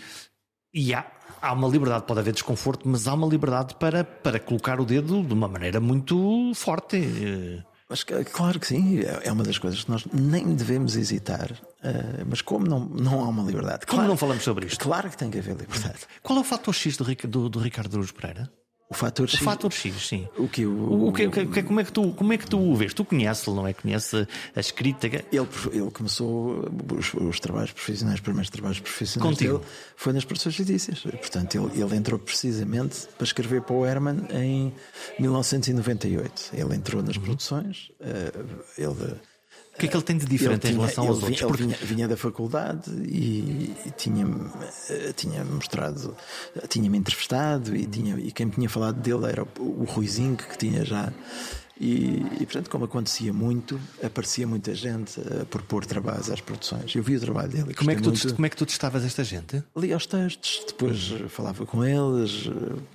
e, 0.73 0.87
e 0.87 0.93
há, 0.93 1.05
há, 1.41 1.53
uma 1.53 1.67
liberdade, 1.67 2.05
pode 2.05 2.19
haver 2.19 2.33
desconforto, 2.33 2.87
mas 2.87 3.07
há 3.07 3.13
uma 3.13 3.27
liberdade 3.27 3.75
para, 3.75 4.03
para 4.03 4.39
colocar 4.39 4.79
o 4.79 4.85
dedo 4.85 5.23
de 5.23 5.33
uma 5.33 5.47
maneira 5.47 5.79
muito 5.79 6.51
forte. 6.53 7.63
Mas 7.87 8.03
claro 8.03 8.59
que 8.59 8.65
sim, 8.65 8.99
é, 9.01 9.27
é 9.27 9.31
uma 9.31 9.43
das 9.43 9.59
coisas 9.59 9.83
que 9.83 9.91
nós 9.91 10.05
nem 10.11 10.55
devemos 10.55 10.95
hesitar. 10.95 11.51
Uh, 11.51 12.25
mas 12.27 12.41
como 12.41 12.65
não, 12.65 12.79
não 12.79 13.23
há 13.23 13.27
uma 13.27 13.43
liberdade? 13.43 13.85
Como 13.85 14.01
não 14.03 14.17
falamos 14.17 14.43
sobre 14.43 14.65
isto? 14.65 14.79
Claro 14.79 15.09
que 15.09 15.17
tem 15.17 15.29
que 15.29 15.37
haver 15.37 15.55
liberdade. 15.55 15.99
Qual 16.23 16.37
é 16.37 16.41
o 16.41 16.43
fator 16.43 16.73
X 16.73 16.97
do, 16.97 17.05
do, 17.27 17.49
do 17.49 17.59
Ricardo 17.59 17.95
Aruz 17.95 18.11
Pereira? 18.11 18.51
O 18.95 18.97
fator 18.97 19.27
X. 19.27 19.41
O 19.41 19.43
fator 19.43 19.73
X, 19.73 20.07
sim. 20.07 20.27
O 20.37 20.47
que 20.47 20.65
o, 20.65 21.07
o, 21.07 21.11
que, 21.13 21.27
o 21.27 21.31
que, 21.31 21.63
como 21.63 21.81
é 21.81 21.83
que 21.83 21.91
tu 21.91 22.11
como 22.13 22.31
é 22.31 22.37
que 22.37 22.47
tu 22.47 22.57
o 22.57 22.75
vês? 22.75 22.93
Tu 22.93 23.03
conheces-lo, 23.03 23.55
não 23.55 23.67
é? 23.67 23.73
Conhece 23.73 24.25
a 24.55 24.59
escrita? 24.59 25.07
Ele 25.07 25.47
ele 25.73 25.91
começou 25.91 26.65
os, 26.97 27.13
os 27.13 27.39
trabalhos 27.41 27.73
profissionais, 27.73 28.19
os 28.19 28.21
primeiros 28.21 28.49
trabalhos 28.49 28.79
profissionais 28.79 29.29
Contigo. 29.29 29.57
dele 29.59 29.71
foi 29.97 30.13
nas 30.13 30.23
produções 30.23 30.55
fictícias. 30.55 31.01
Portanto, 31.01 31.55
ele, 31.55 31.81
ele 31.81 31.95
entrou 31.95 32.17
precisamente 32.17 33.07
para 33.17 33.25
escrever 33.25 33.61
para 33.63 33.75
o 33.75 33.85
Herman 33.85 34.27
em 34.31 34.73
1998. 35.19 36.51
Ele 36.53 36.75
entrou 36.75 37.03
nas 37.03 37.17
uhum. 37.17 37.23
produções. 37.23 37.91
Uh, 37.99 38.63
ele 38.77 39.19
o 39.75 39.77
que 39.77 39.87
é 39.87 39.89
que 39.89 39.95
ele 39.95 40.03
tem 40.03 40.17
de 40.17 40.25
diferente 40.25 40.67
em 40.67 40.71
relação 40.71 41.05
aos 41.05 41.21
outros? 41.21 41.41
Ele 41.41 41.47
Porque... 41.47 41.63
vinha, 41.63 41.77
vinha, 41.81 42.07
da 42.07 42.15
faculdade 42.15 42.89
e, 42.91 43.75
e 43.85 43.91
tinha, 43.97 44.25
eh, 44.89 45.13
tinha 45.13 45.43
mostrado, 45.43 46.15
tinha-me 46.69 46.97
entrevistado 46.97 47.75
e, 47.75 47.85
tinha, 47.85 48.17
e 48.17 48.31
quem 48.31 48.45
me 48.45 48.53
tinha 48.53 48.69
falado 48.69 49.01
dele 49.01 49.25
era 49.25 49.43
o, 49.43 49.81
o 49.81 49.83
Ruizinho, 49.83 50.37
que 50.37 50.57
tinha 50.57 50.85
já. 50.85 51.11
E, 51.79 52.25
e, 52.39 52.45
portanto, 52.45 52.69
como 52.69 52.85
acontecia 52.85 53.33
muito, 53.33 53.77
aparecia 54.01 54.47
muita 54.47 54.73
gente 54.73 55.19
a 55.41 55.45
propor 55.45 55.85
trabalhos 55.85 56.29
às 56.29 56.39
produções. 56.39 56.95
Eu 56.95 57.03
vi 57.03 57.17
o 57.17 57.19
trabalho 57.19 57.49
dele. 57.49 57.73
Como 57.73 57.91
é, 57.91 57.95
que 57.95 58.01
tu, 58.01 58.11
muito... 58.11 58.33
como 58.33 58.45
é 58.45 58.49
que 58.49 58.55
tu 58.55 58.65
testavas 58.65 59.03
esta 59.03 59.25
gente? 59.25 59.61
Lia 59.75 59.97
os 59.97 60.05
textos, 60.05 60.63
depois 60.67 61.13
falava 61.27 61.65
com 61.65 61.83
eles, 61.83 62.49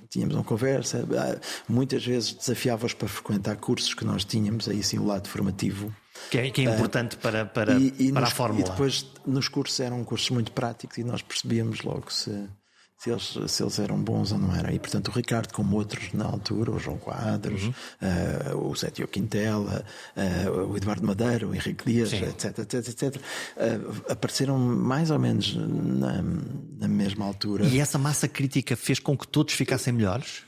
tínhamos 0.09 0.33
uma 0.33 0.43
conversa. 0.43 1.07
Ah, 1.15 1.39
muitas 1.69 2.03
vezes 2.03 2.33
desafiava-os 2.33 2.95
para 2.95 3.07
frequentar 3.07 3.55
cursos 3.57 3.93
que 3.93 4.03
nós 4.03 4.25
tínhamos, 4.25 4.67
aí 4.67 4.81
sim 4.81 4.97
o 4.97 5.05
lado 5.05 5.29
formativo 5.29 5.93
que 6.29 6.37
é, 6.37 6.49
que 6.49 6.61
é 6.61 6.73
importante 6.73 7.15
uh, 7.15 7.19
para, 7.19 7.45
para, 7.45 7.73
e, 7.73 7.93
e 7.99 8.11
para 8.11 8.21
nos, 8.21 8.31
a 8.31 8.35
fórmula. 8.35 8.65
E 8.65 8.69
depois 8.69 9.05
nos 9.25 9.47
cursos 9.47 9.79
eram 9.79 10.03
cursos 10.03 10.29
muito 10.29 10.51
práticos 10.51 10.97
e 10.97 11.03
nós 11.03 11.21
percebíamos 11.21 11.81
logo 11.81 12.11
se, 12.11 12.31
se, 12.97 13.09
eles, 13.09 13.37
se 13.47 13.63
eles 13.63 13.79
eram 13.79 13.97
bons 13.97 14.31
ou 14.31 14.37
não 14.37 14.55
eram. 14.55 14.71
E 14.71 14.77
portanto 14.77 15.07
o 15.07 15.11
Ricardo, 15.11 15.51
como 15.51 15.75
outros 15.75 16.13
na 16.13 16.25
altura, 16.25 16.71
o 16.71 16.79
João 16.79 16.97
Quadros, 16.97 17.63
uhum. 17.63 17.73
uh, 18.53 18.69
o 18.69 18.75
Zé 18.75 18.91
Quintela, 18.91 19.83
uh, 20.15 20.71
o 20.71 20.77
Eduardo 20.77 21.05
Madeira, 21.05 21.47
o 21.47 21.55
Henrique 21.55 21.83
Dias, 21.85 22.13
etc, 22.13 22.59
etc, 22.59 22.73
etc, 22.87 23.21
apareceram 24.07 24.57
mais 24.57 25.09
ou 25.09 25.17
menos 25.17 25.55
na, 25.55 26.21
na 26.79 26.87
mesma 26.87 27.25
altura. 27.25 27.65
E 27.65 27.79
essa 27.79 27.97
massa 27.97 28.27
crítica 28.27 28.75
fez 28.75 28.99
com 28.99 29.17
que 29.17 29.27
todos 29.27 29.53
ficassem 29.53 29.93
melhores? 29.93 30.43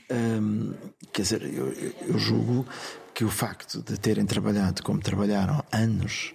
Quer 1.12 1.22
dizer, 1.22 1.42
eu, 1.42 1.72
eu 2.06 2.18
julgo 2.18 2.66
que 3.14 3.24
o 3.24 3.30
facto 3.30 3.80
de 3.82 3.98
terem 3.98 4.26
trabalhado 4.26 4.82
como 4.82 5.00
trabalharam 5.00 5.62
anos 5.72 6.34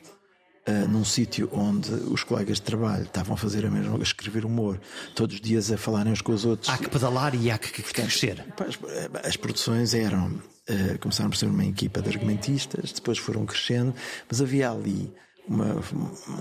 uh, 0.68 0.88
num 0.88 1.04
sítio 1.04 1.50
onde 1.52 1.92
os 1.92 2.24
colegas 2.24 2.58
de 2.58 2.64
trabalho 2.64 3.04
estavam 3.04 3.34
a 3.34 3.38
fazer 3.38 3.66
a 3.66 3.70
mesma, 3.70 3.98
a 3.98 4.02
escrever 4.02 4.46
humor, 4.46 4.80
todos 5.14 5.36
os 5.36 5.42
dias 5.42 5.72
a 5.72 5.78
falarem 5.78 6.14
uns 6.14 6.22
com 6.22 6.32
os 6.32 6.46
outros. 6.46 6.70
Há 6.70 6.78
que 6.78 6.90
pedalar 6.90 7.36
e 7.36 7.52
há 7.52 7.58
que, 7.58 7.72
que 7.72 7.82
Portanto, 7.82 8.06
crescer. 8.06 8.46
As, 8.60 9.26
as 9.26 9.36
produções 9.36 9.94
eram. 9.94 10.42
Uh, 10.70 11.00
começaram 11.00 11.32
por 11.32 11.36
ser 11.36 11.48
uma 11.48 11.66
equipa 11.66 12.00
de 12.00 12.10
argumentistas, 12.10 12.92
depois 12.92 13.18
foram 13.18 13.44
crescendo, 13.44 13.92
mas 14.30 14.40
havia 14.40 14.70
ali 14.70 15.12
uma, 15.50 15.76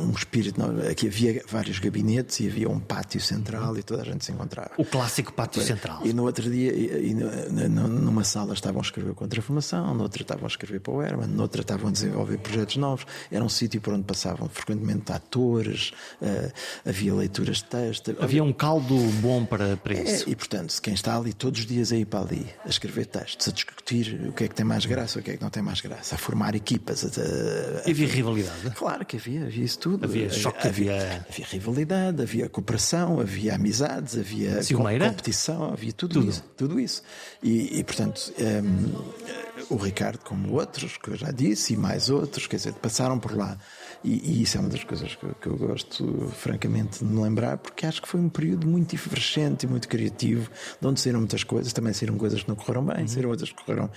um 0.03 0.11
espírito. 0.11 0.61
Aqui 0.91 1.07
havia 1.07 1.43
vários 1.49 1.79
gabinetes 1.79 2.41
e 2.41 2.47
havia 2.47 2.69
um 2.69 2.79
pátio 2.79 3.21
central 3.21 3.77
e 3.79 3.83
toda 3.83 4.03
a 4.03 4.05
gente 4.05 4.25
se 4.25 4.33
encontrava. 4.33 4.71
O 4.77 4.85
clássico 4.85 5.33
pátio 5.33 5.63
central. 5.63 6.01
E 6.05 6.13
no 6.13 6.25
outro 6.25 6.49
dia, 6.51 6.73
e, 6.73 7.11
e, 7.11 7.15
numa 7.15 8.23
sala 8.23 8.53
estavam 8.53 8.81
a 8.81 8.85
escrever 8.85 9.15
contra 9.15 9.41
a 9.41 9.43
formação, 9.43 9.95
noutra 9.95 10.23
estavam 10.23 10.45
a 10.45 10.49
escrever 10.49 10.81
para 10.81 10.93
o 10.93 11.03
Herman, 11.03 11.27
noutra 11.29 11.63
estavam 11.63 11.89
a 11.89 11.93
desenvolver 11.93 12.39
projetos 12.39 12.77
novos. 12.77 13.07
Era 13.31 13.43
um 13.43 13.49
sítio 13.49 13.81
por 13.81 13.95
onde 13.95 14.05
passavam 14.05 14.49
frequentemente 14.49 15.11
atores, 15.11 15.93
uh, 16.21 16.53
havia 16.87 17.15
leituras 17.15 17.59
de 17.59 17.65
texto. 17.65 18.17
Havia 18.21 18.45
um 18.45 18.53
caldo 18.53 18.95
bom 19.21 19.45
para, 19.45 19.77
para 19.79 19.95
é, 19.95 20.03
isso. 20.03 20.29
É, 20.29 20.33
e 20.33 20.37
portanto, 20.37 20.79
quem 20.83 20.93
está 20.93 21.17
ali 21.17 21.33
todos 21.33 21.61
os 21.61 21.67
dias 21.67 21.93
a 21.93 21.97
ir 21.97 22.05
para 22.05 22.21
ali, 22.21 22.47
a 22.65 22.69
escrever 22.69 23.07
textos, 23.07 23.49
a 23.49 23.53
discutir 23.53 24.29
o 24.29 24.33
que 24.33 24.45
é 24.45 24.49
que 24.49 24.55
tem 24.55 24.67
mais 24.67 24.85
graça, 24.85 25.19
o 25.19 25.23
que 25.23 25.31
é 25.31 25.37
que 25.37 25.43
não 25.43 25.51
tem 25.51 25.63
mais 25.63 25.81
graça, 25.81 26.15
a 26.15 26.19
formar 26.19 26.55
equipas. 26.55 27.05
A, 27.05 27.09
a... 27.09 27.91
Havia 27.91 28.07
rivalidade? 28.07 28.71
Claro 28.77 28.98
Claro 28.99 29.07
que 29.07 29.17
havia, 29.17 29.45
havia 29.45 29.65
isso 29.65 29.79
tudo. 29.79 30.05
Havia 30.05 30.29
choque, 30.29 30.67
havia... 30.67 30.97
havia, 30.97 31.27
havia 31.29 31.47
rivalidade, 31.47 32.21
havia 32.21 32.49
cooperação, 32.49 33.21
havia 33.21 33.55
amizades, 33.55 34.19
havia 34.19 34.61
competição, 34.99 35.73
havia 35.73 35.93
tudo, 35.93 36.15
tudo. 36.15 36.29
isso. 36.29 36.45
Tudo 36.57 36.81
isso. 36.81 37.03
E, 37.41 37.79
e 37.79 37.85
portanto, 37.85 38.33
um, 38.37 38.43
ehm, 38.45 39.35
o 39.71 39.77
Ricardo, 39.77 40.19
como 40.25 40.53
outros, 40.55 40.97
que 40.97 41.11
eu 41.11 41.17
já 41.17 41.31
disse, 41.31 41.75
e 41.75 41.77
mais 41.77 42.11
outros, 42.11 42.49
quer 42.49 42.57
dizer, 42.57 42.73
passaram 42.75 43.21
por 43.21 43.37
lá. 43.37 43.57
E, 44.03 44.33
e 44.33 44.43
isso 44.43 44.57
é 44.57 44.61
uma 44.61 44.69
das 44.69 44.83
coisas 44.83 45.15
que, 45.15 45.27
que, 45.41 45.47
eu 45.47 45.57
gosto, 45.57 46.33
francamente, 46.37 46.99
de 46.99 47.05
me 47.05 47.23
lembrar, 47.23 47.59
porque 47.59 47.87
acho 47.87 48.03
que 48.03 48.09
foi 48.09 48.19
um 48.19 48.29
período 48.29 48.67
muito 48.67 48.95
efervescente 48.97 49.63
e 49.63 49.69
muito 49.69 49.87
criativo, 49.87 50.51
de 50.81 50.87
onde 50.87 51.01
saíram 51.01 51.21
muitas 51.21 51.45
coisas, 51.45 51.73
também 51.73 51.93
saíram 51.93 52.17
coisas 52.19 52.43
que 52.43 52.49
não 52.49 52.57
correram 52.57 52.85
bem, 52.85 53.03
uhum. 53.03 53.09
saíram 53.09 53.31
outras 53.31 53.51
que 53.53 53.65
correram 53.65 53.89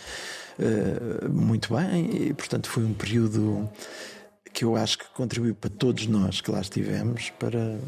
uh, 0.59 1.29
muito 1.31 1.73
bem, 1.73 2.27
e 2.27 2.33
portanto 2.35 2.69
foi 2.69 2.83
um 2.83 2.93
período 2.93 3.67
que 4.53 4.65
eu 4.65 4.75
acho 4.75 4.97
que 4.97 5.05
contribuiu 5.13 5.55
para 5.55 5.69
todos 5.69 6.07
nós 6.07 6.41
que 6.41 6.51
lá 6.51 6.61
estivemos 6.61 7.29
para 7.31 7.79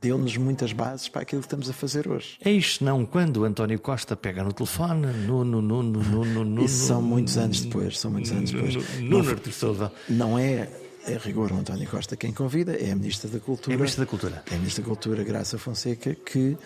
deu-nos 0.00 0.36
muitas 0.36 0.72
bases 0.72 1.08
para 1.08 1.22
aquilo 1.22 1.40
que 1.40 1.46
estamos 1.46 1.70
a 1.70 1.72
fazer 1.72 2.06
hoje. 2.06 2.36
É 2.44 2.50
isto 2.50 2.84
não 2.84 3.06
quando 3.06 3.38
o 3.38 3.44
António 3.44 3.78
Costa 3.80 4.14
pega 4.14 4.44
no 4.44 4.52
telefone, 4.52 5.06
no, 5.26 5.44
no, 5.44 5.62
no, 5.62 5.82
no, 5.82 6.24
no, 6.24 6.44
no 6.44 6.64
Isso 6.64 6.86
são 6.86 7.00
muitos 7.00 7.38
anos 7.38 7.62
depois, 7.62 7.98
são 7.98 8.10
muitos 8.10 8.30
anos 8.30 8.50
depois. 8.50 8.74
Nuno 9.00 9.34
de 9.34 9.52
Souza. 9.52 9.90
Não 10.08 10.38
é 10.38 10.68
em 11.08 11.16
rigor 11.18 11.52
o 11.52 11.56
António 11.56 11.88
Costa 11.88 12.16
quem 12.16 12.32
convida, 12.32 12.74
é 12.76 12.90
a 12.90 12.96
Ministra 12.96 13.30
da 13.30 13.40
Cultura. 13.40 13.72
É 13.72 13.74
a 13.74 13.78
Ministra 13.78 14.04
da 14.04 14.10
Cultura. 14.10 14.42
É 14.50 14.54
a 14.54 14.58
Ministra 14.58 14.82
da 14.82 14.88
Cultura, 14.88 15.24
Graça 15.24 15.58
Fonseca, 15.58 16.14
que 16.14 16.56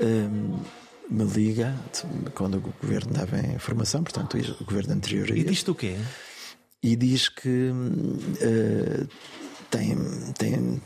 um, 0.00 0.58
me 1.10 1.24
liga 1.24 1.74
quando 2.34 2.58
o 2.58 2.74
governo 2.82 3.12
estava 3.12 3.38
em 3.40 3.58
formação, 3.58 4.02
portanto, 4.02 4.36
o 4.60 4.64
governo 4.64 4.94
anterior. 4.94 5.30
E 5.30 5.44
diz-te 5.44 5.70
o 5.70 5.74
quê? 5.74 5.96
E 6.82 6.96
diz 6.96 7.28
que 7.28 7.70
uh, 7.70 9.08
tem, 9.70 9.96
tem 10.36 10.82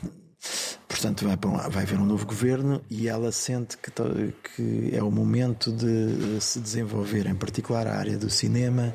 portanto 0.88 1.24
vai, 1.24 1.36
um, 1.44 1.70
vai 1.70 1.82
haver 1.82 1.98
um 1.98 2.04
novo 2.04 2.26
governo 2.26 2.82
e 2.90 3.08
ela 3.08 3.30
sente 3.32 3.76
que, 3.76 3.90
que 3.90 4.90
é 4.94 5.02
o 5.02 5.10
momento 5.10 5.72
de 5.72 6.40
se 6.40 6.60
desenvolver 6.60 7.26
em 7.26 7.34
particular 7.34 7.86
a 7.86 7.96
área 7.96 8.16
do 8.16 8.30
cinema 8.30 8.94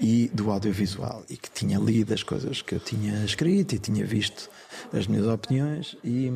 e 0.00 0.30
do 0.32 0.50
audiovisual 0.50 1.22
e 1.28 1.36
que 1.36 1.50
tinha 1.50 1.78
lido 1.78 2.14
as 2.14 2.22
coisas 2.22 2.62
que 2.62 2.74
eu 2.74 2.80
tinha 2.80 3.22
escrito 3.24 3.74
e 3.74 3.78
tinha 3.78 4.04
visto 4.06 4.48
as 4.94 5.06
minhas 5.06 5.26
opiniões 5.26 5.96
e, 6.02 6.32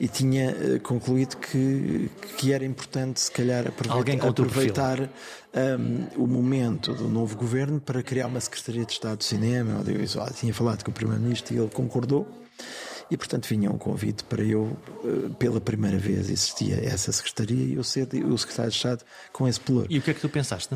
e 0.00 0.08
tinha 0.08 0.50
eh, 0.50 0.78
concluído 0.80 1.36
que, 1.36 2.10
que 2.36 2.52
era 2.52 2.64
importante 2.64 3.20
se 3.20 3.30
calhar 3.30 3.68
aproveitar, 3.68 4.28
aproveitar 4.28 5.00
um, 5.00 6.22
o 6.24 6.26
momento 6.26 6.92
do 6.92 7.08
novo 7.08 7.36
governo 7.36 7.80
para 7.80 8.02
criar 8.02 8.26
uma 8.26 8.40
Secretaria 8.40 8.84
de 8.84 8.92
Estado 8.92 9.18
de 9.18 9.24
Cinema 9.24 9.76
audiovisual. 9.76 10.28
tinha 10.32 10.52
falado 10.52 10.82
com 10.82 10.90
o 10.90 10.94
Primeiro-Ministro 10.94 11.54
e 11.54 11.58
ele 11.58 11.70
concordou 11.70 12.26
E, 13.10 13.16
portanto, 13.16 13.46
vinha 13.46 13.70
um 13.70 13.78
convite 13.78 14.24
para 14.24 14.42
eu, 14.42 14.76
eh, 15.04 15.30
pela 15.38 15.60
primeira 15.60 15.96
vez, 15.96 16.28
existia 16.28 16.84
essa 16.84 17.10
secretaria 17.12 17.64
e 17.64 17.74
eu 17.74 17.84
ser 17.84 18.08
o 18.24 18.36
secretário 18.36 18.70
de 18.70 18.76
Estado 18.76 19.04
com 19.32 19.48
esse 19.48 19.60
pelour. 19.60 19.86
E 19.88 19.98
o 19.98 20.02
que 20.02 20.10
é 20.10 20.14
que 20.14 20.20
tu 20.20 20.28
pensaste? 20.28 20.74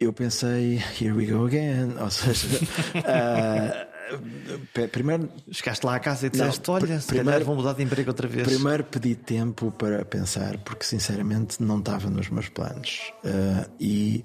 Eu 0.00 0.14
pensei, 0.14 0.82
here 0.98 1.12
we 1.12 1.26
go 1.26 1.44
again. 1.44 1.94
Ou 2.00 2.10
seja, 2.10 2.48
uh, 2.96 4.88
primeiro. 4.88 5.28
Chegaste 5.52 5.84
lá 5.84 5.96
à 5.96 6.00
casa 6.00 6.26
e 6.26 6.30
disseste: 6.30 6.66
não, 6.66 6.74
Olha, 6.74 6.98
se 6.98 7.06
primeiro, 7.08 7.44
vou 7.44 7.54
mudar 7.54 7.74
de 7.74 7.82
emprego 7.82 8.08
outra 8.08 8.26
vez. 8.26 8.48
Primeiro 8.48 8.82
pedi 8.84 9.14
tempo 9.14 9.70
para 9.70 10.02
pensar, 10.06 10.56
porque 10.58 10.84
sinceramente 10.84 11.62
não 11.62 11.80
estava 11.80 12.08
nos 12.08 12.30
meus 12.30 12.48
planos. 12.48 13.12
Uh, 13.22 13.70
e 13.78 14.24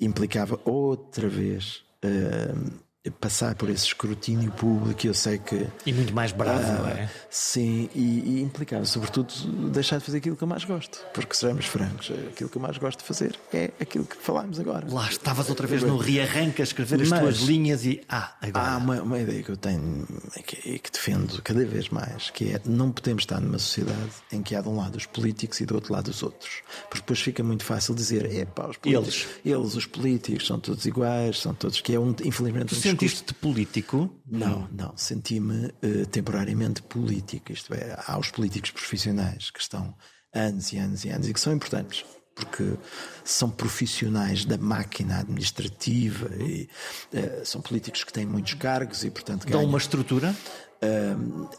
implicava 0.00 0.60
outra 0.64 1.28
vez. 1.28 1.84
Uh, 2.04 2.87
passar 3.20 3.54
por 3.54 3.70
esse 3.70 3.86
escrutínio 3.86 4.50
público, 4.52 5.06
eu 5.06 5.14
sei 5.14 5.38
que. 5.38 5.66
E 5.86 5.92
muito 5.92 6.12
mais 6.12 6.32
bravo, 6.32 6.68
uh, 6.68 6.82
não 6.82 6.88
é? 6.88 7.10
Sim, 7.30 7.88
e, 7.94 8.00
e 8.00 8.42
implicava, 8.42 8.84
sobretudo, 8.84 9.32
deixar 9.70 9.98
de 9.98 10.04
fazer 10.04 10.18
aquilo 10.18 10.36
que 10.36 10.42
eu 10.42 10.48
mais 10.48 10.64
gosto. 10.64 10.98
Porque 11.14 11.34
sejamos 11.34 11.66
francos, 11.66 12.10
aquilo 12.32 12.50
que 12.50 12.56
eu 12.56 12.62
mais 12.62 12.76
gosto 12.76 12.98
de 12.98 13.04
fazer 13.04 13.38
é 13.52 13.70
aquilo 13.80 14.04
que 14.04 14.16
falámos 14.16 14.58
agora. 14.58 14.86
Lá 14.90 15.08
estavas 15.08 15.48
outra 15.48 15.66
vez 15.66 15.82
no 15.82 15.96
rearranca 15.96 16.62
a 16.62 16.64
escrever 16.64 17.00
as 17.02 17.08
Mas, 17.08 17.20
tuas 17.20 17.36
linhas 17.38 17.84
e. 17.84 18.00
Ah, 18.08 18.34
agora. 18.42 18.68
Há 18.68 18.76
uma, 18.76 19.02
uma 19.02 19.18
ideia 19.18 19.42
que 19.42 19.50
eu 19.50 19.56
tenho 19.56 20.06
e 20.36 20.42
que, 20.42 20.78
que, 20.78 20.90
defendo 20.90 21.40
cada 21.42 21.64
vez 21.64 21.88
mais, 21.88 22.30
que 22.30 22.52
é 22.52 22.60
não 22.64 22.90
podemos 22.90 23.22
estar 23.22 23.40
numa 23.40 23.58
sociedade 23.58 24.10
em 24.32 24.42
que 24.42 24.54
há 24.54 24.60
de 24.60 24.68
um 24.68 24.76
lado 24.76 24.96
os 24.96 25.06
políticos 25.06 25.60
e 25.60 25.66
do 25.66 25.74
outro 25.76 25.92
lado 25.92 26.08
os 26.08 26.22
outros. 26.22 26.62
Porque 26.88 27.00
depois 27.00 27.20
fica 27.20 27.42
muito 27.42 27.64
fácil 27.64 27.94
dizer, 27.94 28.26
é 28.34 28.44
pá, 28.44 28.66
os 28.66 28.76
políticos. 28.76 29.26
Eles. 29.44 29.58
Eles, 29.58 29.74
os 29.76 29.86
políticos, 29.86 30.46
são 30.46 30.58
todos 30.58 30.84
iguais, 30.84 31.38
são 31.38 31.54
todos. 31.54 31.80
que 31.80 31.94
é 31.94 32.00
um, 32.00 32.14
infelizmente, 32.24 32.74
um 32.74 32.87
sentiste-te 32.90 33.34
político? 33.34 34.10
Não, 34.26 34.68
não. 34.72 34.96
Senti-me 34.96 35.66
uh, 35.66 36.06
temporariamente 36.10 36.82
político. 36.82 37.52
Isto 37.52 37.74
é, 37.74 37.96
há 38.06 38.18
os 38.18 38.30
políticos 38.30 38.70
profissionais 38.70 39.50
que 39.50 39.60
estão 39.60 39.94
anos 40.34 40.72
e 40.72 40.78
anos 40.78 41.04
e 41.04 41.10
anos 41.10 41.28
e 41.28 41.32
que 41.32 41.40
são 41.40 41.52
importantes 41.52 42.04
porque 42.38 42.78
são 43.24 43.50
profissionais 43.50 44.44
da 44.44 44.56
máquina 44.56 45.18
administrativa 45.18 46.30
e 46.36 46.68
uh, 47.12 47.44
são 47.44 47.60
políticos 47.60 48.04
que 48.04 48.12
têm 48.12 48.24
muitos 48.24 48.54
cargos 48.54 49.02
e, 49.02 49.10
portanto, 49.10 49.44
dão 49.44 49.58
ganham, 49.58 49.68
uma 49.68 49.78
estrutura. 49.78 50.34
Uh, 50.80 51.50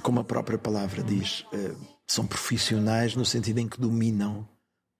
como 0.00 0.20
a 0.20 0.24
própria 0.24 0.56
palavra 0.58 1.02
diz, 1.02 1.40
uh, 1.52 1.76
são 2.06 2.26
profissionais 2.26 3.16
no 3.16 3.24
sentido 3.24 3.58
em 3.58 3.68
que 3.68 3.80
dominam 3.80 4.48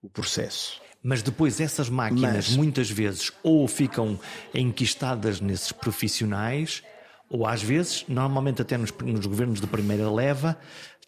o 0.02 0.10
processo. 0.10 0.80
Mas 1.02 1.22
depois 1.22 1.60
essas 1.60 1.88
máquinas 1.88 2.48
Mas... 2.48 2.56
muitas 2.56 2.90
vezes 2.90 3.32
ou 3.42 3.66
ficam 3.68 4.18
enquistadas 4.54 5.40
nesses 5.40 5.72
profissionais, 5.72 6.82
ou 7.30 7.46
às 7.46 7.62
vezes, 7.62 8.04
normalmente 8.08 8.62
até 8.62 8.76
nos, 8.76 8.92
nos 9.02 9.26
governos 9.26 9.60
de 9.60 9.66
primeira 9.66 10.10
leva, 10.10 10.58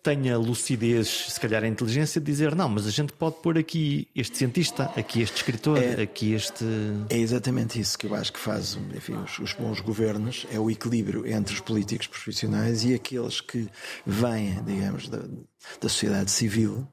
tenha 0.03 0.38
lucidez, 0.38 1.26
se 1.28 1.41
calhar 1.41 1.62
a 1.62 1.68
inteligência 1.68 2.20
de 2.20 2.26
dizer 2.26 2.55
não, 2.55 2.68
mas 2.68 2.86
a 2.86 2.91
gente 2.91 3.12
pode 3.12 3.36
pôr 3.43 3.59
aqui 3.59 4.09
este 4.14 4.38
cientista, 4.38 4.91
aqui 4.97 5.20
este 5.20 5.36
escritor, 5.36 5.78
é, 5.78 6.03
aqui 6.03 6.32
este. 6.32 6.64
É 7.11 7.18
exatamente 7.18 7.78
isso 7.78 7.99
que 7.99 8.07
eu 8.07 8.14
acho 8.14 8.32
que 8.32 8.38
faz 8.38 8.78
enfim, 8.95 9.14
os, 9.14 9.38
os, 9.38 9.53
bons 9.53 9.80
governos, 9.80 10.47
é 10.51 10.59
o 10.59 10.70
equilíbrio 10.70 11.26
entre 11.26 11.55
os 11.55 11.61
políticos 11.61 12.07
profissionais 12.07 12.84
e 12.84 12.95
aqueles 12.95 13.41
que 13.41 13.68
vêm, 14.07 14.62
digamos, 14.64 15.09
da, 15.09 15.18
da 15.18 15.88
sociedade 15.88 16.30
civil 16.30 16.88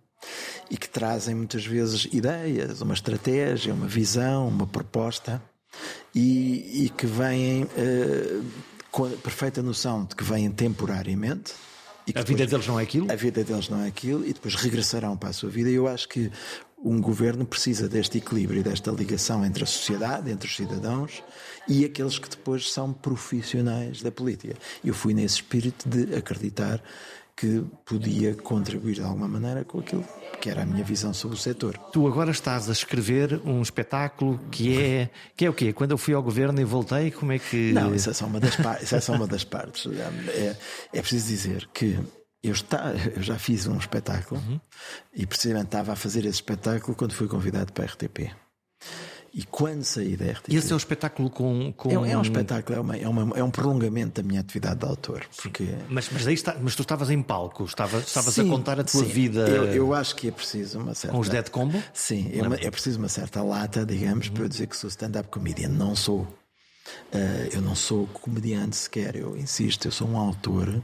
e 0.69 0.77
que 0.77 0.89
trazem 0.89 1.35
muitas 1.35 1.65
vezes 1.65 2.07
ideias, 2.11 2.81
uma 2.81 2.93
estratégia, 2.93 3.73
uma 3.73 3.87
visão, 3.87 4.47
uma 4.47 4.67
proposta 4.67 5.41
e, 6.13 6.85
e 6.85 6.89
que 6.89 7.05
vêm 7.05 7.63
uh, 7.63 8.45
com 8.91 9.05
a 9.05 9.09
perfeita 9.09 9.61
noção 9.61 10.05
de 10.05 10.15
que 10.15 10.23
vêm 10.23 10.49
temporariamente. 10.51 11.53
a 11.53 12.19
depois, 12.19 12.25
vida 12.25 12.45
deles 12.45 12.67
não 12.67 12.79
é 12.79 12.83
aquilo? 12.83 13.11
A 13.11 13.15
vida 13.15 13.43
deles 13.43 13.69
não 13.69 13.81
é 13.81 13.87
aquilo 13.87 14.25
e 14.25 14.33
depois 14.33 14.55
regressarão 14.55 15.15
para 15.15 15.29
a 15.29 15.33
sua 15.33 15.49
vida. 15.49 15.69
E 15.69 15.75
eu 15.75 15.87
acho 15.87 16.07
que 16.07 16.31
um 16.83 17.01
governo 17.01 17.45
precisa 17.45 17.89
deste 17.89 18.19
equilíbrio, 18.19 18.63
desta 18.63 18.91
ligação 18.91 19.43
entre 19.43 19.63
a 19.63 19.67
sociedade, 19.67 20.29
entre 20.29 20.47
os 20.47 20.55
cidadãos 20.55 21.23
e 21.67 21.83
aqueles 21.83 22.19
que 22.19 22.29
depois 22.29 22.71
são 22.71 22.93
profissionais 22.93 24.01
da 24.01 24.11
política. 24.11 24.55
Eu 24.83 24.93
fui 24.93 25.13
nesse 25.13 25.35
espírito 25.35 25.87
de 25.89 26.15
acreditar 26.15 26.81
que 27.37 27.63
podia 27.85 28.33
contribuir 28.33 28.95
de 28.95 29.01
alguma 29.01 29.27
maneira 29.27 29.63
com 29.63 29.79
aquilo 29.79 30.03
que 30.41 30.49
era 30.49 30.63
a 30.63 30.65
minha 30.65 30.83
visão 30.83 31.13
sobre 31.13 31.37
o 31.37 31.39
setor. 31.39 31.77
Tu 31.91 32.07
agora 32.07 32.31
estás 32.31 32.67
a 32.67 32.71
escrever 32.71 33.39
um 33.45 33.61
espetáculo 33.61 34.39
que 34.51 34.81
é 34.81 35.09
que 35.35 35.45
é 35.45 35.49
o 35.49 35.53
quê? 35.53 35.71
Quando 35.71 35.91
eu 35.91 35.99
fui 35.99 36.15
ao 36.15 36.23
governo 36.23 36.59
e 36.59 36.63
voltei, 36.63 37.11
como 37.11 37.31
é 37.31 37.37
que 37.37 37.71
Não, 37.73 37.93
isso 37.93 38.09
é 38.09 38.13
só 38.13 38.25
uma 38.25 38.39
das, 38.39 38.57
é 38.91 38.99
só 38.99 39.13
uma 39.13 39.27
das 39.27 39.43
partes. 39.43 39.85
É, 40.29 40.57
é 40.93 41.01
preciso 41.01 41.27
dizer 41.27 41.69
que 41.71 41.99
eu, 42.41 42.53
está, 42.53 42.91
eu 43.15 43.21
já 43.21 43.37
fiz 43.37 43.67
um 43.67 43.77
espetáculo 43.77 44.41
uhum. 44.41 44.59
e 45.13 45.27
precisamente 45.27 45.67
estava 45.67 45.93
a 45.93 45.95
fazer 45.95 46.21
esse 46.21 46.37
espetáculo 46.37 46.95
quando 46.95 47.13
fui 47.13 47.27
convidado 47.27 47.71
para 47.71 47.83
a 47.83 47.87
RTP. 47.87 48.31
E 49.37 49.43
quando 49.43 49.83
saí 49.83 50.17
da 50.17 50.31
RTP. 50.31 50.49
E 50.49 50.55
esse 50.55 50.71
é 50.71 50.73
um 50.73 50.79
espetáculo 50.79 51.29
com. 51.29 51.71
com... 51.73 51.91
É, 52.03 52.11
é, 52.13 52.17
um 52.17 52.23
espetáculo, 52.23 52.75
é, 52.75 52.81
uma, 52.81 52.97
é, 52.97 53.07
uma, 53.07 53.37
é, 53.37 53.43
um 53.43 53.51
prolongamento 53.51 54.19
da 54.19 54.27
minha 54.27 54.41
atividade 54.41 54.79
de 54.79 54.85
autor. 54.87 55.23
Porque... 55.39 55.75
Mas, 55.87 56.09
mas, 56.11 56.25
aí 56.25 56.33
está, 56.33 56.57
mas 56.59 56.75
tu 56.75 56.81
estavas 56.81 57.11
em 57.11 57.21
palco, 57.21 57.63
estavas, 57.63 58.07
estavas 58.07 58.33
sim, 58.33 58.47
a 58.47 58.49
contar 58.49 58.79
a 58.79 58.83
tua 58.83 59.03
sim. 59.03 59.07
vida. 59.07 59.47
Eu, 59.47 59.65
eu, 59.65 59.93
acho 59.93 60.15
que 60.15 60.29
é 60.29 60.31
preciso 60.31 60.79
uma 60.79 60.95
certa. 60.95 61.13
Com 61.13 61.21
os 61.21 61.29
Dead 61.29 61.47
Combo? 61.51 61.79
Sim, 61.93 62.31
é, 62.33 62.65
é 62.65 62.71
preciso 62.71 62.97
uma 62.97 63.09
certa 63.09 63.43
lata, 63.43 63.85
digamos, 63.85 64.25
uhum. 64.25 64.33
para 64.33 64.43
eu 64.45 64.49
dizer 64.49 64.65
que 64.65 64.75
sou 64.75 64.87
stand-up 64.87 65.29
comedian. 65.29 65.69
Não 65.69 65.95
sou. 65.95 66.21
Uh, 66.21 67.53
eu 67.53 67.61
não 67.61 67.75
sou 67.75 68.07
comediante 68.07 68.75
sequer, 68.75 69.17
eu 69.17 69.37
insisto, 69.37 69.87
eu 69.87 69.91
sou 69.91 70.07
um 70.07 70.17
autor. 70.17 70.81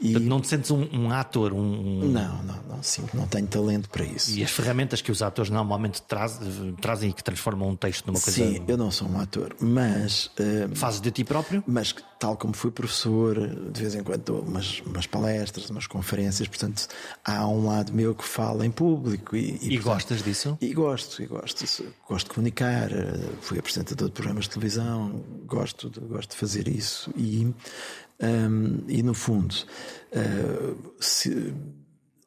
E... 0.00 0.18
Não 0.18 0.40
te 0.40 0.48
sentes 0.48 0.70
um, 0.70 0.86
um 0.92 1.10
ator? 1.10 1.52
Um... 1.52 2.00
Não, 2.06 2.42
não, 2.42 2.62
não, 2.68 2.82
sim, 2.82 3.04
não 3.14 3.26
tenho 3.26 3.46
talento 3.46 3.88
para 3.88 4.04
isso. 4.04 4.36
E 4.36 4.42
as 4.42 4.50
ferramentas 4.50 5.00
que 5.00 5.10
os 5.10 5.22
atores 5.22 5.50
normalmente 5.50 6.02
traz, 6.02 6.38
trazem 6.80 7.10
e 7.10 7.12
que 7.12 7.22
transformam 7.22 7.70
um 7.70 7.76
texto 7.76 8.06
numa 8.06 8.20
coisa. 8.20 8.44
Sim, 8.44 8.64
eu 8.66 8.76
não 8.76 8.90
sou 8.90 9.08
um 9.08 9.20
ator, 9.20 9.54
mas. 9.60 10.26
Uh... 10.38 10.74
Fazes 10.74 11.00
de 11.00 11.10
ti 11.10 11.24
próprio? 11.24 11.62
Mas, 11.66 11.94
tal 12.18 12.36
como 12.36 12.54
fui 12.54 12.70
professor, 12.70 13.38
de 13.70 13.80
vez 13.80 13.94
em 13.94 14.02
quando 14.02 14.22
dou 14.22 14.40
umas, 14.40 14.80
umas 14.86 15.06
palestras, 15.06 15.70
umas 15.70 15.86
conferências, 15.86 16.48
portanto, 16.48 16.86
há 17.24 17.46
um 17.46 17.66
lado 17.66 17.92
meu 17.92 18.14
que 18.14 18.24
fala 18.24 18.66
em 18.66 18.70
público. 18.70 19.36
E, 19.36 19.40
e, 19.40 19.44
e 19.44 19.58
portanto, 19.58 19.82
gostas 19.84 20.22
disso? 20.22 20.58
E 20.60 20.72
gosto, 20.74 21.22
e 21.22 21.26
gosto. 21.26 21.64
Gosto 22.08 22.28
de 22.28 22.34
comunicar, 22.34 22.92
eh, 22.92 23.18
fui 23.40 23.58
apresentador 23.58 24.08
de 24.08 24.14
programas 24.14 24.44
de 24.44 24.50
televisão, 24.50 25.22
gosto 25.46 25.88
de, 25.88 26.00
gosto 26.00 26.30
de 26.32 26.36
fazer 26.36 26.68
isso. 26.68 27.10
E 27.16 27.52
um, 28.20 28.84
e, 28.88 29.02
no 29.02 29.14
fundo, 29.14 29.54
uh, 30.12 30.94
se, 31.00 31.54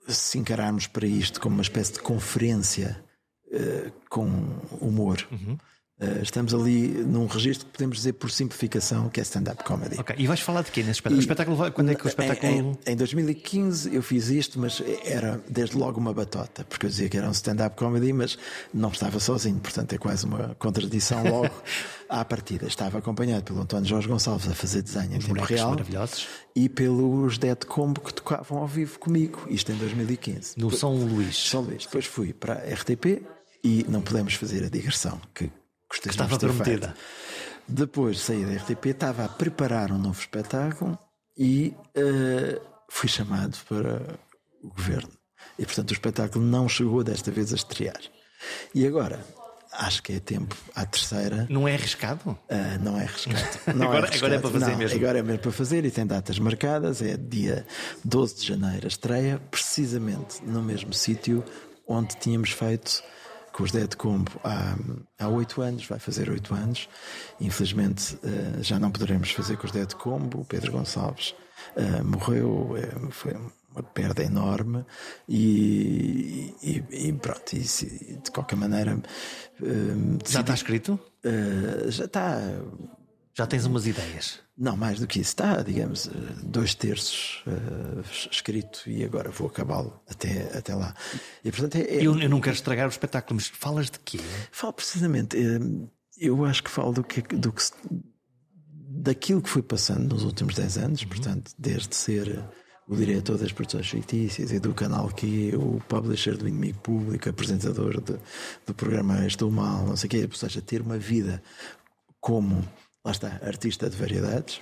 se, 0.07 0.37
encararmos 0.37 0.87
para 0.87 1.07
isto 1.07 1.39
como 1.39 1.55
uma 1.55 1.61
espécie 1.61 1.93
de 1.93 1.99
conferência 1.99 3.03
uh, 3.47 3.91
com 4.09 4.27
humor. 4.79 5.27
Uhum. 5.31 5.57
Uh, 5.99 6.21
estamos 6.21 6.53
ali 6.53 6.89
num 6.89 7.25
registro 7.25 7.65
que 7.65 7.71
podemos 7.71 7.97
dizer 7.97 8.13
por 8.13 8.29
simplificação 8.29 9.09
que 9.09 9.19
é 9.19 9.23
stand-up 9.23 9.63
comedy. 9.63 9.99
Ok, 9.99 10.15
e 10.15 10.27
vais 10.27 10.39
falar 10.39 10.61
de 10.61 10.69
quê 10.69 10.81
nesse 10.81 10.99
espetáculo? 10.99 11.15
E, 11.15 11.19
o 11.19 11.21
espetáculo 11.21 11.71
quando 11.71 11.89
é 11.89 11.95
que 11.95 12.05
o 12.05 12.07
espetáculo. 12.07 12.77
Em, 12.85 12.91
em, 12.93 12.95
2015 12.95 13.95
eu 13.95 14.03
fiz 14.03 14.29
isto, 14.29 14.59
mas 14.59 14.79
era 15.03 15.41
desde 15.49 15.75
logo 15.75 15.99
uma 15.99 16.13
batota, 16.13 16.63
porque 16.65 16.85
eu 16.85 16.89
dizia 16.91 17.09
que 17.09 17.17
era 17.17 17.27
um 17.27 17.31
stand-up 17.31 17.75
comedy, 17.75 18.13
mas 18.13 18.37
não 18.71 18.89
estava 18.89 19.19
sozinho, 19.19 19.59
portanto 19.59 19.91
é 19.93 19.97
quase 19.97 20.27
uma 20.27 20.55
contradição 20.59 21.23
logo 21.23 21.49
à 22.07 22.23
partida. 22.23 22.67
Estava 22.67 22.99
acompanhado 22.99 23.45
pelo 23.45 23.59
António 23.59 23.89
Jorge 23.89 24.07
Gonçalves 24.07 24.47
a 24.47 24.53
fazer 24.53 24.83
desenho 24.83 25.15
em 25.15 25.19
tempo 25.19 25.43
real 25.43 25.75
e 26.55 26.69
pelos 26.69 27.39
Dead 27.39 27.65
Combo 27.65 28.01
que 28.01 28.13
tocavam 28.13 28.59
ao 28.59 28.67
vivo 28.67 28.99
comigo, 28.99 29.47
isto 29.49 29.71
em 29.71 29.75
2015. 29.75 30.53
No 30.57 30.69
São 30.69 30.93
Luís. 30.93 31.49
São 31.49 31.61
Luís. 31.61 31.85
Depois 31.85 32.05
fui 32.05 32.33
para 32.33 32.53
a 32.53 32.73
RTP 32.75 33.23
e 33.63 33.83
não 33.89 34.03
podemos 34.03 34.35
fazer 34.35 34.63
a 34.63 34.69
digressão 34.69 35.19
que 35.33 35.49
que 35.89 36.09
estava 36.09 36.37
prometida. 36.37 36.93
Depois 37.67 38.19
saí 38.19 38.45
da 38.45 38.53
RTP, 38.53 38.87
estava 38.87 39.25
a 39.25 39.29
preparar 39.29 39.91
um 39.91 39.97
novo 39.97 40.19
espetáculo 40.19 40.97
e 41.37 41.75
uh, 41.97 42.61
fui 42.89 43.09
chamado 43.09 43.57
para 43.67 44.01
o 44.63 44.69
governo. 44.69 45.11
E 45.59 45.65
portanto 45.65 45.89
o 45.89 45.93
espetáculo 45.93 46.45
não 46.45 46.69
chegou 46.69 47.03
desta 47.03 47.29
vez 47.31 47.51
a 47.51 47.55
estrear. 47.55 47.99
E 48.73 48.87
agora, 48.87 49.25
acho 49.71 50.01
que 50.01 50.13
é 50.13 50.19
tempo 50.19 50.55
à 50.75 50.85
terceira. 50.85 51.45
Não 51.49 51.67
é 51.67 51.73
arriscado? 51.73 52.29
Uh, 52.29 52.37
não 52.81 52.97
é 52.97 53.03
arriscado. 53.03 53.37
Não 53.75 53.87
agora, 53.87 54.05
é 54.05 54.07
arriscado. 54.07 54.25
agora 54.25 54.35
é 54.35 54.39
para 54.39 54.51
fazer 54.51 54.71
não, 54.71 54.77
mesmo. 54.77 54.97
Agora 54.97 55.19
é 55.19 55.21
mesmo 55.23 55.39
para 55.39 55.51
fazer 55.51 55.85
e 55.85 55.91
tem 55.91 56.05
datas 56.05 56.39
marcadas. 56.39 57.01
É 57.01 57.17
dia 57.17 57.65
12 58.03 58.35
de 58.35 58.47
janeiro 58.47 58.85
a 58.85 58.87
estreia, 58.87 59.41
precisamente 59.51 60.43
no 60.43 60.61
mesmo 60.61 60.93
sítio 60.93 61.43
onde 61.87 62.15
tínhamos 62.17 62.51
feito 62.51 63.03
com 63.57 63.63
os 63.63 63.71
Dead 63.71 63.95
Combo 63.95 64.31
há 65.17 65.27
oito 65.29 65.63
anos, 65.63 65.87
vai 65.87 65.97
fazer 65.97 66.29
oito 66.29 66.53
anos. 66.53 66.87
Infelizmente 67.41 68.13
uh, 68.17 68.61
já 68.61 68.77
não 68.77 68.91
poderemos 68.91 69.31
fazer 69.31 69.57
com 69.57 69.65
os 69.65 69.71
Dead 69.71 69.91
Combo. 69.95 70.41
O 70.41 70.45
Pedro 70.45 70.71
Gonçalves 70.71 71.33
uh, 71.75 72.05
morreu, 72.05 72.75
uh, 72.75 73.11
foi 73.11 73.33
uma 73.33 73.81
perda 73.81 74.23
enorme 74.23 74.85
e, 75.27 76.53
e, 76.61 77.07
e 77.07 77.13
pronto, 77.13 77.53
e, 77.53 77.59
de 77.59 78.31
qualquer 78.31 78.57
maneira. 78.57 79.01
já 80.27 80.41
está 80.41 80.53
escrito? 80.53 80.99
já 81.89 82.05
está. 82.05 82.39
Já 83.33 83.47
tens 83.47 83.65
umas 83.65 83.87
ideias? 83.87 84.46
Não, 84.57 84.75
mais 84.75 84.99
do 84.99 85.05
que 85.05 85.19
isso. 85.19 85.29
Está, 85.29 85.61
digamos, 85.61 86.09
dois 86.41 86.73
terços 86.73 87.43
uh, 87.45 88.03
escrito 88.31 88.89
e 88.89 89.05
agora 89.05 89.29
vou 89.29 89.47
acabá-lo 89.47 90.01
até, 90.09 90.57
até 90.57 90.73
lá. 90.73 90.95
E, 91.43 91.51
portanto, 91.51 91.75
é, 91.75 91.81
é... 91.81 91.97
Eu, 91.97 92.19
eu, 92.19 92.29
não 92.29 92.41
quero 92.41 92.55
estragar 92.55 92.87
o 92.87 92.89
espetáculo, 92.89 93.35
mas 93.35 93.47
falas 93.47 93.91
de 93.91 93.99
quê? 93.99 94.19
Falo 94.51 94.73
precisamente. 94.73 95.37
Eu 96.17 96.43
acho 96.43 96.63
que 96.63 96.71
falo 96.71 96.91
do 96.91 97.03
que, 97.03 97.21
do 97.21 97.51
que 97.51 97.61
daquilo 98.97 99.43
que 99.43 99.49
foi 99.49 99.61
passando 99.61 100.13
nos 100.13 100.23
últimos 100.23 100.55
10 100.55 100.77
anos, 100.79 101.01
uhum. 101.03 101.07
portanto, 101.07 101.51
desde 101.57 101.95
ser 101.95 102.43
o 102.87 102.95
diretor 102.95 103.37
das 103.37 103.51
produções 103.51 103.87
fictícias 103.87 104.51
e 104.51 104.59
do 104.59 104.73
canal 104.73 105.09
que 105.09 105.53
o 105.55 105.79
publisher 105.87 106.35
do 106.37 106.47
Inimigo 106.47 106.79
Público, 106.79 107.29
apresentador 107.29 108.01
de, 108.01 108.15
do 108.65 108.73
programa 108.73 109.27
Estou 109.27 109.51
Mal, 109.51 109.85
não 109.85 109.95
sei 109.95 110.07
o 110.07 110.09
quê, 110.09 110.27
ou 110.29 110.35
seja, 110.35 110.61
ter 110.61 110.81
uma 110.81 110.97
vida 110.97 111.43
como 112.19 112.67
lá 113.03 113.11
está, 113.11 113.39
artista 113.43 113.89
de 113.89 113.95
variedades, 113.95 114.61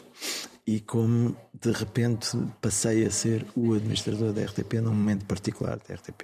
e 0.68 0.80
como 0.80 1.36
de 1.54 1.72
repente 1.72 2.38
passei 2.62 3.06
a 3.06 3.12
ser 3.12 3.46
o 3.56 3.74
administrador 3.74 4.34
da 4.34 4.44
RTP 4.44 4.74
num 4.82 4.94
momento 4.94 5.26
particular 5.26 5.78
da 5.78 5.96
RTP. 5.96 6.24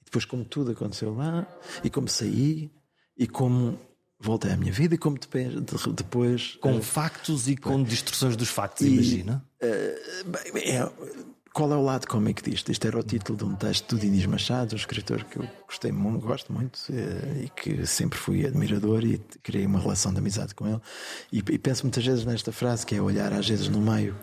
E 0.00 0.04
depois, 0.04 0.24
como 0.24 0.44
tudo 0.44 0.72
aconteceu 0.72 1.14
lá, 1.14 1.46
e 1.82 1.88
como 1.88 2.08
saí, 2.08 2.70
e 3.16 3.26
como 3.26 3.78
voltei 4.18 4.52
à 4.52 4.56
minha 4.56 4.72
vida, 4.72 4.94
e 4.94 4.98
como 4.98 5.18
depois. 5.18 5.54
depois 5.94 6.56
com 6.60 6.76
uh, 6.76 6.82
factos 6.82 7.48
e 7.48 7.56
com 7.56 7.82
distorções 7.82 8.36
dos 8.36 8.48
factos, 8.48 8.86
e, 8.86 8.90
imagina. 8.90 9.44
Uh, 9.62 10.58
é, 10.58 10.92
qual 11.52 11.70
é 11.72 11.76
o 11.76 11.82
lado 11.82 12.06
cómico 12.06 12.42
disto? 12.42 12.72
Isto 12.72 12.86
era 12.86 12.98
o 12.98 13.02
título 13.02 13.36
de 13.36 13.44
um 13.44 13.54
texto 13.54 13.94
do 13.94 14.00
Dinis 14.00 14.24
Machado, 14.26 14.72
um 14.72 14.76
escritor 14.76 15.24
que 15.24 15.38
eu 15.38 15.48
gostei 15.66 15.92
muito, 15.92 16.26
gosto 16.26 16.52
muito 16.52 16.78
eh, 16.90 17.44
e 17.44 17.48
que 17.50 17.86
sempre 17.86 18.18
fui 18.18 18.46
admirador 18.46 19.04
e 19.04 19.18
criei 19.42 19.66
uma 19.66 19.78
relação 19.78 20.12
de 20.12 20.18
amizade 20.18 20.54
com 20.54 20.66
ele. 20.66 20.80
E, 21.30 21.38
e 21.38 21.58
penso 21.58 21.84
muitas 21.84 22.04
vezes 22.04 22.24
nesta 22.24 22.52
frase 22.52 22.86
que 22.86 22.94
é 22.94 23.02
olhar 23.02 23.32
às 23.32 23.48
vezes 23.48 23.68
no 23.68 23.80
meio 23.80 24.16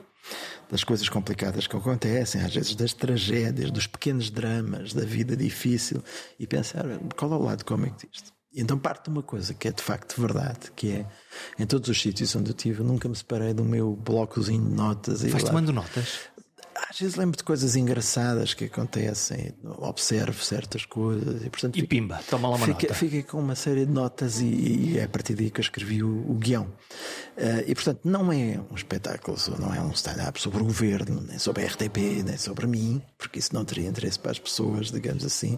das 0.70 0.84
coisas 0.84 1.08
complicadas 1.08 1.68
que 1.68 1.76
acontecem, 1.76 2.42
às 2.42 2.54
vezes 2.54 2.76
das 2.76 2.94
tragédias, 2.94 3.72
dos 3.72 3.88
pequenos 3.88 4.30
dramas, 4.30 4.94
da 4.94 5.06
vida 5.06 5.36
difícil 5.36 6.04
e 6.40 6.48
pensar 6.48 6.86
qual 7.16 7.32
é 7.34 7.36
o 7.36 7.44
lado 7.44 7.64
cómico 7.64 7.98
disto. 7.98 8.34
Então 8.56 8.80
parte 8.80 9.04
de 9.06 9.10
uma 9.12 9.22
coisa 9.22 9.54
que 9.54 9.68
é 9.68 9.72
de 9.72 9.84
facto 9.84 10.20
verdade, 10.20 10.72
que 10.76 10.92
é 10.92 11.06
em 11.60 11.66
todos 11.68 11.88
os 11.90 12.02
sítios 12.02 12.36
onde 12.36 12.50
eu 12.50 12.56
tive, 12.56 12.80
eu 12.80 12.86
nunca 12.86 13.08
me 13.08 13.16
separei 13.16 13.54
do 13.54 13.64
meu 13.64 13.96
blocozinho 13.96 14.64
de 14.64 14.74
notas. 14.74 15.22
Vais 15.22 15.44
tomando 15.44 15.72
notas? 15.72 16.22
Às 16.88 17.00
vezes 17.00 17.16
lembro 17.16 17.38
de 17.38 17.44
coisas 17.44 17.76
engraçadas 17.76 18.54
que 18.54 18.66
acontecem, 18.66 19.54
observo 19.64 20.44
certas 20.44 20.86
coisas 20.86 21.44
e, 21.44 21.50
portanto, 21.50 21.76
e 21.76 21.82
fico, 21.82 21.90
pimba, 21.90 22.20
toma 22.30 22.50
lá 22.50 22.56
uma 22.56 22.66
fiquei, 22.66 22.90
nota. 22.90 23.00
Fiquei 23.00 23.24
com 23.24 23.40
uma 23.40 23.56
série 23.56 23.86
de 23.86 23.92
notas 23.92 24.40
e, 24.40 24.46
e, 24.46 24.98
é 24.98 25.04
a 25.04 25.10
partir 25.10 25.36
daí 25.36 25.50
que 25.50 25.60
eu 25.60 25.64
escrevi 25.64 26.04
o, 26.04 26.30
o 26.30 26.36
guião. 26.36 26.64
Uh, 27.38 27.64
e 27.68 27.76
portanto, 27.76 28.02
não 28.04 28.32
é 28.32 28.60
um 28.72 28.76
espetáculo, 28.76 29.38
não 29.60 29.74
é 29.74 29.82
um 29.82 29.92
stand-up 29.92 30.40
sobre 30.40 30.62
o 30.62 30.66
governo, 30.66 31.22
nem 31.22 31.40
sobre 31.40 31.64
a 31.64 31.68
RTP, 31.68 32.24
nem 32.24 32.38
sobre 32.38 32.68
mim, 32.68 33.02
porque 33.18 33.40
isso 33.40 33.54
não 33.54 33.66
teria 33.66 33.88
interesse 33.88 34.20
para 34.20 34.32
as 34.32 34.40
pessoas, 34.40 34.92
digamos 34.92 35.26
assim. 35.26 35.56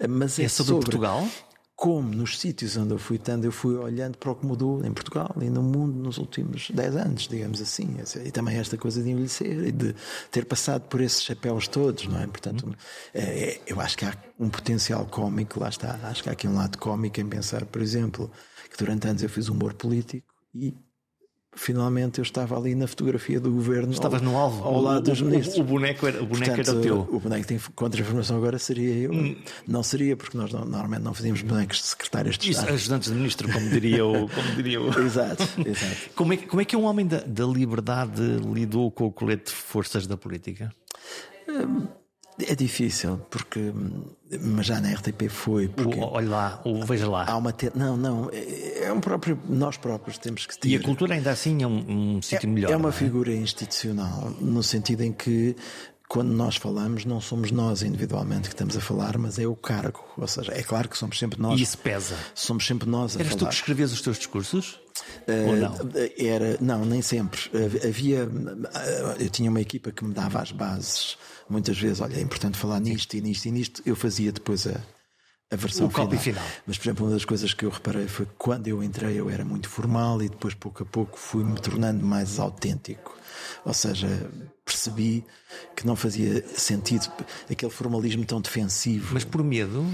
Uh, 0.00 0.08
mas 0.08 0.38
é, 0.38 0.44
é 0.44 0.48
sobre, 0.48 0.72
sobre 0.72 0.84
Portugal? 0.84 1.28
Como 1.74 2.14
nos 2.14 2.38
sítios 2.38 2.76
onde 2.76 2.92
eu 2.92 2.98
fui 2.98 3.16
estando, 3.16 3.44
eu 3.44 3.52
fui 3.52 3.74
olhando 3.74 4.16
para 4.16 4.30
o 4.30 4.36
que 4.36 4.46
mudou 4.46 4.84
em 4.84 4.92
Portugal 4.92 5.34
e 5.40 5.50
no 5.50 5.62
mundo 5.62 5.98
nos 5.98 6.18
últimos 6.18 6.70
10 6.70 6.96
anos, 6.96 7.28
digamos 7.28 7.60
assim. 7.60 7.96
E 8.24 8.30
também 8.30 8.56
esta 8.56 8.76
coisa 8.76 9.02
de 9.02 9.10
envelhecer 9.10 9.66
e 9.66 9.72
de 9.72 9.94
ter 10.30 10.44
passado 10.44 10.82
por 10.82 11.00
esses 11.00 11.22
chapéus 11.22 11.66
todos, 11.66 12.06
não 12.06 12.20
é? 12.20 12.26
Portanto, 12.26 12.72
é, 13.12 13.20
é, 13.22 13.62
eu 13.66 13.80
acho 13.80 13.96
que 13.96 14.04
há 14.04 14.16
um 14.38 14.48
potencial 14.48 15.06
cómico, 15.06 15.58
lá 15.58 15.68
está. 15.68 15.98
Acho 16.04 16.22
que 16.22 16.28
há 16.28 16.32
aqui 16.32 16.46
um 16.46 16.54
lado 16.54 16.78
cómico 16.78 17.20
em 17.20 17.28
pensar, 17.28 17.64
por 17.64 17.82
exemplo, 17.82 18.30
que 18.70 18.76
durante 18.76 19.08
anos 19.08 19.22
eu 19.22 19.28
fiz 19.28 19.48
humor 19.48 19.74
político 19.74 20.32
e 20.54 20.74
finalmente 21.54 22.18
eu 22.18 22.22
estava 22.22 22.56
ali 22.56 22.74
na 22.74 22.86
fotografia 22.86 23.38
do 23.38 23.50
governo. 23.50 23.92
Estavas 23.92 24.20
ao, 24.22 24.28
no 24.28 24.36
alvo, 24.36 24.64
ao 24.64 24.80
lado 24.80 25.06
o, 25.06 25.10
dos 25.10 25.20
ministros. 25.20 25.56
O, 25.56 25.60
o, 25.60 25.64
boneco 25.64 26.06
era, 26.06 26.22
o 26.22 26.26
boneco 26.26 26.54
Portanto, 26.54 26.76
era 26.76 26.80
teu. 26.80 27.08
O 27.10 27.20
boneco 27.20 27.46
tem 27.46 27.58
contra-informação 27.74 28.36
agora 28.36 28.58
seria 28.58 28.94
eu. 28.94 29.12
Hum. 29.12 29.36
Não 29.66 29.82
seria, 29.82 30.16
porque 30.16 30.36
nós 30.36 30.52
normalmente 30.52 31.02
não 31.02 31.14
fazíamos 31.14 31.42
bonecos 31.42 31.78
de 31.78 31.84
secretários 31.84 32.38
de 32.38 32.50
Estado. 32.50 32.66
Isso, 32.66 32.74
ajudantes 32.74 33.10
de 33.10 33.16
ministro, 33.16 33.52
como 33.52 33.68
diria 33.68 34.04
o. 34.04 34.28
Como 34.28 34.54
diria 34.56 34.80
o... 34.80 34.88
exato, 35.00 35.42
exato. 35.66 36.10
Como 36.14 36.32
é, 36.32 36.36
como 36.36 36.62
é 36.62 36.64
que 36.64 36.76
um 36.76 36.84
homem 36.84 37.06
da, 37.06 37.20
da 37.20 37.44
liberdade 37.44 38.22
lidou 38.52 38.90
com 38.90 39.06
o 39.06 39.12
colete 39.12 39.46
de 39.46 39.52
forças 39.52 40.06
da 40.06 40.16
política? 40.16 40.72
Hum, 41.48 41.86
é 42.48 42.54
difícil, 42.54 43.18
porque. 43.30 43.72
Mas 44.40 44.66
já 44.66 44.80
na 44.80 44.92
RTP 44.92 45.28
foi. 45.28 45.68
Porque 45.68 45.98
o, 45.98 46.02
olha 46.02 46.28
lá, 46.28 46.62
o 46.64 46.84
veja 46.84 47.08
lá. 47.08 47.26
Há 47.28 47.36
uma 47.36 47.52
te... 47.52 47.70
Não, 47.74 47.96
não. 47.96 48.30
É, 48.32 48.84
é 48.84 48.92
um 48.92 49.00
próprio. 49.00 49.38
Nós 49.48 49.76
próprios 49.76 50.18
temos 50.18 50.46
que 50.46 50.58
ter. 50.58 50.68
E 50.68 50.76
a 50.76 50.82
cultura 50.82 51.14
ainda 51.14 51.30
assim 51.30 51.62
é 51.62 51.66
um, 51.66 52.16
um 52.16 52.22
sítio 52.22 52.48
é, 52.48 52.52
melhor. 52.52 52.72
É 52.72 52.76
uma 52.76 52.88
é? 52.88 52.92
figura 52.92 53.32
institucional, 53.34 54.34
no 54.40 54.62
sentido 54.62 55.02
em 55.02 55.12
que 55.12 55.54
quando 56.12 56.28
nós 56.28 56.56
falamos, 56.56 57.06
não 57.06 57.22
somos 57.22 57.50
nós 57.50 57.82
individualmente 57.82 58.46
que 58.46 58.54
estamos 58.54 58.76
a 58.76 58.82
falar, 58.82 59.16
mas 59.16 59.38
é 59.38 59.46
o 59.46 59.56
cargo. 59.56 60.04
Ou 60.18 60.28
seja, 60.28 60.52
é 60.52 60.62
claro 60.62 60.86
que 60.86 60.98
somos 60.98 61.18
sempre 61.18 61.40
nós. 61.40 61.58
E 61.58 61.62
isso 61.62 61.78
pesa. 61.78 62.14
Somos 62.34 62.66
sempre 62.66 62.86
nós 62.86 63.16
a 63.16 63.20
Eras 63.20 63.32
falar. 63.32 63.38
tu 63.38 63.48
que 63.48 63.54
escrevias 63.54 63.92
os 63.94 64.02
teus 64.02 64.18
discursos? 64.18 64.78
Uh, 65.26 65.48
Ou 65.48 65.56
não? 65.56 65.74
Era, 66.18 66.58
não, 66.60 66.84
nem 66.84 67.00
sempre. 67.00 67.40
Havia. 67.82 68.28
Eu 69.18 69.30
tinha 69.30 69.48
uma 69.48 69.62
equipa 69.62 69.90
que 69.90 70.04
me 70.04 70.12
dava 70.12 70.42
as 70.42 70.52
bases 70.52 71.16
muitas 71.48 71.78
vezes, 71.78 72.00
olha, 72.00 72.16
é 72.16 72.20
importante 72.20 72.58
falar 72.58 72.80
nisto 72.80 73.14
e 73.14 73.20
nisto 73.20 73.46
e 73.46 73.50
nisto. 73.50 73.82
Eu 73.84 73.96
fazia 73.96 74.32
depois 74.32 74.66
a, 74.66 74.80
a 75.50 75.56
versão 75.56 75.86
o 75.86 75.90
final. 75.90 76.10
final. 76.10 76.44
Mas, 76.66 76.78
por 76.78 76.84
exemplo, 76.84 77.06
uma 77.06 77.12
das 77.12 77.24
coisas 77.24 77.52
que 77.54 77.64
eu 77.64 77.70
reparei 77.70 78.08
foi 78.08 78.26
que 78.26 78.32
quando 78.38 78.68
eu 78.68 78.82
entrei 78.82 79.18
eu 79.20 79.28
era 79.28 79.44
muito 79.44 79.68
formal 79.68 80.22
e 80.22 80.28
depois, 80.28 80.54
pouco 80.54 80.82
a 80.82 80.86
pouco, 80.86 81.18
fui-me 81.18 81.58
tornando 81.60 82.04
mais 82.04 82.38
autêntico. 82.38 83.16
Ou 83.64 83.74
seja, 83.74 84.08
percebi 84.64 85.24
que 85.74 85.86
não 85.86 85.96
fazia 85.96 86.46
sentido 86.48 87.10
aquele 87.50 87.70
formalismo 87.70 88.24
tão 88.24 88.40
defensivo. 88.40 89.10
Mas 89.12 89.24
por 89.24 89.42
medo, 89.42 89.84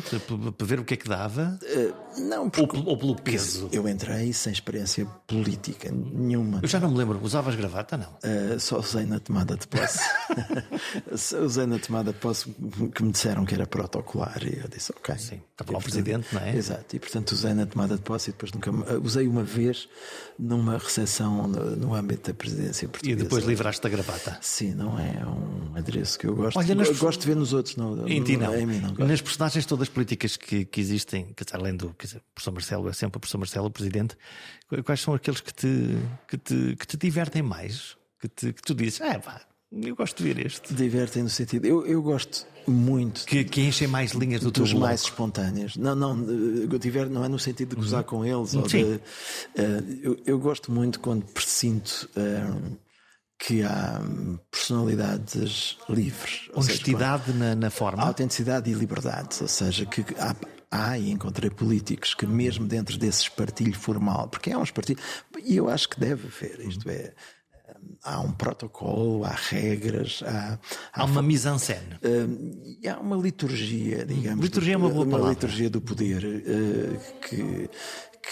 para 0.56 0.66
ver 0.66 0.80
o 0.80 0.84
que 0.84 0.94
é 0.94 0.96
que 0.96 1.08
dava? 1.08 1.58
Uh, 1.62 2.20
não, 2.20 2.50
porque, 2.50 2.76
ou, 2.76 2.86
ou, 2.88 2.98
pelo 2.98 3.16
peso? 3.16 3.68
Eu 3.72 3.88
entrei 3.88 4.32
sem 4.32 4.52
experiência 4.52 5.06
política 5.26 5.90
nenhuma. 5.90 6.60
Eu 6.62 6.68
já 6.68 6.78
não 6.78 6.90
me 6.90 6.98
lembro, 6.98 7.18
usavas 7.22 7.54
gravata, 7.54 7.96
não? 7.96 8.08
Uh, 8.08 8.60
só 8.60 8.78
usei 8.78 9.04
na 9.04 9.18
tomada 9.18 9.56
de 9.56 9.66
posse. 9.66 10.00
usei 11.42 11.66
na 11.66 11.78
tomada 11.78 12.12
de 12.12 12.18
posse 12.18 12.54
que 12.94 13.02
me 13.02 13.12
disseram 13.12 13.44
que 13.44 13.54
era 13.54 13.66
protocolar 13.66 14.40
e 14.42 14.58
eu 14.58 14.68
disse, 14.68 14.92
ok. 14.92 15.16
Sim, 15.18 15.40
estava 15.52 15.72
lá 15.72 15.78
o 15.78 15.82
presidente, 15.82 16.28
não 16.32 16.40
é? 16.40 16.56
Exato, 16.56 16.94
e 16.94 16.98
portanto 16.98 17.32
usei 17.32 17.54
na 17.54 17.66
tomada 17.66 17.96
de 17.96 18.02
posse 18.02 18.30
e 18.30 18.32
depois 18.32 18.52
nunca. 18.52 18.70
Usei 19.02 19.26
uma 19.26 19.42
vez 19.42 19.88
numa 20.38 20.78
recepção 20.78 21.48
no, 21.48 21.76
no 21.76 21.94
âmbito 21.94 22.30
da 22.30 22.34
presidência 22.34 22.88
portuguesa. 22.88 23.24
Depois 23.40 23.50
livraste 23.50 23.82
da 23.82 23.88
gravata? 23.88 24.38
Sim, 24.40 24.74
não 24.74 24.98
é 24.98 25.24
um 25.26 25.76
adereço 25.76 26.18
que 26.18 26.26
eu 26.26 26.34
gosto. 26.34 26.58
Olha, 26.58 26.74
nas... 26.74 26.90
gosto 26.90 27.20
de 27.20 27.26
ver 27.26 27.36
nos 27.36 27.52
outros, 27.52 27.76
não, 27.76 28.06
em 28.08 28.22
ti 28.22 28.36
não. 28.36 28.54
Em 28.54 28.66
mim, 28.66 28.80
não 28.80 29.06
nas 29.06 29.20
personagens 29.20 29.64
todas 29.66 29.88
políticas 29.88 30.36
que, 30.36 30.64
que 30.64 30.80
existem, 30.80 31.32
que, 31.36 31.44
além 31.52 31.76
do 31.76 31.94
quer 31.94 32.06
dizer, 32.06 32.18
o 32.18 32.34
professor 32.34 32.52
Marcelo, 32.52 32.88
é 32.88 32.92
sempre 32.92 33.16
o 33.18 33.20
professor 33.20 33.38
Marcelo, 33.38 33.66
o 33.66 33.70
presidente, 33.70 34.16
quais 34.84 35.00
são 35.00 35.14
aqueles 35.14 35.40
que 35.40 35.52
te, 35.52 35.98
que 36.26 36.36
te, 36.36 36.76
que 36.76 36.86
te 36.86 36.96
divertem 36.96 37.42
mais? 37.42 37.96
Que, 38.20 38.28
te, 38.28 38.52
que 38.52 38.62
tu 38.62 38.74
dizes, 38.74 39.00
ah, 39.00 39.18
pá, 39.18 39.40
eu 39.70 39.94
gosto 39.94 40.22
de 40.22 40.32
ver 40.32 40.46
este. 40.46 40.72
Divertem 40.72 41.22
no 41.22 41.28
sentido. 41.28 41.66
Eu, 41.66 41.86
eu 41.86 42.00
gosto 42.00 42.46
muito. 42.66 43.24
Que, 43.26 43.44
que 43.44 43.60
enchem 43.60 43.86
mais 43.86 44.12
linhas 44.12 44.40
do 44.40 44.50
dos 44.50 44.70
teu 44.70 44.78
mais 44.78 45.02
espontâneos. 45.02 45.76
Não, 45.76 45.94
não, 45.94 46.18
eu 46.26 46.78
tiver, 46.78 47.08
não 47.08 47.22
é 47.22 47.28
no 47.28 47.38
sentido 47.38 47.70
de 47.70 47.76
gozar 47.76 48.00
uhum. 48.00 48.06
com 48.06 48.24
eles. 48.24 48.54
Ou 48.54 48.62
de, 48.62 48.82
uh, 48.82 49.00
eu, 50.02 50.18
eu, 50.24 50.38
gosto 50.38 50.72
muito 50.72 50.98
quando 51.00 51.22
presinto. 51.26 52.08
Uh, 52.16 52.78
que 53.38 53.62
há 53.62 54.00
personalidades 54.50 55.78
livres. 55.88 56.50
Honestidade 56.52 57.26
seja, 57.26 57.38
na, 57.38 57.54
na, 57.54 57.70
forma. 57.70 58.02
Autenticidade 58.02 58.68
e 58.70 58.74
liberdade. 58.74 59.38
Ou 59.40 59.48
seja, 59.48 59.86
que 59.86 60.04
há, 60.18 60.34
há 60.70 60.98
e 60.98 61.10
encontrei 61.10 61.48
políticos 61.48 62.14
que, 62.14 62.26
mesmo 62.26 62.66
dentro 62.66 62.98
desse 62.98 63.22
espartilho 63.22 63.78
formal, 63.78 64.28
porque 64.28 64.50
é 64.50 64.58
um 64.58 64.62
espartilho, 64.62 64.98
e 65.44 65.56
eu 65.56 65.68
acho 65.70 65.88
que 65.88 66.00
deve 66.00 66.26
haver, 66.26 66.60
isto 66.66 66.88
é. 66.90 67.14
Há 68.02 68.20
um 68.20 68.32
protocolo, 68.32 69.24
há 69.24 69.30
regras, 69.30 70.22
há, 70.24 70.58
há, 70.92 71.02
há 71.02 71.04
uma 71.04 71.22
mise 71.22 71.48
en 71.48 71.58
scène. 71.58 71.98
Uh, 72.02 72.88
há 72.88 72.98
uma 72.98 73.16
liturgia, 73.16 74.04
digamos. 74.04 74.44
Liturgia 74.44 74.76
do, 74.76 74.84
é 74.84 74.86
uma 74.86 74.92
boa 74.92 75.04
palavra. 75.04 75.26
Uma 75.26 75.30
liturgia 75.30 75.70
do 75.70 75.80
poder 75.80 76.24
uh, 76.24 77.20
que, 77.20 77.68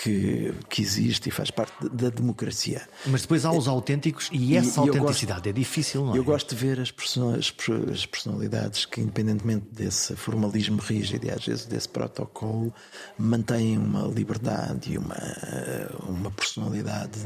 que, 0.03 0.53
que 0.69 0.83
existe 0.83 1.29
e 1.29 1.33
faz 1.33 1.51
parte 1.51 1.89
da 1.89 2.11
democracia. 2.11 2.87
Mas 3.07 3.23
depois 3.23 3.45
há 3.45 3.53
os 3.53 3.67
autênticos 3.67 4.29
e 4.33 4.57
essa 4.57 4.81
e, 4.81 4.89
autenticidade 4.89 5.41
gosto, 5.41 5.49
é 5.49 5.53
difícil, 5.53 6.05
não 6.05 6.15
é? 6.15 6.19
Eu 6.19 6.25
gosto 6.25 6.55
de 6.55 6.57
ver 6.57 6.81
as, 6.81 6.93
as 7.39 8.07
personalidades 8.07 8.85
que, 8.85 9.01
independentemente 9.01 9.67
desse 9.73 10.15
formalismo 10.17 10.79
rígido 10.79 11.27
e 11.27 11.31
às 11.31 11.45
vezes 11.45 11.67
desse 11.67 11.89
protocolo, 11.89 12.73
mantêm 13.19 13.79
uma 13.79 14.07
liberdade 14.07 14.93
e 14.93 14.99
uma, 14.99 15.17
uma 16.09 16.31
personalidade. 16.31 17.21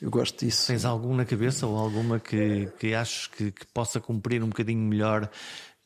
Eu 0.00 0.10
gosto 0.10 0.44
disso. 0.44 0.66
Tens 0.66 0.84
algum 0.84 1.14
na 1.14 1.24
cabeça 1.24 1.66
ou 1.66 1.76
alguma 1.76 2.18
que, 2.18 2.68
que 2.78 2.94
achas 2.94 3.26
que, 3.26 3.50
que 3.50 3.66
possa 3.66 4.00
cumprir 4.00 4.42
um 4.42 4.48
bocadinho 4.48 4.80
melhor 4.80 5.30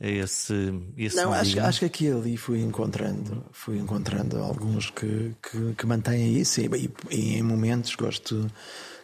esse, 0.01 0.73
esse 0.97 1.17
Não, 1.17 1.33
acho, 1.33 1.59
acho, 1.61 1.79
que 1.81 1.85
aqui 1.85 2.11
ali 2.11 2.37
fui 2.37 2.61
encontrando, 2.61 3.45
fui 3.53 3.79
encontrando 3.79 4.39
alguns 4.39 4.91
que, 4.91 5.35
que, 5.43 5.75
que 5.75 5.87
mantêm 5.87 6.37
isso. 6.37 6.61
E, 6.61 6.67
e, 6.67 6.91
e, 7.11 7.39
em 7.39 7.43
momentos 7.43 7.95
gosto, 7.95 8.51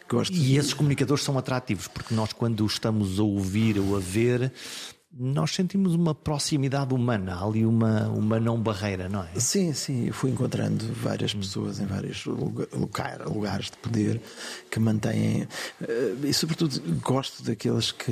Gosto 0.09 0.35
e 0.35 0.57
esses 0.57 0.73
comunicadores 0.73 1.23
são 1.23 1.37
atrativos, 1.37 1.87
porque 1.87 2.13
nós, 2.13 2.33
quando 2.33 2.65
estamos 2.65 3.19
a 3.19 3.23
ouvir 3.23 3.79
ou 3.79 3.95
a 3.95 3.99
ver, 3.99 4.51
nós 5.15 5.51
sentimos 5.51 5.93
uma 5.93 6.15
proximidade 6.15 6.93
humana, 6.93 7.43
ali 7.45 7.65
uma, 7.65 8.07
uma 8.09 8.39
não 8.39 8.59
barreira, 8.59 9.07
não 9.07 9.23
é? 9.23 9.39
Sim, 9.39 9.71
sim. 9.73 10.07
Eu 10.07 10.13
fui 10.13 10.31
encontrando 10.31 10.91
várias 10.93 11.33
pessoas 11.33 11.79
em 11.79 11.85
vários 11.85 12.25
lugar, 12.25 13.21
lugares 13.27 13.69
de 13.69 13.77
poder 13.77 14.19
que 14.71 14.79
mantêm. 14.79 15.47
Eh, 15.81 16.15
e, 16.23 16.33
sobretudo, 16.33 16.81
gosto 17.01 17.43
daqueles 17.43 17.91
que, 17.91 18.11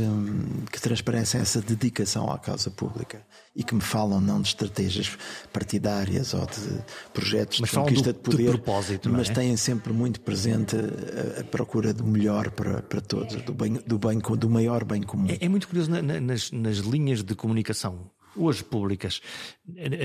que 0.71 0.79
transparecem 0.79 1.41
essa 1.41 1.59
dedicação 1.59 2.31
à 2.31 2.37
causa 2.37 2.69
pública 2.69 3.25
e 3.55 3.63
que 3.63 3.75
me 3.75 3.81
falam 3.81 4.21
não 4.21 4.41
de 4.41 4.47
estratégias 4.47 5.17
partidárias 5.51 6.33
ou 6.33 6.45
de 6.45 6.83
projetos 7.13 7.59
mas 7.59 7.69
de 7.69 7.75
conquista 7.75 8.13
do, 8.13 8.17
de 8.17 8.19
poder, 8.19 8.43
de 8.43 8.49
propósito, 8.49 9.09
mas 9.09 9.29
é? 9.29 9.33
têm 9.33 9.57
sempre 9.57 9.91
muito 9.91 10.21
presente 10.21 10.75
a, 10.75 11.41
a, 11.41 11.43
procura 11.43 11.93
do 11.93 12.05
melhor 12.05 12.49
para, 12.51 12.81
para 12.81 13.01
todos, 13.01 13.35
do, 13.41 13.53
bem, 13.53 13.73
do, 13.73 13.99
bem, 13.99 14.19
do 14.19 14.49
maior 14.49 14.85
bem 14.85 15.01
comum. 15.01 15.27
É, 15.29 15.45
é 15.45 15.49
muito 15.49 15.67
curioso 15.67 15.91
na, 15.91 16.01
nas, 16.01 16.51
nas 16.51 16.77
linhas 16.77 17.23
de 17.23 17.35
comunicação 17.35 18.09
hoje 18.35 18.63
públicas, 18.63 19.21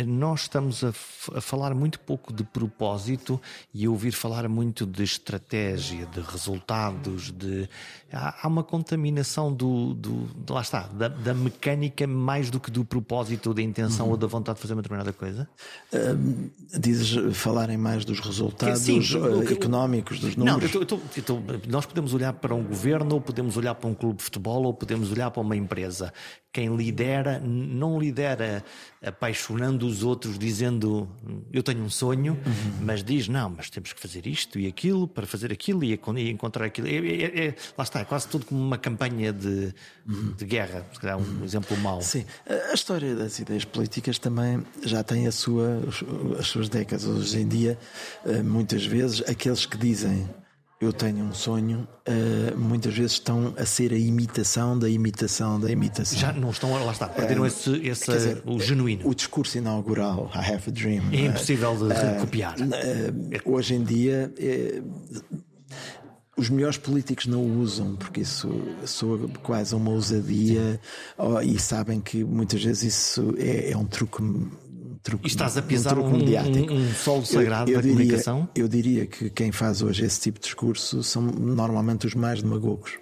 nós 0.07 0.43
estamos 0.43 0.83
a, 0.83 0.89
a, 0.89 1.41
falar 1.41 1.75
muito 1.75 2.01
pouco 2.01 2.33
de 2.33 2.43
propósito 2.43 3.41
e 3.73 3.87
a 3.87 3.91
ouvir 3.91 4.13
falar 4.13 4.49
muito 4.49 4.87
de 4.87 5.03
estratégia, 5.03 6.07
de 6.07 6.21
resultados, 6.21 7.31
de 7.31 7.69
há, 8.13 8.47
uma 8.47 8.63
contaminação 8.63 9.53
do, 9.53 9.95
do 9.95 10.29
lá 10.49 10.61
está, 10.61 10.83
da, 10.89 11.09
da, 11.09 11.35
mecânica 11.35 12.07
mais 12.07 12.51
do 12.51 12.61
que 12.61 12.71
do 12.71 12.85
propósito, 12.85 13.49
ou 13.49 13.55
da 13.55 13.63
intenção 13.63 14.07
uhum. 14.07 14.13
ou 14.13 14.17
da 14.17 14.27
vontade 14.27 14.57
de 14.57 14.63
fazer 14.63 14.75
uma 14.75 14.83
determinada 14.83 15.13
coisa. 15.13 15.49
Uh, 15.93 16.51
dizes 16.79 17.37
falarem 17.37 17.77
mais 17.77 18.05
dos 18.05 18.21
resultados 18.21 18.81
Sim, 18.81 19.01
uh, 19.01 19.53
económicos, 19.53 20.21
dos 20.21 20.37
números. 20.37 20.73
Não, 20.73 20.81
eu 20.81 20.87
tô, 20.87 21.01
eu 21.17 21.23
tô, 21.23 21.41
nós 21.69 21.87
podemos 21.87 22.15
olhar 22.15 22.33
para 22.33 22.55
um 22.55 22.63
governo, 22.63 23.15
ou 23.15 23.21
podemos 23.21 23.57
olhar 23.57 23.75
para 23.75 23.89
um 23.89 23.95
clube 23.95 24.19
de 24.19 24.25
futebol, 24.25 24.65
ou 24.65 24.75
podemos 24.75 25.11
olhar 25.11 25.31
para 25.31 25.43
uma 25.43 25.57
empresa. 25.57 26.13
Quem 26.53 26.75
lidera 26.75 27.39
não 27.39 27.99
lidera 27.99 28.65
apaixonando 29.05 29.87
os 29.87 30.03
outros, 30.03 30.39
dizendo 30.39 31.09
eu 31.53 31.63
tenho 31.63 31.83
um 31.83 31.91
sonho, 31.91 32.33
uhum. 32.33 32.73
mas 32.81 33.05
diz 33.05 33.29
não, 33.29 33.51
mas 33.51 33.69
temos 33.69 33.93
que 33.93 34.01
fazer 34.01 34.27
isto 34.27 34.59
e 34.59 34.67
aquilo 34.67 35.07
para 35.07 35.27
fazer 35.27 35.53
aquilo 35.53 35.85
e, 35.85 36.01
encontrar 36.31 36.65
aquilo. 36.65 36.89
É, 36.89 36.97
é, 36.97 37.47
é, 37.49 37.55
lá 37.77 37.85
está, 37.85 37.96
é 38.01 38.05
quase 38.05 38.29
tudo 38.29 38.47
como 38.47 38.61
uma 38.63 38.79
campanha 38.79 39.33
de, 39.33 39.75
uhum. 40.07 40.33
de 40.37 40.45
guerra, 40.45 40.87
se 40.93 41.01
calhar 41.01 41.19
um 41.19 41.23
uhum. 41.23 41.45
exemplo 41.45 41.77
mau. 41.79 42.01
Sim, 42.03 42.25
a 42.71 42.75
história 42.75 43.15
das 43.15 43.39
ideias 43.39 43.65
políticas 43.65 44.19
também 44.19 44.65
já 44.83 45.03
tem 45.03 45.27
a 45.27 45.33
sua, 45.33 45.81
as 46.39 46.47
suas 46.47 46.69
décadas. 46.69 47.07
Hoje 47.07 47.41
em 47.41 47.49
dia, 47.49 47.79
eh, 48.25 48.43
muitas 48.43 48.85
vezes, 48.85 49.23
aqueles 49.29 49.67
que 49.67 49.77
dizem 49.77 50.29
eu 50.79 50.93
tenho 50.93 51.25
um 51.25 51.33
sonho, 51.33 51.89
uh, 52.07 52.59
muitas 52.59 52.95
vezes 52.95 53.13
estão 53.13 53.55
a 53.57 53.65
ser 53.65 53.93
a 53.93 53.99
imitação 53.99 54.79
da 54.79 54.89
imitação 54.89 55.59
da 55.59 55.71
imitação. 55.71 56.19
Já 56.19 56.33
não 56.33 56.51
estão, 56.51 56.73
lá 56.85 56.93
está, 56.93 57.09
perderam 57.09 57.43
uh, 57.43 57.47
esse, 57.47 57.71
esse 57.77 58.13
dizer, 58.13 58.43
o 58.45 58.61
genuíno. 58.61 59.09
O 59.09 59.15
discurso 59.15 59.57
inaugural, 59.57 60.31
I 60.35 60.53
have 60.53 60.65
a 60.69 60.71
dream. 60.71 61.03
É 61.13 61.27
impossível 61.27 61.75
de 61.77 61.85
uh, 61.85 62.21
copiar. 62.21 62.57
hoje 63.47 63.75
em 63.75 63.85
dia, 63.85 64.31
os 66.37 66.51
melhores 66.51 66.77
políticos 66.77 67.27
não 67.27 67.41
o 67.41 67.61
usam, 67.61 67.97
porque 67.97 68.21
isso 68.21 68.49
soa 68.85 69.29
quase 69.43 69.75
uma 69.75 69.91
ousadia, 69.91 70.79
oh, 71.17 71.41
e 71.41 71.59
sabem 71.59 72.01
que 72.01 72.23
muitas 72.23 72.63
vezes 72.63 72.95
isso 72.95 73.35
é, 73.39 73.71
é 73.71 73.77
um 73.77 73.87
truque 73.87 74.23
truque. 75.03 75.27
E 75.27 75.29
estás 75.29 75.57
a 75.57 75.63
pisar 75.63 75.99
um, 75.99 76.05
um, 76.05 76.15
um, 76.15 76.73
um 76.73 76.95
solo 76.95 77.25
sagrado 77.25 77.71
eu, 77.71 77.77
eu 77.77 77.81
da 77.81 77.83
diria, 77.83 77.97
comunicação? 77.97 78.49
Eu 78.55 78.69
diria 78.69 79.07
que 79.07 79.31
quem 79.31 79.53
faz 79.53 79.81
hoje 79.83 80.05
esse 80.05 80.21
tipo 80.21 80.39
de 80.39 80.45
discurso 80.45 81.03
são 81.03 81.23
normalmente 81.23 82.07
os 82.07 82.15
mais 82.15 82.43
demagogos. 82.43 82.93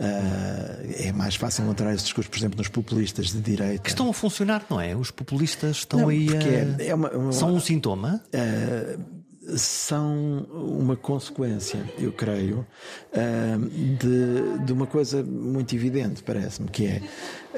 Uh, 0.00 0.92
é 0.96 1.12
mais 1.12 1.36
fácil 1.36 1.64
encontrar 1.64 1.94
esse 1.94 2.04
discurso, 2.04 2.28
por 2.28 2.38
exemplo, 2.38 2.58
nos 2.58 2.68
populistas 2.68 3.26
de 3.26 3.40
direita. 3.40 3.82
Que 3.82 3.90
estão 3.90 4.08
a 4.08 4.12
funcionar, 4.12 4.64
não 4.68 4.80
é? 4.80 4.96
Os 4.96 5.10
populistas 5.10 5.78
estão 5.78 6.00
não, 6.00 6.08
aí 6.08 6.28
a... 6.28 6.82
é, 6.82 6.88
é 6.88 6.94
uma, 6.94 7.10
uma, 7.10 7.32
São 7.32 7.54
um 7.54 7.60
sintoma? 7.60 8.22
Uh, 8.34 9.21
são 9.56 10.46
uma 10.52 10.96
consequência, 10.96 11.84
eu 11.98 12.12
creio, 12.12 12.66
uh, 13.12 13.68
de, 13.68 14.64
de 14.64 14.72
uma 14.72 14.86
coisa 14.86 15.22
muito 15.22 15.74
evidente, 15.74 16.22
parece-me, 16.22 16.68
que 16.68 16.86
é 16.86 17.02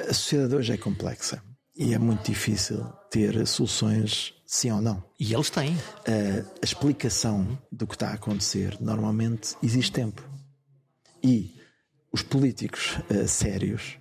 a 0.08 0.14
sociedade 0.14 0.54
hoje 0.54 0.72
é 0.72 0.76
complexa. 0.76 1.42
E 1.76 1.92
é 1.92 1.98
muito 1.98 2.30
difícil 2.30 2.84
ter 3.10 3.44
soluções 3.46 4.32
sim 4.46 4.70
ou 4.70 4.80
não. 4.80 5.02
E 5.18 5.34
eles 5.34 5.50
têm. 5.50 5.74
Uh, 5.74 6.48
a 6.62 6.64
explicação 6.64 7.58
do 7.70 7.86
que 7.86 7.94
está 7.94 8.10
a 8.10 8.14
acontecer 8.14 8.76
normalmente 8.80 9.56
existe 9.60 9.90
tempo. 9.90 10.22
E 11.22 11.52
os 12.12 12.22
políticos 12.22 12.96
uh, 13.10 13.26
sérios 13.26 13.98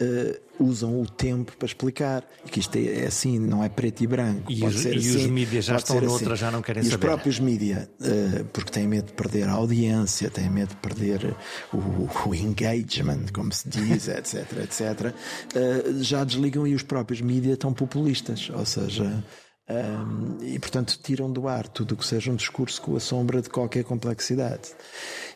uh, 0.00 0.64
usam 0.64 1.00
o 1.00 1.06
tempo 1.06 1.56
para 1.56 1.66
explicar 1.66 2.24
que 2.50 2.60
isto 2.60 2.76
é, 2.76 3.02
é, 3.02 3.06
assim, 3.06 3.38
não 3.38 3.62
é 3.62 3.68
preto 3.68 4.02
e 4.02 4.06
branco. 4.06 4.50
E, 4.50 4.64
os, 4.64 4.84
e 4.84 4.88
assim, 4.88 5.16
os 5.16 5.26
mídias 5.26 5.64
já 5.64 5.76
estão 5.76 6.00
noutra, 6.00 6.34
assim. 6.34 6.40
já 6.40 6.50
não 6.50 6.62
querem 6.62 6.82
e 6.82 6.86
saber. 6.86 6.96
os 6.96 7.00
próprios 7.00 7.38
mídias, 7.38 7.84
uh, 7.84 8.44
porque 8.52 8.70
têm 8.70 8.86
medo 8.86 9.06
de 9.06 9.12
perder 9.12 9.48
a 9.48 9.52
audiência, 9.52 10.30
têm 10.30 10.50
medo 10.50 10.70
de 10.70 10.76
perder 10.76 11.34
o, 11.72 12.28
o 12.28 12.34
engagement, 12.34 13.26
como 13.32 13.52
se 13.52 13.68
diz, 13.68 14.08
etc, 14.08 14.52
etc, 14.62 15.14
uh, 15.54 16.02
já 16.02 16.24
desligam 16.24 16.66
e 16.66 16.74
os 16.74 16.82
próprios 16.82 17.20
mídias 17.20 17.54
estão 17.54 17.72
populistas, 17.72 18.50
ou 18.54 18.64
seja. 18.64 19.24
Um, 19.66 20.44
e 20.44 20.58
portanto 20.58 20.98
tiram 21.02 21.32
do 21.32 21.48
ar 21.48 21.66
tudo 21.66 21.92
o 21.92 21.96
que 21.96 22.06
seja 22.06 22.30
um 22.30 22.36
discurso 22.36 22.82
com 22.82 22.96
a 22.96 23.00
sombra 23.00 23.40
de 23.40 23.48
qualquer 23.48 23.82
complexidade. 23.82 24.74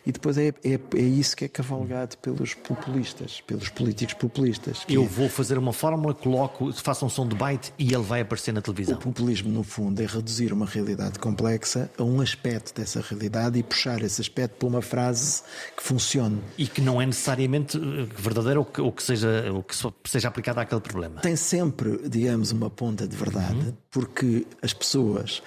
E 0.05 0.11
depois 0.11 0.37
é, 0.37 0.49
é, 0.63 0.79
é 0.95 1.01
isso 1.01 1.35
que 1.35 1.45
é 1.45 1.47
cavalgado 1.47 2.15
pelos 2.17 2.53
populistas, 2.53 3.41
pelos 3.41 3.69
políticos 3.69 4.13
populistas. 4.13 4.85
Eu 4.87 5.03
é, 5.03 5.07
vou 5.07 5.27
fazer 5.29 5.57
uma 5.57 5.73
fórmula, 5.73 6.13
coloco, 6.13 6.71
faço 6.73 7.05
um 7.05 7.09
som 7.09 7.27
de 7.27 7.35
byte 7.35 7.73
e 7.77 7.91
ele 7.91 8.03
vai 8.03 8.21
aparecer 8.21 8.51
na 8.51 8.61
televisão. 8.61 8.97
O 8.97 9.01
populismo, 9.01 9.51
no 9.51 9.63
fundo, 9.63 9.99
é 9.99 10.05
reduzir 10.05 10.53
uma 10.53 10.67
realidade 10.67 11.17
complexa 11.17 11.89
a 11.97 12.03
um 12.03 12.21
aspecto 12.21 12.79
dessa 12.79 13.01
realidade 13.01 13.57
e 13.57 13.63
puxar 13.63 14.01
esse 14.03 14.21
aspecto 14.21 14.57
para 14.57 14.67
uma 14.67 14.81
frase 14.81 15.41
que 15.75 15.81
funcione. 15.81 16.39
E 16.55 16.67
que 16.67 16.81
não 16.81 17.01
é 17.01 17.05
necessariamente 17.05 17.77
eh, 17.77 18.07
verdadeira 18.15 18.59
ou 18.59 18.65
que, 18.65 18.79
ou 18.79 18.91
que 18.91 19.01
seja, 19.01 19.51
ou 19.51 19.63
que 19.63 19.75
seja 20.05 20.27
aplicada 20.27 20.61
àquele 20.61 20.81
problema. 20.81 21.21
Tem 21.21 21.35
sempre, 21.35 22.07
digamos, 22.07 22.51
uma 22.51 22.69
ponta 22.69 23.07
de 23.07 23.15
verdade, 23.15 23.55
uhum. 23.55 23.73
porque 23.89 24.18
as 24.61 24.73
pessoas 24.73 25.41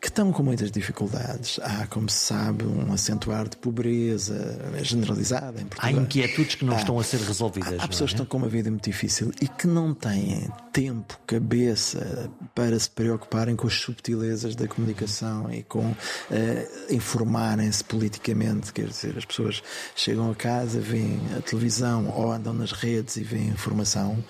que 0.00 0.08
estão 0.08 0.32
com 0.32 0.42
muitas 0.42 0.70
dificuldades. 0.70 1.60
Há, 1.62 1.86
como 1.86 2.08
se 2.08 2.18
sabe, 2.18 2.64
um 2.64 2.92
acentuar 2.92 3.48
de 3.48 3.56
pobreza 3.58 4.58
generalizada 4.82 5.60
em 5.60 5.66
Portugal. 5.66 5.90
Há 5.90 6.02
inquietudes 6.02 6.54
que 6.54 6.64
não 6.64 6.74
há, 6.74 6.78
estão 6.78 6.98
a 6.98 7.04
ser 7.04 7.20
resolvidas. 7.20 7.78
Há, 7.78 7.84
há 7.84 7.88
pessoas 7.88 8.10
é? 8.10 8.14
que 8.14 8.22
estão 8.22 8.26
com 8.26 8.38
uma 8.38 8.48
vida 8.48 8.70
muito 8.70 8.84
difícil 8.84 9.30
e 9.42 9.46
que 9.46 9.66
não 9.66 9.92
têm 9.92 10.48
tempo, 10.72 11.20
cabeça 11.26 12.30
para 12.54 12.78
se 12.78 12.88
preocuparem 12.88 13.54
com 13.54 13.66
as 13.66 13.74
subtilezas 13.74 14.56
da 14.56 14.66
comunicação 14.66 15.52
e 15.52 15.62
com 15.62 15.90
uh, 15.90 15.94
informarem-se 16.88 17.84
politicamente. 17.84 18.72
Quer 18.72 18.86
dizer, 18.86 19.18
as 19.18 19.26
pessoas 19.26 19.62
chegam 19.94 20.30
a 20.30 20.34
casa, 20.34 20.80
veem 20.80 21.20
a 21.36 21.42
televisão 21.42 22.08
ou 22.16 22.32
andam 22.32 22.54
nas 22.54 22.72
redes 22.72 23.16
e 23.16 23.22
veem 23.22 23.48
informação 23.48 24.24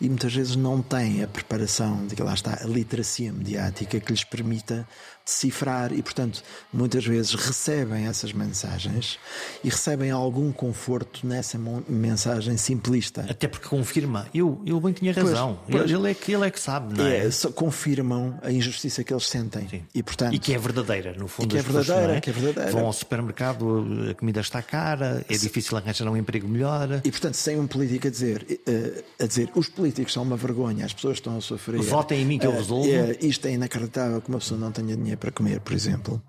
e 0.00 0.08
muitas 0.08 0.34
vezes 0.34 0.56
não 0.56 0.82
têm 0.82 1.22
a 1.22 1.28
preparação 1.28 2.06
de 2.06 2.16
que 2.16 2.22
lá 2.22 2.34
está 2.34 2.58
a 2.60 2.66
literacia 2.66 3.32
mediática 3.32 4.00
que 4.00 4.10
lhes 4.10 4.24
permita 4.24 4.86
decifrar 5.24 5.92
e, 5.92 6.02
portanto, 6.02 6.42
muitas 6.72 7.04
vezes 7.04 7.34
recebem 7.34 8.06
essas 8.06 8.32
mensagens 8.32 9.18
e 9.62 9.68
recebem 9.68 10.10
algum 10.10 10.52
conforto 10.52 11.26
nessa 11.26 11.58
mensagem 11.88 12.56
simplista. 12.56 13.24
Até 13.28 13.46
porque 13.46 13.68
confirma, 13.68 14.26
eu, 14.34 14.60
eu 14.66 14.80
bem 14.80 14.92
tinha 14.92 15.12
razão. 15.12 15.58
Pois, 15.68 15.82
pois, 15.82 15.90
ele, 15.90 16.10
é 16.10 16.14
que, 16.14 16.32
ele 16.32 16.46
é 16.46 16.50
que 16.50 16.60
sabe, 16.60 16.96
não 16.96 17.06
é? 17.06 17.26
é 17.26 17.30
confirmam 17.54 18.38
a 18.42 18.50
injustiça 18.50 19.04
que 19.04 19.12
eles 19.12 19.26
sentem. 19.28 19.68
Sim. 19.68 19.82
E, 19.94 20.02
portanto, 20.02 20.34
e 20.34 20.38
que 20.38 20.52
é 20.54 20.58
verdadeira, 20.58 21.14
no 21.14 21.28
fundo. 21.28 21.48
Que 21.48 21.58
é 21.58 21.62
verdadeira, 21.62 22.16
é? 22.16 22.20
que 22.20 22.30
é 22.30 22.32
verdadeira. 22.32 22.70
Vão 22.70 22.86
ao 22.86 22.92
supermercado, 22.92 24.08
a 24.10 24.14
comida 24.14 24.40
está 24.40 24.62
cara, 24.62 25.24
é 25.28 25.36
difícil 25.36 25.76
arranjar 25.76 26.08
um 26.08 26.16
emprego 26.16 26.48
melhor. 26.48 27.00
E, 27.04 27.10
portanto, 27.10 27.34
sem 27.34 27.58
um 27.58 27.66
político 27.66 28.08
a 28.08 28.10
dizer, 28.10 28.60
eh, 28.66 29.04
a 29.20 29.26
dizer 29.26 29.50
os 29.54 29.68
políticos 29.68 30.12
são 30.12 30.22
uma 30.22 30.36
vergonha, 30.36 30.84
as 30.84 30.92
pessoas 30.92 31.18
estão 31.18 31.36
a 31.36 31.40
sofrer. 31.40 31.80
Votem 31.80 32.22
em 32.22 32.24
mim 32.24 32.38
que 32.38 32.46
eu 32.46 32.52
eh, 32.52 32.56
resolvo. 32.56 32.88
Isto 33.20 33.46
é 33.46 33.52
inacreditável 33.52 34.20
que 34.20 34.28
uma 34.28 34.38
pessoa 34.38 34.58
não 34.58 34.72
tenha 34.72 34.96
dinheiro 34.96 35.11
para 35.16 35.32
comer, 35.32 35.60
por 35.60 35.72
exemplo, 35.72 36.22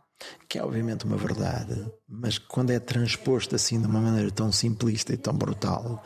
que 0.47 0.57
é 0.57 0.63
obviamente 0.63 1.05
uma 1.05 1.17
verdade, 1.17 1.85
mas 2.07 2.37
quando 2.37 2.71
é 2.71 2.79
transposto 2.79 3.55
assim 3.55 3.79
de 3.79 3.87
uma 3.87 3.99
maneira 3.99 4.31
tão 4.31 4.51
simplista 4.51 5.13
e 5.13 5.17
tão 5.17 5.33
brutal, 5.33 6.03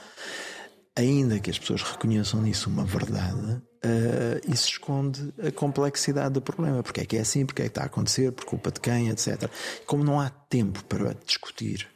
ainda 0.98 1.40
que 1.40 1.50
as 1.50 1.60
pessoas 1.60 1.84
reconheçam 1.84 2.42
nisso 2.42 2.70
uma 2.70 2.84
verdade, 2.84 3.62
uh, 3.86 4.52
isso 4.52 4.70
esconde 4.70 5.34
a 5.42 5.52
complexidade 5.52 6.34
do 6.34 6.42
problema. 6.42 6.82
Porque 6.82 7.02
é 7.02 7.06
que 7.06 7.18
é 7.18 7.22
assim, 7.22 7.46
porque 7.46 7.62
é 7.62 7.66
que 7.66 7.72
está 7.72 7.84
a 7.84 7.86
acontecer, 7.86 8.32
por 8.32 8.46
culpa 8.46 8.72
de 8.72 8.80
quem, 8.80 9.10
etc. 9.10 9.50
Como 9.86 10.04
não 10.04 10.20
há 10.20 10.30
tempo 10.30 10.84
para 10.86 11.14
discutir 11.14 11.88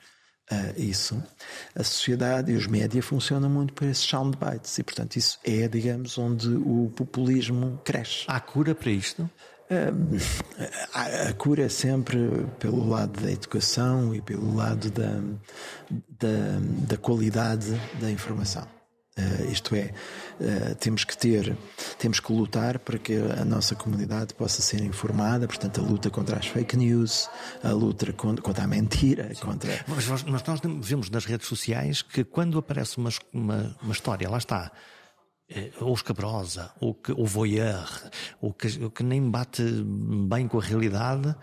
uh, 0.52 0.80
isso, 0.80 1.22
a 1.76 1.84
sociedade 1.84 2.52
e 2.52 2.56
os 2.56 2.68
médias 2.68 3.06
funcionam 3.06 3.50
muito 3.50 3.74
por 3.74 3.88
esses 3.88 4.04
soundbites 4.04 4.78
e, 4.78 4.84
portanto, 4.84 5.16
isso 5.16 5.40
é, 5.44 5.68
digamos, 5.68 6.18
onde 6.18 6.48
o 6.50 6.92
populismo 6.96 7.82
cresce. 7.84 8.26
Há 8.28 8.40
cura 8.40 8.76
para 8.76 8.92
isto? 8.92 9.30
A 10.94 11.34
cura 11.34 11.64
é 11.64 11.70
sempre 11.70 12.46
pelo 12.60 12.90
lado 12.90 13.22
da 13.22 13.32
educação 13.32 14.14
e 14.14 14.22
pelo 14.22 14.54
lado 14.56 14.92
da, 14.92 15.22
da, 16.20 16.60
da 16.88 16.98
qualidade 16.98 17.72
da 18.00 18.12
informação. 18.12 18.68
Uh, 19.18 19.52
isto 19.52 19.76
é, 19.76 19.92
uh, 20.40 20.76
temos 20.76 21.04
que 21.04 21.18
ter, 21.18 21.56
temos 22.00 22.22
que 22.22 22.32
lutar 22.32 22.80
para 22.80 22.98
que 22.98 23.14
a 23.16 23.44
nossa 23.44 23.76
comunidade 23.76 24.34
possa 24.34 24.62
ser 24.62 24.82
informada, 24.82 25.48
portanto, 25.48 25.82
a 25.82 25.84
luta 25.84 26.10
contra 26.10 26.38
as 26.38 26.48
fake 26.48 26.78
news, 26.78 27.30
a 27.62 27.72
luta 27.72 28.14
contra, 28.14 28.42
contra 28.42 28.64
a 28.64 28.68
mentira. 28.68 29.30
Contra... 29.42 29.84
Mas 29.86 30.08
nós, 30.08 30.24
nós, 30.24 30.62
vemos 30.82 31.10
nas 31.10 31.26
redes 31.26 31.46
sociais 31.48 32.02
que 32.02 32.24
quando 32.24 32.58
aparece 32.58 32.98
uma, 32.98 33.10
uma, 33.34 33.76
uma 33.82 33.92
história, 33.92 34.30
lá 34.30 34.38
está, 34.38 34.72
ou 35.80 35.94
escabrosa, 35.94 36.72
ou, 36.80 36.94
que, 36.94 37.12
ou 37.12 37.26
voyeur, 37.26 38.10
ou 38.42 38.54
que, 38.54 38.84
ou 38.84 38.90
que 38.90 39.04
nem 39.04 39.30
bate 39.30 39.64
bem 40.28 40.48
com 40.48 40.60
a 40.60 40.64
realidade, 40.64 41.36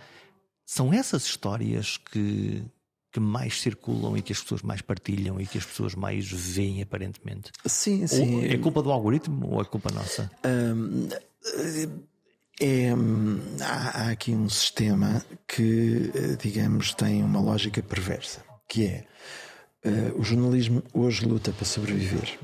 são 0.64 0.92
essas 0.92 1.24
histórias 1.24 1.96
que, 1.96 2.62
que 3.10 3.20
mais 3.20 3.60
circulam 3.60 4.16
e 4.16 4.22
que 4.22 4.32
as 4.32 4.42
pessoas 4.42 4.62
mais 4.62 4.82
partilham 4.82 5.40
e 5.40 5.46
que 5.46 5.58
as 5.58 5.64
pessoas 5.64 5.94
mais 5.94 6.30
veem 6.30 6.82
aparentemente. 6.82 7.50
Sim, 7.66 8.06
sim. 8.06 8.36
Ou 8.36 8.44
é 8.44 8.58
culpa 8.58 8.82
do 8.82 8.92
algoritmo 8.92 9.48
ou 9.50 9.60
é 9.60 9.64
culpa 9.64 9.90
nossa? 9.90 10.30
Um, 10.44 11.08
é, 12.60 12.90
há, 13.62 14.02
há, 14.02 14.10
aqui 14.10 14.32
um 14.32 14.48
sistema 14.48 15.24
que, 15.46 16.10
digamos, 16.40 16.92
tem 16.92 17.22
uma 17.22 17.40
lógica 17.40 17.82
perversa, 17.82 18.44
que 18.68 18.86
é 18.86 19.04
uh, 19.84 20.20
o 20.20 20.24
jornalismo 20.24 20.82
hoje 20.92 21.24
luta 21.24 21.52
para 21.52 21.64
sobreviver. 21.64 22.38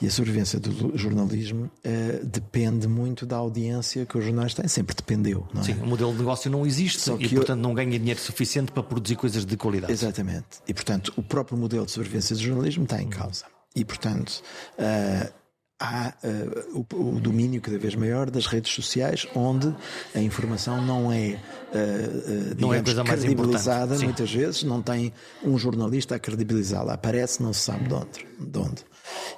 E 0.00 0.06
a 0.06 0.10
sobrevivência 0.10 0.58
do 0.58 0.96
jornalismo 0.96 1.64
uh, 1.64 2.24
depende 2.24 2.88
muito 2.88 3.26
da 3.26 3.36
audiência 3.36 4.06
que 4.06 4.16
os 4.16 4.24
jornais 4.24 4.54
têm. 4.54 4.66
Sempre 4.68 4.94
dependeu. 4.94 5.46
É? 5.56 5.62
Sim, 5.62 5.74
o 5.82 5.86
modelo 5.86 6.12
de 6.12 6.18
negócio 6.18 6.50
não 6.50 6.66
existe 6.66 7.10
e, 7.18 7.28
portanto, 7.28 7.58
eu... 7.58 7.62
não 7.62 7.74
ganha 7.74 7.98
dinheiro 7.98 8.20
suficiente 8.20 8.72
para 8.72 8.82
produzir 8.82 9.16
coisas 9.16 9.44
de 9.44 9.56
qualidade. 9.56 9.92
Exatamente. 9.92 10.46
E, 10.66 10.74
portanto, 10.74 11.12
o 11.16 11.22
próprio 11.22 11.58
modelo 11.58 11.84
de 11.84 11.92
sobrevivência 11.92 12.34
do 12.34 12.42
jornalismo 12.42 12.84
está 12.84 13.00
em 13.00 13.08
causa. 13.08 13.44
E, 13.74 13.84
portanto, 13.84 14.42
uh, 14.78 15.39
há 15.80 16.12
uh, 16.22 16.84
o, 16.92 17.16
o, 17.16 17.20
domínio 17.20 17.60
cada 17.60 17.78
vez 17.78 17.94
maior 17.94 18.30
das 18.30 18.46
redes 18.46 18.72
sociais, 18.72 19.26
onde 19.34 19.74
a 20.14 20.20
informação 20.20 20.84
não 20.84 21.10
é, 21.10 21.38
uh, 21.72 22.52
uh, 22.52 22.56
não 22.58 22.74
é 22.74 22.82
credibilizada 22.82 23.98
muitas 23.98 24.30
vezes, 24.30 24.62
não 24.62 24.82
tem 24.82 25.12
um 25.42 25.56
jornalista 25.56 26.16
a 26.16 26.18
credibilizá-la, 26.18 26.92
aparece, 26.94 27.42
não 27.42 27.54
se 27.54 27.60
sabe 27.60 27.88
de 27.88 27.94
onde. 27.94 28.26
De 28.38 28.58
onde. 28.58 28.90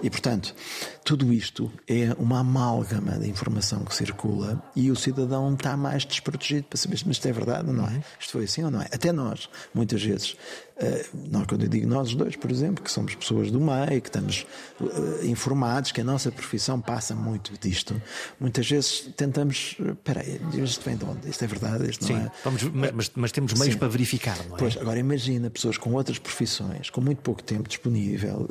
E, 0.02 0.10
portanto, 0.10 0.54
tudo 1.04 1.32
isto 1.32 1.70
é 1.88 2.14
uma 2.18 2.40
amálgama 2.40 3.18
de 3.18 3.28
informação 3.28 3.84
que 3.84 3.94
circula 3.94 4.62
e 4.74 4.90
o 4.90 4.96
cidadão 4.96 5.54
está 5.54 5.76
mais 5.76 6.04
desprotegido 6.04 6.64
para 6.64 6.78
saber 6.78 6.98
se 6.98 7.08
isto 7.10 7.26
é 7.26 7.32
verdade 7.32 7.68
ou 7.68 7.74
não 7.74 7.86
é. 7.86 8.02
Isto 8.18 8.32
foi 8.32 8.44
assim 8.44 8.64
ou 8.64 8.70
não 8.70 8.82
é. 8.82 8.86
Até 8.92 9.12
nós, 9.12 9.48
muitas 9.74 10.02
vezes, 10.02 10.36
nós, 11.30 11.46
quando 11.46 11.62
eu 11.62 11.68
digo 11.68 11.86
nós 11.86 12.14
dois, 12.14 12.36
por 12.36 12.50
exemplo, 12.50 12.82
que 12.82 12.90
somos 12.90 13.14
pessoas 13.14 13.50
do 13.50 13.60
meio, 13.60 14.00
que 14.00 14.08
estamos 14.08 14.46
uh, 14.80 15.24
informados, 15.24 15.92
que 15.92 16.00
a 16.00 16.04
nossa 16.04 16.30
profissão 16.30 16.80
passa 16.80 17.14
muito 17.14 17.52
disto, 17.60 18.00
muitas 18.40 18.68
vezes 18.68 19.08
tentamos, 19.16 19.76
espera 19.78 20.20
aí, 20.20 20.40
isto 20.62 20.84
vem 20.84 20.96
de 20.96 21.04
onde? 21.04 21.28
Isto 21.28 21.44
é 21.44 21.46
verdade? 21.46 21.90
Isto 21.90 22.06
Sim, 22.06 22.14
não 22.14 22.20
é? 22.22 22.32
Vamos, 22.44 22.62
mas, 22.64 23.12
mas, 23.14 23.32
temos 23.32 23.52
meios 23.54 23.74
Sim. 23.74 23.78
para 23.78 23.88
verificar, 23.88 24.36
não 24.48 24.56
é? 24.56 24.58
Pois, 24.58 24.76
agora 24.76 24.98
imagina 24.98 25.50
pessoas 25.50 25.76
com 25.76 25.92
outras 25.92 26.18
profissões, 26.18 26.90
com 26.90 27.00
muito 27.00 27.20
pouco 27.22 27.42
tempo 27.42 27.68
disponível, 27.68 28.48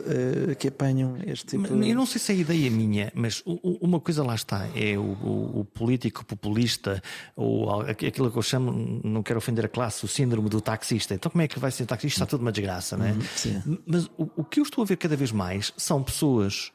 que 0.58 0.68
apanham 0.68 1.18
este 1.26 1.46
tipo 1.48 1.68
de... 1.68 1.90
Eu 1.90 1.96
não 1.96 2.06
sei 2.06 2.20
se 2.20 2.32
é 2.32 2.36
a 2.36 2.38
ideia 2.38 2.70
minha, 2.70 3.12
mas 3.16 3.44
uma 3.46 4.00
coisa 4.00 4.24
lá 4.24 4.36
está, 4.36 4.68
é 4.76 4.98
o, 4.98 5.02
o, 5.02 5.60
o 5.62 5.66
político 5.66 6.26
populista, 6.26 7.02
ou 7.36 7.82
aquilo 7.82 8.32
que 8.32 8.38
eu 8.38 8.42
chamo, 8.42 9.02
não 9.04 9.24
quero 9.24 9.38
ofender 9.38 9.66
a 9.66 9.70
classe, 9.70 10.06
o 10.06 10.08
síndrome 10.08 10.50
do 10.50 10.62
taxista. 10.62 11.14
Então 11.14 11.32
como 11.32 11.42
é 11.42 11.48
que 11.48 11.60
vai 11.60 11.72
ser 11.72 11.86
taxista? 11.86 12.11
Está 12.14 12.26
tudo 12.26 12.42
uma 12.42 12.52
desgraça, 12.52 12.98
não 12.98 13.06
é? 13.06 13.12
Uhum, 13.12 13.84
mas 13.86 14.06
o, 14.18 14.30
o, 14.38 14.44
que 14.44 14.60
eu 14.60 14.64
estou 14.64 14.84
a 14.84 14.88
ver 14.88 14.98
cada 14.98 15.16
vez 15.16 15.32
mais 15.32 15.74
são 15.78 16.04
pessoas 16.04 16.72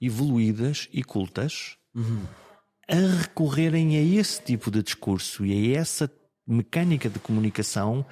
evoluídas 0.00 0.88
e 0.92 1.02
cultas 1.02 1.76
uhum. 1.94 2.24
a 2.88 2.94
recorrerem 3.20 3.96
a 3.96 4.02
esse 4.02 4.42
tipo 4.42 4.70
de 4.70 4.82
discurso 4.82 5.44
e 5.44 5.76
a 5.76 5.80
essa 5.80 6.10
mecânica 6.46 7.08
de 7.08 7.18
comunicação 7.18 8.04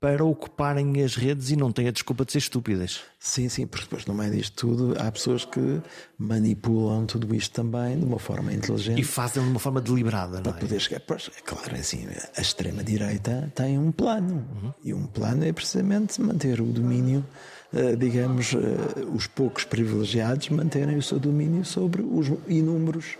para 0.00 0.24
ocuparem 0.24 1.02
as 1.02 1.16
redes 1.16 1.50
e 1.50 1.56
não 1.56 1.72
têm 1.72 1.88
a 1.88 1.90
desculpa 1.90 2.24
de 2.24 2.32
ser 2.32 2.38
estúpidas. 2.38 3.00
Sim, 3.18 3.48
sim, 3.48 3.66
porque 3.66 3.86
depois 3.86 4.04
no 4.04 4.14
meio 4.14 4.30
disto 4.30 4.54
tudo 4.54 4.94
há 5.00 5.10
pessoas 5.10 5.44
que 5.44 5.80
manipulam 6.18 7.06
tudo 7.06 7.34
isto 7.34 7.52
também 7.52 7.98
de 7.98 8.04
uma 8.04 8.18
forma 8.18 8.52
inteligente. 8.52 9.00
E 9.00 9.04
fazem 9.04 9.42
de 9.42 9.48
uma 9.48 9.58
forma 9.58 9.80
deliberada, 9.80 10.40
para 10.40 10.52
não 10.52 10.58
é? 10.58 10.60
poder 10.60 10.80
chegar. 10.80 11.00
Pois, 11.00 11.30
é 11.36 11.40
claro, 11.40 11.74
é 11.74 11.80
assim, 11.80 12.06
a 12.36 12.40
extrema-direita 12.40 13.50
tem 13.54 13.78
um 13.78 13.90
plano. 13.90 14.46
Uhum. 14.62 14.74
E 14.84 14.94
um 14.94 15.06
plano 15.06 15.44
é 15.44 15.52
precisamente 15.52 16.20
manter 16.20 16.60
o 16.60 16.66
domínio, 16.66 17.24
eh, 17.72 17.96
digamos, 17.96 18.54
eh, 18.54 19.04
os 19.14 19.26
poucos 19.26 19.64
privilegiados 19.64 20.50
manterem 20.50 20.96
o 20.96 21.02
seu 21.02 21.18
domínio 21.18 21.64
sobre 21.64 22.02
os 22.02 22.30
inúmeros 22.46 23.16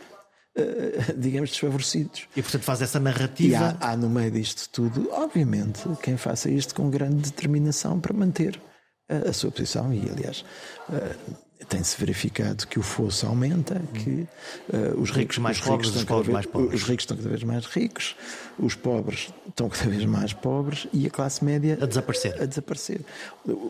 digamos, 1.16 1.50
desfavorecidos. 1.50 2.28
E 2.36 2.42
portanto 2.42 2.62
faz 2.62 2.82
essa 2.82 2.98
narrativa. 2.98 3.52
E 3.52 3.54
há, 3.54 3.76
há, 3.80 3.96
no 3.96 4.09
meio 4.09 4.30
disto 4.30 4.68
tudo, 4.70 5.09
obviamente, 5.12 5.82
quem 6.02 6.16
faça 6.16 6.50
isto 6.50 6.74
com 6.74 6.88
grande 6.90 7.16
determinação 7.16 8.00
para 8.00 8.14
manter 8.14 8.61
a, 9.09 9.28
a 9.28 9.32
sua 9.32 9.50
posição. 9.50 9.92
E 9.92 10.09
aliás, 10.11 10.44
uh, 10.88 11.36
tem-se 11.68 11.98
verificado 11.98 12.66
que 12.66 12.78
o 12.78 12.82
fosso 12.82 13.26
aumenta, 13.26 13.80
que 13.92 14.26
uh, 14.72 15.00
os 15.00 15.11
ricos 15.11 15.38
mais 15.38 15.59
os 15.59 15.64
pobres, 15.64 15.88
ricos 15.88 16.02
os 16.02 16.04
pobres 16.04 16.32
mais 16.32 16.46
pobres. 16.46 16.74
Os 16.74 16.88
ricos 16.88 17.02
estão 17.02 17.16
cada 17.16 17.28
vez 17.28 17.42
mais 17.42 17.66
ricos, 17.66 18.16
os 18.59 18.74
pobres 18.74 19.32
estão 19.48 19.68
cada 19.68 19.90
vez 19.90 20.04
mais 20.04 20.32
pobres 20.32 20.86
e 20.92 21.07
a 21.07 21.11
classe 21.11 21.44
média 21.44 21.78
a 21.80 21.86
desaparecer. 21.86 22.40
A 22.40 22.46
desaparecer. 22.46 23.00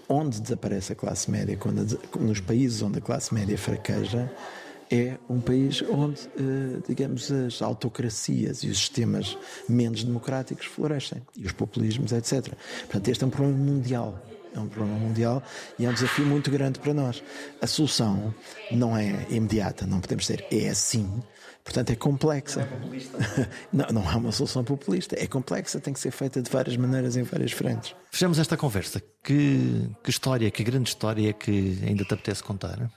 Onde 0.08 0.40
desaparece 0.40 0.92
a 0.92 0.96
classe 0.96 1.30
média? 1.30 1.56
Quando 1.56 1.80
a, 1.80 2.18
nos 2.18 2.40
países 2.40 2.82
onde 2.82 2.98
a 2.98 3.02
classe 3.02 3.32
média 3.32 3.56
fraqueja 3.56 4.30
é 4.90 5.16
um 5.28 5.40
país 5.40 5.82
onde, 5.82 6.20
eh, 6.36 6.80
digamos, 6.86 7.30
as 7.30 7.60
autocracias 7.62 8.62
e 8.62 8.68
os 8.68 8.78
sistemas 8.78 9.36
menos 9.68 10.04
democráticos 10.04 10.66
florescem, 10.66 11.22
e 11.36 11.44
os 11.46 11.52
populismos, 11.52 12.12
etc. 12.12 12.54
Portanto, 12.80 13.08
este 13.08 13.24
é 13.24 13.26
um 13.26 13.30
problema 13.30 13.58
mundial. 13.58 14.22
É 14.54 14.58
um 14.58 14.68
problema 14.68 14.98
mundial 14.98 15.42
e 15.78 15.84
é 15.84 15.90
um 15.90 15.92
desafio 15.92 16.24
muito 16.24 16.50
grande 16.50 16.78
para 16.78 16.94
nós. 16.94 17.22
A 17.60 17.66
solução 17.66 18.34
não 18.70 18.96
é 18.96 19.26
imediata, 19.28 19.86
não 19.86 20.00
podemos 20.00 20.26
ter, 20.26 20.46
é 20.50 20.70
assim. 20.70 21.22
Portanto, 21.62 21.90
é 21.90 21.96
complexa. 21.96 22.66
Não, 23.70 23.84
é 23.84 23.92
não, 23.92 24.00
não 24.00 24.08
há 24.08 24.16
uma 24.16 24.32
solução 24.32 24.64
populista. 24.64 25.14
É 25.18 25.26
complexa, 25.26 25.78
tem 25.78 25.92
que 25.92 26.00
ser 26.00 26.12
feita 26.12 26.40
de 26.40 26.50
várias 26.50 26.76
maneiras, 26.76 27.16
em 27.16 27.22
várias 27.22 27.52
frentes. 27.52 27.94
Fechamos 28.10 28.38
esta 28.38 28.56
conversa. 28.56 29.02
Que, 29.22 29.90
que 30.02 30.08
história, 30.08 30.50
que 30.50 30.62
grande 30.62 30.88
história 30.88 31.28
é 31.28 31.32
que 31.32 31.78
ainda 31.84 32.04
te 32.04 32.14
apetece 32.14 32.42
contar? 32.42 32.88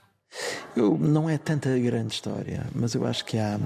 Eu, 0.76 0.96
não 0.96 1.28
é 1.28 1.36
tanta 1.36 1.76
grande 1.78 2.14
história, 2.14 2.66
mas 2.74 2.94
eu 2.94 3.04
acho 3.04 3.24
que 3.24 3.38
há, 3.38 3.58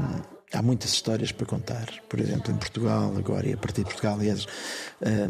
há 0.52 0.62
muitas 0.62 0.92
histórias 0.92 1.32
para 1.32 1.46
contar. 1.46 1.86
Por 2.08 2.18
exemplo, 2.18 2.52
em 2.52 2.56
Portugal, 2.56 3.14
agora, 3.16 3.46
e 3.46 3.52
a 3.52 3.56
partir 3.56 3.82
de 3.82 3.90
Portugal, 3.90 4.14
aliás, 4.14 4.46
eh, 5.02 5.28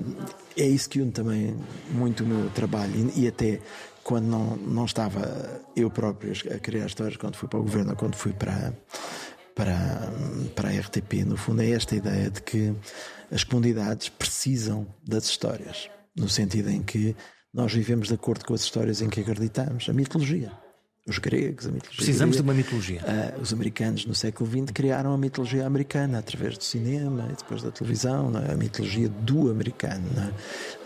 é 0.57 0.67
isso 0.67 0.89
que 0.89 1.01
une 1.01 1.11
também 1.11 1.57
muito 1.91 2.23
o 2.23 2.27
meu 2.27 2.51
trabalho. 2.51 3.13
E, 3.17 3.27
até 3.27 3.61
quando 4.03 4.27
não, 4.27 4.57
não 4.57 4.85
estava 4.85 5.63
eu 5.75 5.91
próprio 5.91 6.33
a 6.55 6.59
criar 6.59 6.87
histórias, 6.87 7.17
quando 7.17 7.37
fui 7.37 7.49
para 7.49 7.59
o 7.59 7.63
governo 7.63 7.91
ou 7.91 7.97
quando 7.97 8.15
fui 8.15 8.33
para, 8.33 8.73
para, 9.55 10.13
para 10.55 10.69
a 10.69 10.73
RTP, 10.73 11.25
no 11.27 11.37
fundo, 11.37 11.63
é 11.63 11.71
esta 11.71 11.97
ideia 11.97 12.31
de 12.31 12.41
que 12.43 12.73
as 13.33 13.43
comunidades 13.43 14.09
precisam 14.09 14.87
das 15.03 15.25
histórias, 15.25 15.91
no 16.15 16.29
sentido 16.29 16.71
em 16.71 16.83
que 16.83 17.17
nós 17.53 17.73
vivemos 17.73 18.09
de 18.09 18.15
acordo 18.15 18.45
com 18.45 18.55
as 18.55 18.61
histórias 18.61 19.01
em 19.01 19.09
que 19.09 19.21
acreditamos, 19.21 19.89
a 19.89 19.93
mitologia 19.93 20.64
os 21.07 21.19
gregos, 21.19 21.67
a 21.67 21.71
mitologia. 21.71 21.97
Precisamos 21.97 22.37
grega. 22.37 22.43
de 22.43 22.51
uma 22.51 22.55
mitologia. 22.55 23.03
Uh, 23.03 23.41
os 23.41 23.53
americanos 23.53 24.07
no 24.07 24.15
século 24.15 24.49
XX 24.49 24.73
criaram 24.73 25.13
a 25.13 25.19
mitologia 25.19 25.67
americana 25.67 26.19
através 26.19 26.57
do 26.57 26.65
cinema 26.65 27.29
e 27.31 27.37
depois 27.37 27.63
da 27.63 27.71
televisão, 27.71 28.33
é? 28.39 28.53
a 28.53 28.57
mitologia 28.57 29.09
do 29.09 29.51
americano. 29.51 30.07
É? 30.17 30.33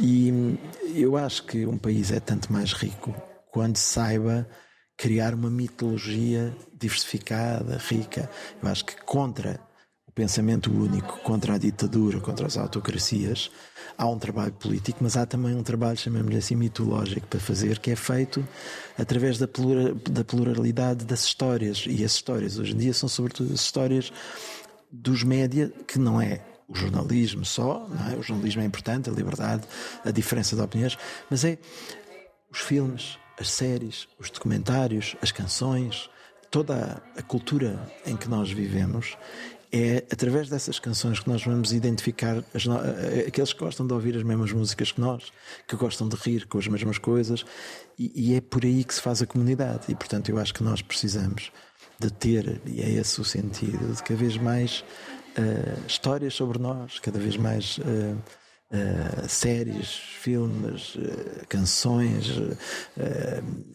E 0.00 0.58
eu 0.94 1.16
acho 1.16 1.44
que 1.44 1.64
um 1.66 1.78
país 1.78 2.10
é 2.10 2.18
tanto 2.18 2.52
mais 2.52 2.72
rico 2.72 3.14
quando 3.50 3.76
saiba 3.76 4.48
criar 4.96 5.34
uma 5.34 5.48
mitologia 5.48 6.52
diversificada, 6.76 7.78
rica. 7.78 8.28
Eu 8.60 8.68
acho 8.68 8.84
que 8.84 8.96
contra 9.02 9.60
o 10.04 10.10
pensamento 10.10 10.72
único, 10.72 11.20
contra 11.20 11.54
a 11.54 11.58
ditadura, 11.58 12.18
contra 12.20 12.44
as 12.44 12.56
autocracias, 12.56 13.52
há 13.98 14.06
um 14.06 14.18
trabalho 14.18 14.52
político, 14.52 15.00
mas 15.02 15.16
há 15.16 15.26
também 15.26 15.56
um 15.56 15.62
trabalho, 15.62 15.98
chamamos-lhe 15.98 16.38
assim, 16.38 16.54
mitológico 16.54 17.26
para 17.26 17.40
fazer, 17.40 17.80
que 17.80 17.90
é 17.90 17.96
feito 17.96 18.46
através 18.96 19.38
da, 19.38 19.48
da 20.08 20.24
pluralidade 20.24 21.04
das 21.04 21.24
histórias. 21.24 21.84
E 21.86 22.04
as 22.04 22.12
histórias 22.12 22.58
hoje 22.58 22.72
em 22.74 22.78
dia 22.78 22.94
são 22.94 23.08
sobretudo 23.08 23.52
as 23.52 23.60
histórias 23.60 24.12
dos 24.90 25.24
média, 25.24 25.72
que 25.86 25.98
não 25.98 26.20
é 26.20 26.40
o 26.68 26.74
jornalismo 26.74 27.44
só, 27.44 27.88
é? 28.12 28.16
o 28.16 28.22
jornalismo 28.22 28.62
é 28.62 28.64
importante, 28.64 29.10
a 29.10 29.12
liberdade, 29.12 29.66
a 30.04 30.10
diferença 30.12 30.54
de 30.54 30.62
opiniões, 30.62 30.96
mas 31.28 31.44
é 31.44 31.58
os 32.50 32.60
filmes, 32.60 33.18
as 33.38 33.50
séries, 33.50 34.06
os 34.18 34.30
documentários, 34.30 35.16
as 35.20 35.32
canções, 35.32 36.08
toda 36.50 37.02
a 37.16 37.22
cultura 37.22 37.80
em 38.06 38.16
que 38.16 38.28
nós 38.28 38.50
vivemos 38.50 39.16
é 39.72 40.04
através 40.10 40.48
dessas 40.48 40.78
canções 40.78 41.20
que 41.20 41.28
nós 41.28 41.44
vamos 41.44 41.72
identificar 41.72 42.42
as, 42.54 42.66
aqueles 43.26 43.52
que 43.52 43.58
gostam 43.58 43.86
de 43.86 43.92
ouvir 43.92 44.16
as 44.16 44.22
mesmas 44.22 44.52
músicas 44.52 44.92
que 44.92 45.00
nós, 45.00 45.32
que 45.66 45.76
gostam 45.76 46.08
de 46.08 46.16
rir 46.16 46.46
com 46.46 46.58
as 46.58 46.66
mesmas 46.66 46.98
coisas, 46.98 47.44
e, 47.98 48.32
e 48.32 48.34
é 48.34 48.40
por 48.40 48.64
aí 48.64 48.84
que 48.84 48.94
se 48.94 49.00
faz 49.00 49.20
a 49.22 49.26
comunidade. 49.26 49.84
E 49.88 49.94
portanto, 49.94 50.30
eu 50.30 50.38
acho 50.38 50.54
que 50.54 50.62
nós 50.62 50.82
precisamos 50.82 51.52
de 51.98 52.10
ter, 52.10 52.60
e 52.64 52.80
é 52.80 52.90
esse 52.90 53.20
o 53.20 53.24
sentido, 53.24 53.94
de 53.94 54.02
cada 54.02 54.18
vez 54.18 54.36
mais 54.36 54.84
uh, 55.36 55.86
histórias 55.86 56.34
sobre 56.34 56.58
nós, 56.58 56.98
cada 56.98 57.18
vez 57.18 57.36
mais. 57.36 57.78
Uh, 57.78 58.16
Uh, 58.70 59.26
séries, 59.26 59.88
filmes, 59.88 60.94
uh, 60.96 61.46
canções, 61.48 62.28
uh, 62.36 62.62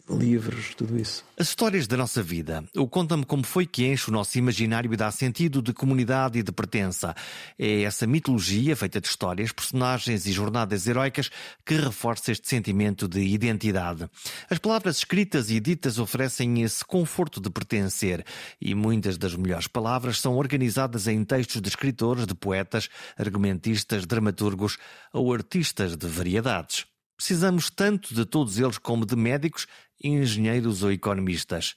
livros, 0.08 0.76
tudo 0.76 0.96
isso. 1.00 1.26
As 1.44 1.50
histórias 1.50 1.88
da 1.88 1.98
nossa 1.98 2.24
vida, 2.24 2.64
o 2.74 2.88
conta-me 2.88 3.26
como 3.26 3.44
foi 3.44 3.66
que 3.66 3.86
enche 3.86 4.10
o 4.10 4.14
nosso 4.14 4.38
imaginário 4.38 4.94
e 4.94 4.96
dá 4.96 5.12
sentido 5.12 5.62
de 5.62 5.74
comunidade 5.74 6.40
e 6.40 6.42
de 6.42 6.54
pertença. 6.54 7.14
É 7.60 7.82
essa 7.82 8.08
mitologia 8.08 8.78
feita 8.78 9.02
de 9.02 9.10
histórias, 9.10 9.52
personagens 9.52 10.26
e 10.26 10.32
jornadas 10.32 10.88
heroicas 10.88 11.30
que 11.66 11.76
reforça 11.76 12.32
este 12.32 12.48
sentimento 12.48 13.10
de 13.10 13.20
identidade. 13.20 14.10
As 14.50 14.58
palavras 14.58 15.00
escritas 15.00 15.52
e 15.52 15.60
ditas 15.60 16.00
oferecem 16.00 16.62
esse 16.62 16.86
conforto 16.86 17.42
de 17.42 17.50
pertencer 17.50 18.26
e 18.62 18.74
muitas 18.74 19.18
das 19.18 19.36
melhores 19.36 19.68
palavras 19.68 20.22
são 20.22 20.38
organizadas 20.38 21.08
em 21.08 21.26
textos 21.26 21.62
de 21.62 21.68
escritores, 21.68 22.26
de 22.26 22.34
poetas, 22.34 22.88
argumentistas, 23.18 24.06
dramaturgos 24.06 24.78
ou 25.12 25.34
artistas 25.34 25.98
de 25.98 26.08
variedades. 26.08 26.86
Precisamos 27.18 27.70
tanto 27.70 28.14
de 28.14 28.26
todos 28.26 28.58
eles 28.58 28.78
como 28.78 29.06
de 29.06 29.16
médicos, 29.16 29.68
engenheiros 30.04 30.84
ou 30.84 30.92
economistas. 30.92 31.76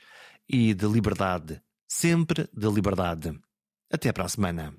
E 0.48 0.74
de 0.74 0.86
liberdade, 0.86 1.60
sempre 1.88 2.48
de 2.52 2.68
liberdade. 2.68 3.38
Até 3.90 4.12
para 4.12 4.24
a 4.24 4.28
semana. 4.28 4.74